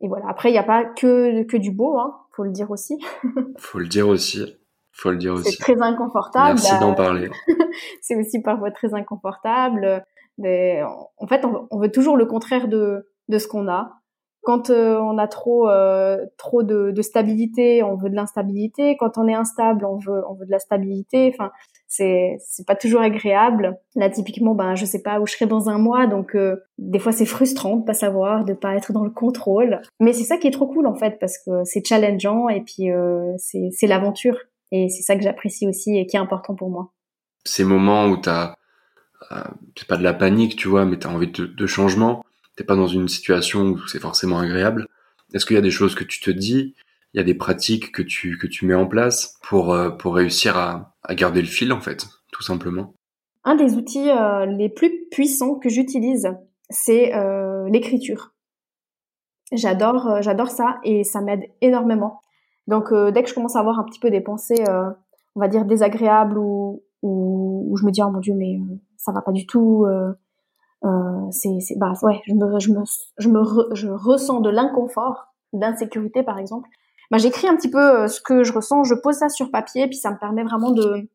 Et 0.00 0.08
voilà. 0.08 0.26
Après, 0.28 0.50
il 0.50 0.52
n'y 0.52 0.58
a 0.58 0.64
pas 0.64 0.84
que, 0.84 1.42
que 1.44 1.56
du 1.56 1.70
beau, 1.70 1.98
hein, 1.98 2.14
faut 2.32 2.44
le 2.44 2.50
dire 2.50 2.70
aussi. 2.70 2.98
faut 3.58 3.78
le 3.78 3.86
dire 3.86 4.08
aussi. 4.08 4.56
Faut 4.92 5.10
le 5.10 5.16
dire 5.16 5.34
aussi. 5.34 5.52
C'est 5.52 5.58
très 5.58 5.80
inconfortable. 5.80 6.58
Merci 6.60 6.78
d'en 6.80 6.94
parler. 6.94 7.30
c'est 8.02 8.16
aussi 8.16 8.42
parfois 8.42 8.70
très 8.70 8.94
inconfortable. 8.94 10.04
Mais 10.38 10.82
en 11.18 11.26
fait, 11.26 11.44
on 11.70 11.78
veut 11.78 11.90
toujours 11.90 12.16
le 12.16 12.26
contraire 12.26 12.68
de, 12.68 13.08
de 13.28 13.38
ce 13.38 13.48
qu'on 13.48 13.68
a. 13.68 13.97
Quand 14.48 14.70
euh, 14.70 14.98
on 14.98 15.18
a 15.18 15.28
trop 15.28 15.68
euh, 15.68 16.24
trop 16.38 16.62
de, 16.62 17.02
stabilité, 17.02 17.82
on 17.82 17.96
veut 17.96 18.08
de 18.08 18.14
l'instabilité. 18.14 18.96
Quand 18.96 19.18
on 19.18 19.28
est 19.28 19.34
instable, 19.34 19.84
on 19.84 19.98
veut 19.98 20.22
on 20.26 20.32
veut 20.32 20.46
de 20.46 20.50
la 20.50 20.58
stabilité. 20.58 21.30
Enfin, 21.34 21.50
c'est 21.86 22.38
c'est 22.40 22.66
pas 22.66 22.74
toujours 22.74 23.02
agréable. 23.02 23.78
Là, 23.94 24.08
typiquement, 24.08 24.54
ben 24.54 24.74
je 24.74 24.86
sais 24.86 25.02
pas 25.02 25.20
où 25.20 25.26
je 25.26 25.34
serai 25.34 25.44
dans 25.44 25.68
un 25.68 25.76
mois, 25.76 26.06
donc 26.06 26.34
euh, 26.34 26.64
des 26.78 26.98
fois 26.98 27.12
c'est 27.12 27.26
frustrant 27.26 27.76
de 27.76 27.84
pas 27.84 27.92
savoir, 27.92 28.46
de 28.46 28.54
pas 28.54 28.74
être 28.74 28.94
dans 28.94 29.04
le 29.04 29.10
contrôle. 29.10 29.82
Mais 30.00 30.14
c'est 30.14 30.24
ça 30.24 30.38
qui 30.38 30.46
est 30.46 30.52
trop 30.52 30.66
cool 30.66 30.86
en 30.86 30.94
fait 30.94 31.18
parce 31.20 31.36
que 31.36 31.62
c'est 31.64 31.86
challengeant 31.86 32.48
et 32.48 32.62
puis 32.62 32.88
c'est 33.36 33.68
c'est 33.72 33.86
l'aventure 33.86 34.38
et 34.72 34.88
c'est 34.88 35.02
ça 35.02 35.14
que 35.14 35.22
j'apprécie 35.22 35.68
aussi 35.68 35.98
et 35.98 36.06
qui 36.06 36.16
est 36.16 36.20
important 36.20 36.54
pour 36.54 36.70
moi. 36.70 36.94
Ces 37.44 37.64
moments 37.64 38.06
où 38.06 38.16
t'as 38.16 38.54
c'est 39.76 39.86
pas 39.86 39.98
de 39.98 40.04
la 40.04 40.14
panique, 40.14 40.56
tu 40.56 40.68
vois, 40.68 40.86
mais 40.86 40.96
t'as 40.96 41.10
envie 41.10 41.30
de, 41.30 41.44
de 41.44 41.66
changement 41.66 42.24
t'es 42.58 42.64
pas 42.64 42.74
dans 42.74 42.88
une 42.88 43.06
situation 43.06 43.60
où 43.60 43.86
c'est 43.86 44.00
forcément 44.00 44.40
agréable. 44.40 44.88
Est-ce 45.32 45.46
qu'il 45.46 45.54
y 45.54 45.58
a 45.58 45.62
des 45.62 45.70
choses 45.70 45.94
que 45.94 46.02
tu 46.02 46.20
te 46.20 46.30
dis, 46.30 46.74
il 47.14 47.18
y 47.18 47.20
a 47.20 47.24
des 47.24 47.34
pratiques 47.34 47.92
que 47.92 48.02
tu 48.02 48.36
que 48.36 48.48
tu 48.48 48.66
mets 48.66 48.74
en 48.74 48.88
place 48.88 49.38
pour 49.48 49.72
euh, 49.72 49.90
pour 49.90 50.16
réussir 50.16 50.56
à, 50.56 50.96
à 51.04 51.14
garder 51.14 51.40
le 51.40 51.46
fil 51.46 51.72
en 51.72 51.80
fait, 51.80 52.06
tout 52.32 52.42
simplement? 52.42 52.94
Un 53.44 53.54
des 53.54 53.76
outils 53.76 54.10
euh, 54.10 54.44
les 54.44 54.68
plus 54.68 55.06
puissants 55.08 55.54
que 55.54 55.68
j'utilise, 55.68 56.28
c'est 56.68 57.14
euh, 57.14 57.68
l'écriture. 57.70 58.34
J'adore 59.52 60.20
j'adore 60.20 60.50
ça 60.50 60.78
et 60.82 61.04
ça 61.04 61.20
m'aide 61.20 61.44
énormément. 61.60 62.20
Donc 62.66 62.92
dès 62.92 63.22
que 63.22 63.28
je 63.28 63.34
commence 63.34 63.54
à 63.54 63.60
avoir 63.60 63.78
un 63.78 63.84
petit 63.84 64.00
peu 64.00 64.10
des 64.10 64.20
pensées, 64.20 64.62
on 65.36 65.40
va 65.40 65.48
dire 65.48 65.64
désagréables 65.64 66.36
ou, 66.36 66.82
ou, 67.02 67.74
je 67.80 67.86
me 67.86 67.90
dis 67.90 68.02
oh 68.02 68.10
mon 68.10 68.18
dieu 68.18 68.34
mais 68.36 68.58
ça 68.98 69.10
va 69.12 69.22
pas 69.22 69.32
du 69.32 69.46
tout 69.46 69.86
euh, 70.84 71.30
c'est, 71.30 71.60
c'est, 71.60 71.76
bah 71.76 71.92
ouais, 72.02 72.20
je 72.26 72.34
me, 72.34 72.58
je 72.58 72.70
me, 72.70 72.84
je 73.18 73.28
me, 73.28 73.74
je 73.74 73.88
ressens 73.88 74.40
de 74.40 74.50
l'inconfort, 74.50 75.34
d'insécurité 75.52 76.22
par 76.22 76.38
exemple. 76.38 76.68
Bah 77.10 77.18
j'écris 77.18 77.48
un 77.48 77.56
petit 77.56 77.70
peu 77.70 77.78
euh, 77.78 78.08
ce 78.08 78.20
que 78.20 78.44
je 78.44 78.52
ressens, 78.52 78.84
je 78.84 78.94
pose 78.94 79.16
ça 79.16 79.28
sur 79.28 79.50
papier, 79.50 79.86
puis 79.86 79.96
ça 79.96 80.10
me 80.10 80.18
permet 80.18 80.44
vraiment 80.44 80.70
de 80.70 81.08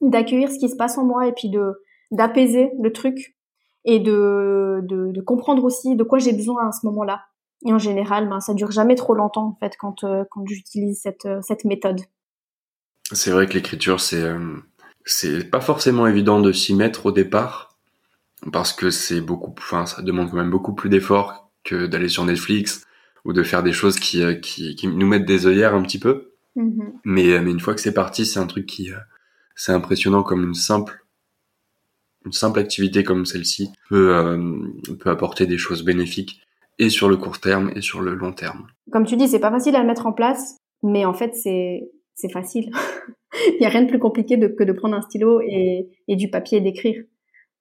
d'accueillir 0.00 0.50
ce 0.50 0.58
qui 0.58 0.68
se 0.68 0.76
passe 0.76 0.96
en 0.96 1.04
moi 1.04 1.26
et 1.26 1.32
puis 1.32 1.48
de 1.50 1.82
d'apaiser 2.10 2.72
le 2.80 2.92
truc 2.92 3.36
et 3.84 3.98
de, 3.98 4.80
de, 4.82 5.10
de 5.12 5.20
comprendre 5.20 5.64
aussi 5.64 5.96
de 5.96 6.04
quoi 6.04 6.18
j'ai 6.18 6.32
besoin 6.32 6.68
à 6.68 6.72
ce 6.72 6.84
moment-là. 6.86 7.22
Et 7.66 7.72
en 7.72 7.78
général, 7.78 8.28
ben, 8.28 8.40
ça 8.40 8.54
dure 8.54 8.70
jamais 8.70 8.94
trop 8.94 9.14
longtemps 9.14 9.46
en 9.46 9.56
fait 9.58 9.76
quand 9.78 10.04
euh, 10.04 10.24
quand 10.30 10.46
j'utilise 10.46 11.00
cette 11.00 11.28
cette 11.42 11.64
méthode. 11.64 12.00
C'est 13.12 13.32
vrai 13.32 13.46
que 13.46 13.54
l'écriture 13.54 14.00
c'est 14.00 14.24
c'est 15.04 15.50
pas 15.50 15.60
forcément 15.60 16.06
évident 16.06 16.40
de 16.40 16.52
s'y 16.52 16.74
mettre 16.74 17.06
au 17.06 17.12
départ 17.12 17.69
parce 18.52 18.72
que 18.72 18.90
c'est 18.90 19.20
beaucoup, 19.20 19.54
enfin, 19.58 19.86
ça 19.86 20.02
demande 20.02 20.30
quand 20.30 20.36
même 20.36 20.50
beaucoup 20.50 20.74
plus 20.74 20.88
d'efforts 20.88 21.50
que 21.64 21.86
d'aller 21.86 22.08
sur 22.08 22.24
Netflix 22.24 22.86
ou 23.24 23.32
de 23.32 23.42
faire 23.42 23.62
des 23.62 23.72
choses 23.72 23.98
qui, 23.98 24.22
euh, 24.22 24.34
qui, 24.34 24.74
qui 24.76 24.88
nous 24.88 25.06
mettent 25.06 25.26
des 25.26 25.46
œillères 25.46 25.74
un 25.74 25.82
petit 25.82 25.98
peu. 25.98 26.32
Mm-hmm. 26.56 26.92
Mais, 27.04 27.32
euh, 27.32 27.42
mais 27.42 27.50
une 27.50 27.60
fois 27.60 27.74
que 27.74 27.80
c'est 27.80 27.94
parti, 27.94 28.24
c'est 28.24 28.40
un 28.40 28.46
truc 28.46 28.66
qui, 28.66 28.90
euh, 28.90 28.96
c'est 29.54 29.72
impressionnant 29.72 30.22
comme 30.22 30.42
une 30.42 30.54
simple, 30.54 31.04
une 32.24 32.32
simple 32.32 32.58
activité 32.58 33.04
comme 33.04 33.26
celle-ci 33.26 33.70
peut, 33.88 34.38
peut 35.00 35.10
apporter 35.10 35.46
des 35.46 35.56
choses 35.56 35.82
bénéfiques 35.84 36.42
et 36.78 36.90
sur 36.90 37.08
le 37.08 37.16
court 37.16 37.40
terme 37.40 37.70
et 37.74 37.80
sur 37.80 38.00
le 38.00 38.14
long 38.14 38.32
terme. 38.32 38.66
Comme 38.90 39.06
tu 39.06 39.16
dis, 39.16 39.28
c'est 39.28 39.38
pas 39.38 39.50
facile 39.50 39.76
à 39.76 39.80
le 39.80 39.86
mettre 39.86 40.06
en 40.06 40.12
place, 40.12 40.56
mais 40.82 41.04
en 41.06 41.14
fait, 41.14 41.34
c'est, 41.34 41.90
c'est 42.14 42.30
facile. 42.30 42.70
Il 43.58 43.62
y 43.62 43.64
a 43.64 43.68
rien 43.68 43.82
de 43.82 43.88
plus 43.88 43.98
compliqué 43.98 44.36
de, 44.36 44.48
que 44.48 44.64
de 44.64 44.72
prendre 44.72 44.96
un 44.96 45.02
stylo 45.02 45.40
et, 45.40 45.88
et 46.08 46.16
du 46.16 46.28
papier 46.28 46.58
et 46.58 46.60
d'écrire 46.60 47.02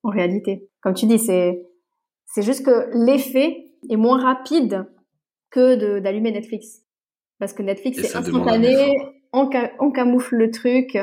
en 0.03 0.09
réalité. 0.09 0.69
Comme 0.81 0.93
tu 0.93 1.05
dis, 1.05 1.19
c'est 1.19 1.62
c'est 2.25 2.43
juste 2.43 2.65
que 2.65 2.89
l'effet 2.93 3.65
est 3.89 3.95
moins 3.95 4.21
rapide 4.21 4.85
que 5.49 5.99
d'allumer 5.99 6.31
Netflix. 6.31 6.83
Parce 7.39 7.53
que 7.53 7.63
Netflix, 7.63 8.01
c'est 8.01 8.15
instantané, 8.15 8.97
on, 9.33 9.49
on, 9.79 9.91
camoufle 9.91 10.35
le 10.35 10.51
truc, 10.51 10.95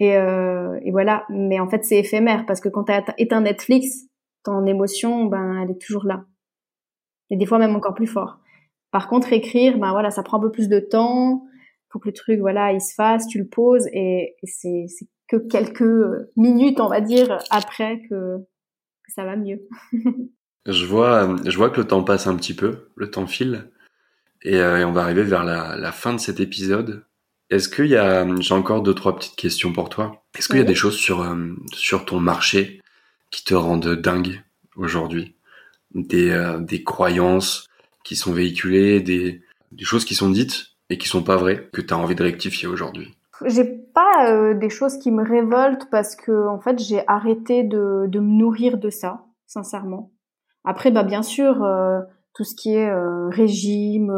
et, 0.00 0.16
euh, 0.16 0.78
et 0.82 0.90
voilà. 0.90 1.26
Mais 1.28 1.60
en 1.60 1.68
fait, 1.68 1.84
c'est 1.84 1.98
éphémère, 1.98 2.46
parce 2.46 2.60
que 2.60 2.68
quand 2.68 2.84
tu 2.84 2.92
as 2.92 3.04
éteint 3.18 3.40
Netflix, 3.40 4.06
ton 4.44 4.64
émotion, 4.66 5.24
ben, 5.24 5.62
elle 5.62 5.72
est 5.72 5.80
toujours 5.80 6.04
là. 6.04 6.24
Et 7.30 7.36
des 7.36 7.46
fois 7.46 7.58
même 7.58 7.74
encore 7.74 7.94
plus 7.94 8.06
fort. 8.06 8.38
Par 8.90 9.08
contre, 9.08 9.32
écrire, 9.32 9.78
ben 9.78 9.90
voilà, 9.90 10.10
ça 10.10 10.22
prend 10.22 10.38
un 10.38 10.42
peu 10.42 10.52
plus 10.52 10.68
de 10.68 10.78
temps, 10.78 11.44
faut 11.90 11.98
que 11.98 12.08
le 12.08 12.14
truc, 12.14 12.38
voilà, 12.40 12.72
il 12.72 12.80
se 12.80 12.94
fasse, 12.94 13.26
tu 13.26 13.38
le 13.38 13.48
poses, 13.48 13.88
et, 13.92 14.36
et 14.42 14.46
c'est 14.46 14.86
que 15.38 15.48
quelques 15.48 16.28
minutes, 16.36 16.80
on 16.80 16.88
va 16.88 17.00
dire, 17.00 17.38
après 17.50 18.02
que, 18.08 18.38
ça 19.08 19.24
va 19.24 19.36
mieux. 19.36 19.60
je 20.66 20.86
vois, 20.86 21.36
je 21.44 21.56
vois 21.56 21.70
que 21.70 21.80
le 21.80 21.86
temps 21.86 22.02
passe 22.02 22.26
un 22.26 22.36
petit 22.36 22.54
peu, 22.54 22.88
le 22.96 23.10
temps 23.10 23.26
file, 23.26 23.70
et, 24.42 24.56
euh, 24.56 24.86
on 24.86 24.92
va 24.92 25.02
arriver 25.02 25.22
vers 25.22 25.44
la, 25.44 25.92
fin 25.92 26.12
de 26.12 26.18
cet 26.18 26.40
épisode. 26.40 27.04
Est-ce 27.50 27.68
qu'il 27.68 27.86
y 27.86 27.96
a, 27.96 28.26
j'ai 28.40 28.54
encore 28.54 28.82
deux 28.82 28.94
trois 28.94 29.16
petites 29.16 29.36
questions 29.36 29.72
pour 29.72 29.88
toi. 29.88 30.24
Est-ce 30.36 30.48
qu'il 30.48 30.58
y 30.58 30.62
a 30.62 30.64
des 30.64 30.74
choses 30.74 30.96
sur 30.96 31.22
euh, 31.22 31.54
sur 31.72 32.04
ton 32.04 32.18
marché 32.18 32.80
qui 33.30 33.44
te 33.44 33.54
rendent 33.54 33.94
dingue 33.94 34.42
aujourd'hui, 34.76 35.34
des 35.94 36.30
euh, 36.30 36.58
des 36.58 36.82
croyances 36.82 37.66
qui 38.02 38.16
sont 38.16 38.32
véhiculées, 38.32 39.00
des 39.00 39.42
des 39.72 39.84
choses 39.84 40.04
qui 40.04 40.14
sont 40.14 40.30
dites 40.30 40.74
et 40.90 40.98
qui 40.98 41.06
sont 41.06 41.22
pas 41.22 41.36
vraies 41.36 41.68
que 41.72 41.80
tu 41.80 41.92
as 41.92 41.98
envie 41.98 42.14
de 42.14 42.22
rectifier 42.22 42.66
aujourd'hui? 42.66 43.14
J'ai 43.44 43.64
pas 43.64 44.30
euh, 44.30 44.54
des 44.54 44.70
choses 44.70 44.98
qui 44.98 45.10
me 45.10 45.24
révoltent 45.24 45.88
parce 45.90 46.16
que 46.16 46.48
en 46.48 46.60
fait 46.60 46.78
j'ai 46.78 47.02
arrêté 47.06 47.64
de, 47.64 48.06
de 48.08 48.20
me 48.20 48.38
nourrir 48.38 48.78
de 48.78 48.90
ça, 48.90 49.24
sincèrement. 49.46 50.12
Après, 50.64 50.90
bah 50.90 51.02
bien 51.02 51.22
sûr, 51.22 51.62
euh, 51.62 52.00
tout 52.34 52.44
ce 52.44 52.54
qui 52.54 52.74
est 52.74 52.88
euh, 52.88 53.28
régime, 53.28 54.12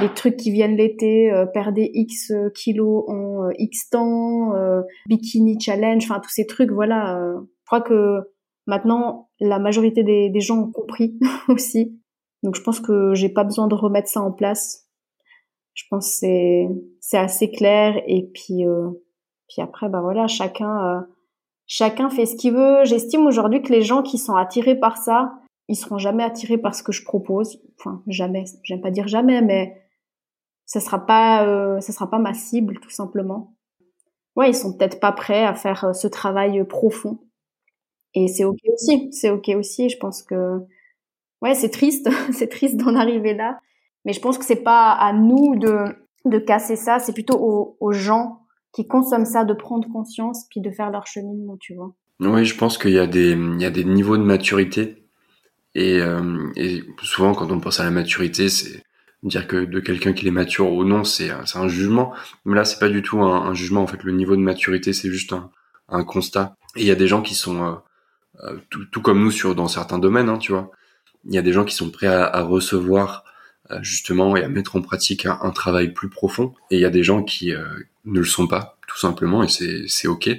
les 0.00 0.12
trucs 0.12 0.36
qui 0.36 0.50
viennent 0.50 0.76
l'été, 0.76 1.32
perdre 1.54 1.78
X 1.78 2.32
kilos 2.54 3.04
en 3.08 3.50
X 3.56 3.88
temps, 3.90 4.52
bikini 5.06 5.58
challenge, 5.60 6.04
enfin 6.04 6.20
tous 6.20 6.30
ces 6.30 6.46
trucs, 6.46 6.70
voilà. 6.70 7.18
je 7.38 7.66
crois 7.66 7.80
que 7.80 8.20
maintenant 8.66 9.30
la 9.40 9.58
majorité 9.58 10.02
des, 10.02 10.28
des 10.28 10.40
gens 10.40 10.58
ont 10.58 10.72
compris 10.72 11.18
aussi. 11.48 11.98
Donc 12.42 12.56
je 12.56 12.62
pense 12.62 12.80
que 12.80 13.14
j'ai 13.14 13.28
pas 13.28 13.44
besoin 13.44 13.68
de 13.68 13.74
remettre 13.74 14.08
ça 14.08 14.20
en 14.20 14.32
place 14.32 14.88
je 15.74 15.84
pense 15.90 16.18
c'est 16.18 16.68
c'est 17.00 17.18
assez 17.18 17.50
clair 17.50 18.02
et 18.06 18.30
puis 18.34 18.66
euh, 18.66 18.90
puis 19.48 19.62
après 19.62 19.88
bah 19.88 20.00
voilà 20.00 20.26
chacun 20.26 20.84
euh, 20.86 21.00
chacun 21.66 22.10
fait 22.10 22.26
ce 22.26 22.36
qu'il 22.36 22.54
veut. 22.54 22.84
J'estime 22.84 23.26
aujourd'hui 23.26 23.62
que 23.62 23.72
les 23.72 23.82
gens 23.82 24.02
qui 24.02 24.18
sont 24.18 24.34
attirés 24.34 24.78
par 24.78 24.96
ça 24.98 25.34
ils 25.68 25.76
seront 25.76 25.98
jamais 25.98 26.24
attirés 26.24 26.58
par 26.58 26.74
ce 26.74 26.82
que 26.82 26.92
je 26.92 27.04
propose. 27.04 27.62
Enfin 27.78 28.02
jamais. 28.06 28.44
J'aime 28.64 28.80
pas 28.80 28.90
dire 28.90 29.08
jamais 29.08 29.42
mais 29.42 29.82
ça 30.66 30.80
sera 30.80 31.04
pas 31.06 31.46
euh, 31.46 31.80
ça 31.80 31.92
sera 31.92 32.10
pas 32.10 32.18
ma 32.18 32.34
cible 32.34 32.78
tout 32.80 32.90
simplement. 32.90 33.54
Ouais, 34.36 34.50
ils 34.50 34.54
sont 34.54 34.76
peut-être 34.76 35.00
pas 35.00 35.12
prêts 35.12 35.44
à 35.44 35.54
faire 35.54 35.94
ce 35.94 36.06
travail 36.08 36.64
profond. 36.66 37.18
Et 38.14 38.28
c'est 38.28 38.44
ok 38.44 38.58
aussi, 38.72 39.12
c'est 39.12 39.30
ok 39.30 39.50
aussi. 39.56 39.88
Je 39.88 39.98
pense 39.98 40.22
que 40.22 40.60
ouais, 41.42 41.54
c'est 41.54 41.70
triste, 41.70 42.08
c'est 42.32 42.48
triste 42.48 42.76
d'en 42.76 42.94
arriver 42.94 43.34
là, 43.34 43.58
mais 44.04 44.12
je 44.12 44.20
pense 44.20 44.38
que 44.38 44.44
c'est 44.44 44.62
pas 44.62 44.92
à 44.92 45.12
nous 45.12 45.56
de 45.56 45.84
de 46.24 46.38
casser 46.38 46.76
ça, 46.76 47.00
c'est 47.00 47.12
plutôt 47.12 47.36
aux, 47.36 47.76
aux 47.80 47.92
gens 47.92 48.42
qui 48.72 48.86
consomment 48.86 49.26
ça 49.26 49.44
de 49.44 49.54
prendre 49.54 49.88
conscience 49.92 50.46
puis 50.50 50.60
de 50.60 50.70
faire 50.70 50.90
leur 50.90 51.06
cheminement, 51.06 51.56
tu 51.60 51.74
vois. 51.74 51.92
Oui, 52.20 52.44
je 52.44 52.56
pense 52.56 52.78
qu'il 52.78 52.92
y 52.92 52.98
a 52.98 53.06
des 53.06 53.32
il 53.32 53.60
y 53.60 53.64
a 53.64 53.70
des 53.70 53.84
niveaux 53.84 54.16
de 54.16 54.22
maturité 54.22 55.04
et, 55.74 56.00
euh, 56.00 56.50
et 56.56 56.82
souvent 57.02 57.34
quand 57.34 57.50
on 57.50 57.60
pense 57.60 57.80
à 57.80 57.84
la 57.84 57.90
maturité, 57.90 58.48
c'est 58.48 58.82
dire 59.22 59.46
que 59.46 59.64
de 59.64 59.80
quelqu'un 59.80 60.12
qui 60.12 60.26
est 60.26 60.32
mature 60.32 60.72
ou 60.72 60.84
non, 60.84 61.04
c'est 61.04 61.30
un 61.30 61.68
jugement. 61.68 62.12
Mais 62.44 62.56
là, 62.56 62.64
c'est 62.64 62.78
pas 62.78 62.88
du 62.88 63.02
tout 63.02 63.20
un, 63.20 63.46
un, 63.46 63.54
jugement. 63.54 63.82
En 63.82 63.86
fait, 63.86 64.02
le 64.02 64.12
niveau 64.12 64.36
de 64.36 64.40
maturité, 64.40 64.92
c'est 64.92 65.10
juste 65.10 65.32
un, 65.32 65.50
un 65.88 66.04
constat. 66.04 66.56
Et 66.76 66.80
il 66.80 66.86
y 66.86 66.90
a 66.90 66.96
des 66.96 67.06
gens 67.06 67.22
qui 67.22 67.34
sont 67.34 67.64
euh, 67.64 67.74
euh 68.44 68.58
tout, 68.70 68.84
tout, 68.86 69.00
comme 69.00 69.22
nous 69.22 69.30
sur 69.30 69.54
dans 69.54 69.68
certains 69.68 69.98
domaines, 69.98 70.28
hein, 70.28 70.38
tu 70.38 70.52
vois. 70.52 70.70
Il 71.24 71.34
y 71.34 71.38
a 71.38 71.42
des 71.42 71.52
gens 71.52 71.64
qui 71.64 71.74
sont 71.74 71.90
prêts 71.90 72.08
à, 72.08 72.24
à 72.24 72.42
recevoir 72.42 73.24
justement 73.80 74.36
et 74.36 74.42
à 74.42 74.48
mettre 74.48 74.76
en 74.76 74.82
pratique 74.82 75.26
un, 75.26 75.50
travail 75.50 75.92
plus 75.92 76.08
profond. 76.08 76.54
Et 76.70 76.76
il 76.76 76.80
y 76.80 76.84
a 76.84 76.90
des 76.90 77.02
gens 77.02 77.22
qui 77.22 77.54
euh, 77.54 77.64
ne 78.04 78.18
le 78.18 78.24
sont 78.24 78.46
pas, 78.46 78.76
tout 78.86 78.98
simplement, 78.98 79.42
et 79.42 79.48
c'est 79.48 80.08
ok 80.08 80.30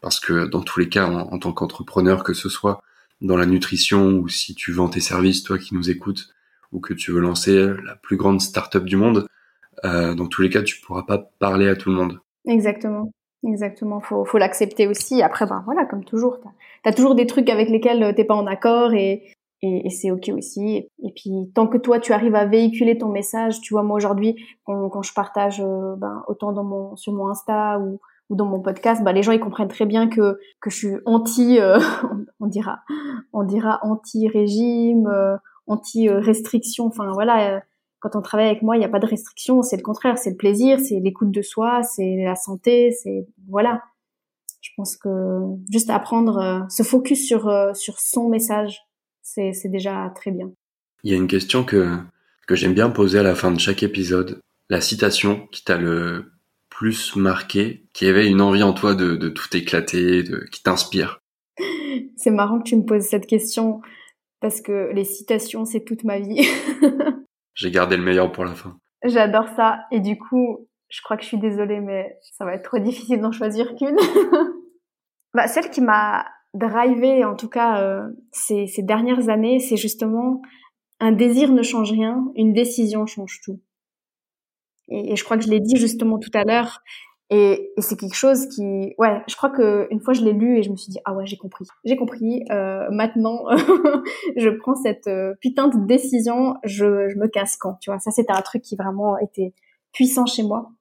parce 0.00 0.18
que 0.18 0.46
dans 0.46 0.62
tous 0.62 0.80
les 0.80 0.88
cas, 0.88 1.06
en, 1.06 1.38
tant 1.38 1.52
qu'entrepreneur, 1.52 2.24
que 2.24 2.34
ce 2.34 2.48
soit 2.48 2.82
dans 3.20 3.36
la 3.36 3.46
nutrition 3.46 4.14
ou 4.14 4.28
si 4.28 4.54
tu 4.56 4.72
vends 4.72 4.88
tes 4.88 5.00
services, 5.00 5.44
toi 5.44 5.58
qui 5.58 5.76
nous 5.76 5.90
écoutes, 5.90 6.34
ou 6.72 6.80
que 6.80 6.92
tu 6.92 7.12
veux 7.12 7.20
lancer 7.20 7.68
la 7.84 7.94
plus 7.94 8.16
grande 8.16 8.40
start-up 8.40 8.84
du 8.84 8.96
monde, 8.96 9.28
euh, 9.84 10.14
dans 10.14 10.26
tous 10.26 10.42
les 10.42 10.50
cas, 10.50 10.62
tu 10.62 10.80
pourras 10.80 11.04
pas 11.04 11.18
parler 11.38 11.68
à 11.68 11.76
tout 11.76 11.88
le 11.88 11.94
monde. 11.94 12.18
Exactement. 12.46 13.12
Exactement, 13.44 14.00
faut 14.00 14.24
faut 14.24 14.38
l'accepter 14.38 14.86
aussi. 14.86 15.20
Après, 15.20 15.46
ben 15.46 15.62
voilà, 15.64 15.84
comme 15.84 16.04
toujours, 16.04 16.38
t'as 16.84 16.90
as 16.90 16.92
toujours 16.92 17.16
des 17.16 17.26
trucs 17.26 17.50
avec 17.50 17.68
lesquels 17.70 18.14
t'es 18.14 18.24
pas 18.24 18.36
en 18.36 18.46
accord 18.46 18.94
et 18.94 19.34
et, 19.62 19.86
et 19.86 19.90
c'est 19.90 20.10
ok 20.10 20.30
aussi. 20.36 20.88
Et, 21.02 21.12
puis 21.14 21.50
tant 21.54 21.66
que 21.66 21.78
toi 21.78 22.00
tu 22.00 22.12
arrives 22.12 22.34
à 22.34 22.46
véhiculer 22.46 22.98
ton 22.98 23.08
message, 23.08 23.60
tu 23.60 23.74
vois 23.74 23.82
moi 23.82 23.96
aujourd'hui 23.96 24.36
quand, 24.64 24.88
quand 24.90 25.02
je 25.02 25.14
partage 25.14 25.60
euh, 25.60 25.94
ben, 25.96 26.22
autant 26.26 26.52
dans 26.52 26.64
mon 26.64 26.96
sur 26.96 27.12
mon 27.12 27.28
Insta 27.28 27.78
ou 27.78 28.00
ou 28.30 28.36
dans 28.36 28.46
mon 28.46 28.60
podcast, 28.60 29.02
bah, 29.04 29.12
les 29.12 29.22
gens 29.22 29.32
ils 29.32 29.40
comprennent 29.40 29.68
très 29.68 29.86
bien 29.86 30.08
que 30.08 30.38
que 30.60 30.70
je 30.70 30.76
suis 30.76 30.96
anti, 31.06 31.60
euh, 31.60 31.78
on 32.40 32.46
dira, 32.46 32.80
on 33.32 33.44
dira 33.44 33.78
anti 33.82 34.28
régime, 34.28 35.06
euh, 35.06 35.36
anti 35.66 36.08
restriction. 36.08 36.86
Enfin 36.86 37.12
voilà, 37.12 37.56
euh, 37.56 37.60
quand 38.00 38.16
on 38.16 38.22
travaille 38.22 38.48
avec 38.48 38.62
moi, 38.62 38.76
il 38.76 38.80
n'y 38.80 38.84
a 38.84 38.88
pas 38.88 38.98
de 38.98 39.06
restriction, 39.06 39.62
c'est 39.62 39.76
le 39.76 39.82
contraire, 39.82 40.18
c'est 40.18 40.30
le 40.30 40.36
plaisir, 40.36 40.80
c'est 40.80 40.98
l'écoute 40.98 41.30
de 41.30 41.42
soi, 41.42 41.82
c'est 41.82 42.16
la 42.24 42.34
santé, 42.34 42.90
c'est 42.90 43.26
voilà. 43.48 43.82
Je 44.60 44.70
pense 44.76 44.96
que 44.96 45.08
juste 45.70 45.90
apprendre, 45.90 46.66
se 46.70 46.84
focus 46.84 47.26
sur 47.26 47.50
sur 47.74 47.98
son 47.98 48.28
message, 48.28 48.80
c'est 49.22 49.52
déjà 49.64 50.12
très 50.14 50.30
bien. 50.30 50.52
Il 51.04 51.10
y 51.10 51.14
a 51.14 51.16
une 51.16 51.28
question 51.28 51.64
que 51.64 51.98
que 52.46 52.54
j'aime 52.56 52.74
bien 52.74 52.90
poser 52.90 53.18
à 53.18 53.22
la 53.22 53.34
fin 53.34 53.50
de 53.50 53.60
chaque 53.60 53.82
épisode, 53.82 54.40
la 54.68 54.80
citation 54.80 55.46
qui 55.52 55.64
t'a 55.64 55.78
le 55.78 56.32
plus 56.68 57.16
marqué, 57.16 57.86
qui 57.92 58.06
avait 58.06 58.28
une 58.28 58.40
envie 58.40 58.62
en 58.62 58.72
toi 58.72 58.94
de, 58.94 59.16
de 59.16 59.28
tout 59.28 59.56
éclater, 59.56 60.22
de, 60.22 60.44
qui 60.50 60.62
t'inspire 60.62 61.20
C'est 62.16 62.30
marrant 62.30 62.58
que 62.58 62.64
tu 62.64 62.76
me 62.76 62.84
poses 62.84 63.04
cette 63.04 63.26
question 63.26 63.80
parce 64.40 64.60
que 64.60 64.90
les 64.92 65.04
citations, 65.04 65.64
c'est 65.64 65.84
toute 65.84 66.04
ma 66.04 66.18
vie. 66.18 66.46
J'ai 67.54 67.70
gardé 67.70 67.96
le 67.96 68.02
meilleur 68.02 68.32
pour 68.32 68.44
la 68.44 68.54
fin. 68.54 68.76
J'adore 69.04 69.48
ça 69.54 69.84
et 69.92 70.00
du 70.00 70.18
coup, 70.18 70.68
je 70.88 71.00
crois 71.02 71.16
que 71.16 71.22
je 71.22 71.28
suis 71.28 71.38
désolée, 71.38 71.80
mais 71.80 72.18
ça 72.22 72.44
va 72.44 72.54
être 72.54 72.64
trop 72.64 72.78
difficile 72.78 73.20
d'en 73.20 73.32
choisir 73.32 73.74
qu'une. 73.76 73.96
bah, 75.34 75.46
celle 75.46 75.70
qui 75.70 75.80
m'a 75.80 76.26
drivé, 76.54 77.24
en 77.24 77.34
tout 77.34 77.48
cas, 77.48 77.82
euh, 77.82 78.08
ces, 78.30 78.66
ces 78.66 78.82
dernières 78.82 79.28
années, 79.28 79.58
c'est 79.58 79.76
justement 79.76 80.42
un 81.00 81.12
désir 81.12 81.52
ne 81.52 81.62
change 81.62 81.92
rien, 81.92 82.24
une 82.36 82.52
décision 82.52 83.06
change 83.06 83.40
tout. 83.44 83.60
Et, 84.88 85.12
et 85.12 85.16
je 85.16 85.24
crois 85.24 85.36
que 85.36 85.44
je 85.44 85.50
l'ai 85.50 85.60
dit 85.60 85.76
justement 85.76 86.18
tout 86.18 86.30
à 86.34 86.44
l'heure. 86.44 86.80
Et, 87.30 87.72
et 87.76 87.80
c'est 87.80 87.96
quelque 87.96 88.14
chose 88.14 88.46
qui, 88.48 88.94
ouais, 88.98 89.22
je 89.26 89.34
crois 89.36 89.48
que 89.48 89.88
une 89.90 90.00
fois 90.00 90.12
je 90.12 90.22
l'ai 90.22 90.34
lu 90.34 90.58
et 90.58 90.62
je 90.62 90.70
me 90.70 90.76
suis 90.76 90.90
dit 90.90 90.98
ah 91.06 91.14
ouais 91.14 91.24
j'ai 91.24 91.38
compris, 91.38 91.64
j'ai 91.84 91.96
compris. 91.96 92.44
Euh, 92.50 92.86
maintenant, 92.90 93.44
je 94.36 94.50
prends 94.50 94.74
cette 94.74 95.06
euh, 95.06 95.34
putain 95.40 95.68
de 95.68 95.86
décision, 95.86 96.56
je, 96.62 97.08
je 97.08 97.16
me 97.16 97.28
casse 97.28 97.56
quand, 97.56 97.78
tu 97.80 97.90
vois. 97.90 97.98
Ça 98.00 98.10
c'était 98.10 98.32
un 98.32 98.42
truc 98.42 98.60
qui 98.60 98.76
vraiment 98.76 99.16
était 99.16 99.54
puissant 99.92 100.26
chez 100.26 100.42
moi. 100.42 100.72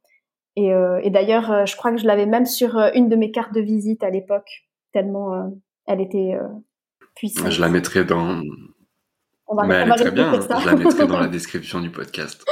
Et, 0.58 0.74
euh, 0.74 1.00
et 1.04 1.10
d'ailleurs, 1.10 1.52
euh, 1.52 1.66
je 1.66 1.78
crois 1.78 1.92
que 1.92 1.98
je 1.98 2.06
l'avais 2.06 2.26
même 2.26 2.46
sur 2.46 2.78
une 2.94 3.08
de 3.08 3.16
mes 3.16 3.32
cartes 3.32 3.54
de 3.54 3.62
visite 3.62 4.04
à 4.04 4.10
l'époque, 4.10 4.66
tellement 4.92 5.52
elle 5.88 6.02
était 6.02 6.38
puissante. 7.16 7.52
Je 7.52 7.62
la 7.62 7.70
mettrai 7.70 8.06
dans. 8.06 8.42
On 9.48 9.56
va, 9.56 9.66
Mais 9.66 9.84
on 9.84 9.88
va 9.88 9.96
très 9.96 10.12
bien. 10.12 10.34
Hein. 10.34 10.60
Je 10.60 10.66
la 10.66 10.76
mettrai 10.76 11.08
dans 11.08 11.20
la 11.20 11.28
description 11.30 11.82
du 11.82 11.90
podcast. 11.90 12.46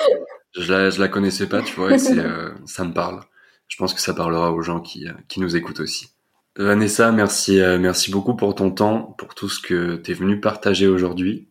Je 0.55 0.71
la, 0.71 0.89
je 0.89 0.99
la 0.99 1.07
connaissais 1.07 1.47
pas, 1.47 1.61
tu 1.61 1.75
vois, 1.75 1.93
et 1.93 1.99
c'est, 1.99 2.17
euh, 2.17 2.51
ça 2.65 2.83
me 2.83 2.93
parle. 2.93 3.21
Je 3.67 3.77
pense 3.77 3.93
que 3.93 4.01
ça 4.01 4.13
parlera 4.13 4.51
aux 4.51 4.61
gens 4.61 4.79
qui, 4.79 5.07
qui 5.27 5.39
nous 5.39 5.55
écoutent 5.55 5.79
aussi. 5.79 6.09
Vanessa, 6.57 7.11
merci, 7.11 7.61
euh, 7.61 7.79
merci 7.79 8.11
beaucoup 8.11 8.35
pour 8.35 8.53
ton 8.55 8.71
temps, 8.71 9.15
pour 9.17 9.35
tout 9.35 9.47
ce 9.47 9.61
que 9.61 9.95
tu 9.95 10.11
es 10.11 10.13
venu 10.13 10.41
partager 10.41 10.87
aujourd'hui. 10.87 11.49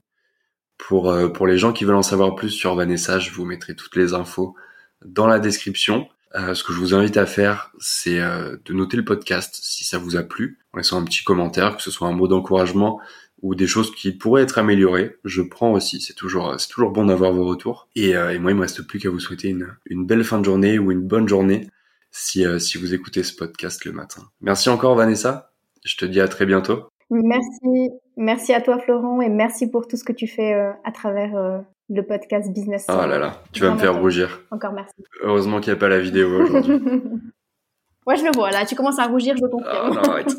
Pour, 0.76 1.10
euh, 1.10 1.28
pour 1.28 1.46
les 1.46 1.58
gens 1.58 1.72
qui 1.72 1.84
veulent 1.84 1.96
en 1.96 2.02
savoir 2.02 2.34
plus 2.34 2.50
sur 2.50 2.74
Vanessa, 2.74 3.18
je 3.18 3.30
vous 3.30 3.44
mettrai 3.44 3.74
toutes 3.74 3.96
les 3.96 4.14
infos 4.14 4.54
dans 5.04 5.26
la 5.26 5.38
description. 5.38 6.08
Euh, 6.34 6.54
ce 6.54 6.62
que 6.62 6.72
je 6.72 6.78
vous 6.78 6.94
invite 6.94 7.16
à 7.16 7.26
faire, 7.26 7.72
c'est 7.78 8.20
euh, 8.20 8.56
de 8.64 8.72
noter 8.74 8.96
le 8.96 9.04
podcast 9.04 9.58
si 9.62 9.84
ça 9.84 9.98
vous 9.98 10.16
a 10.16 10.22
plu, 10.22 10.58
en 10.72 10.78
laissant 10.78 11.00
un 11.00 11.04
petit 11.04 11.24
commentaire, 11.24 11.76
que 11.76 11.82
ce 11.82 11.90
soit 11.90 12.08
un 12.08 12.12
mot 12.12 12.28
d'encouragement 12.28 13.00
ou 13.40 13.54
des 13.54 13.66
choses 13.66 13.94
qui 13.94 14.12
pourraient 14.12 14.42
être 14.42 14.58
améliorées, 14.58 15.16
je 15.24 15.42
prends 15.42 15.72
aussi. 15.72 16.00
C'est 16.00 16.14
toujours, 16.14 16.58
c'est 16.58 16.68
toujours 16.68 16.90
bon 16.90 17.06
d'avoir 17.06 17.32
vos 17.32 17.46
retours. 17.46 17.88
Et, 17.94 18.16
euh, 18.16 18.34
et, 18.34 18.38
moi, 18.38 18.50
il 18.50 18.56
me 18.56 18.62
reste 18.62 18.82
plus 18.82 18.98
qu'à 18.98 19.10
vous 19.10 19.20
souhaiter 19.20 19.48
une, 19.48 19.68
une 19.86 20.06
belle 20.06 20.24
fin 20.24 20.38
de 20.38 20.44
journée 20.44 20.78
ou 20.78 20.90
une 20.90 21.06
bonne 21.06 21.28
journée 21.28 21.68
si, 22.10 22.44
euh, 22.44 22.58
si 22.58 22.78
vous 22.78 22.94
écoutez 22.94 23.22
ce 23.22 23.34
podcast 23.34 23.84
le 23.84 23.92
matin. 23.92 24.22
Merci 24.40 24.68
encore, 24.70 24.94
Vanessa. 24.96 25.52
Je 25.84 25.96
te 25.96 26.04
dis 26.04 26.20
à 26.20 26.28
très 26.28 26.46
bientôt. 26.46 26.88
Merci, 27.10 27.90
merci 28.16 28.52
à 28.52 28.60
toi, 28.60 28.78
Florent, 28.78 29.22
et 29.22 29.28
merci 29.28 29.70
pour 29.70 29.86
tout 29.86 29.96
ce 29.96 30.04
que 30.04 30.12
tu 30.12 30.26
fais 30.26 30.52
euh, 30.52 30.72
à 30.84 30.92
travers 30.92 31.36
euh, 31.36 31.58
le 31.88 32.02
podcast 32.02 32.52
Business. 32.52 32.84
Ah 32.88 33.06
là 33.06 33.18
là, 33.18 33.42
tu 33.52 33.62
vas 33.62 33.70
me 33.70 33.78
faire 33.78 33.98
rougir. 33.98 34.40
Encore 34.50 34.72
merci. 34.72 34.94
Heureusement 35.22 35.60
qu'il 35.60 35.72
n'y 35.72 35.78
a 35.78 35.80
pas 35.80 35.88
la 35.88 36.00
vidéo 36.00 36.42
aujourd'hui. 36.42 36.72
ouais, 38.06 38.16
je 38.16 38.24
le 38.24 38.30
vois 38.34 38.50
là. 38.50 38.66
Tu 38.66 38.74
commences 38.74 38.98
à 38.98 39.06
rougir, 39.06 39.34
je 39.36 39.46
comprends. 39.46 39.70
Ah, 39.70 39.90
non, 39.90 40.02
arrête. 40.02 40.36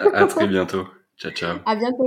à 0.14 0.26
très 0.26 0.46
bientôt. 0.46 0.86
Ciao, 1.16 1.32
ciao. 1.32 1.58
À 1.66 1.76
bientôt. 1.76 2.06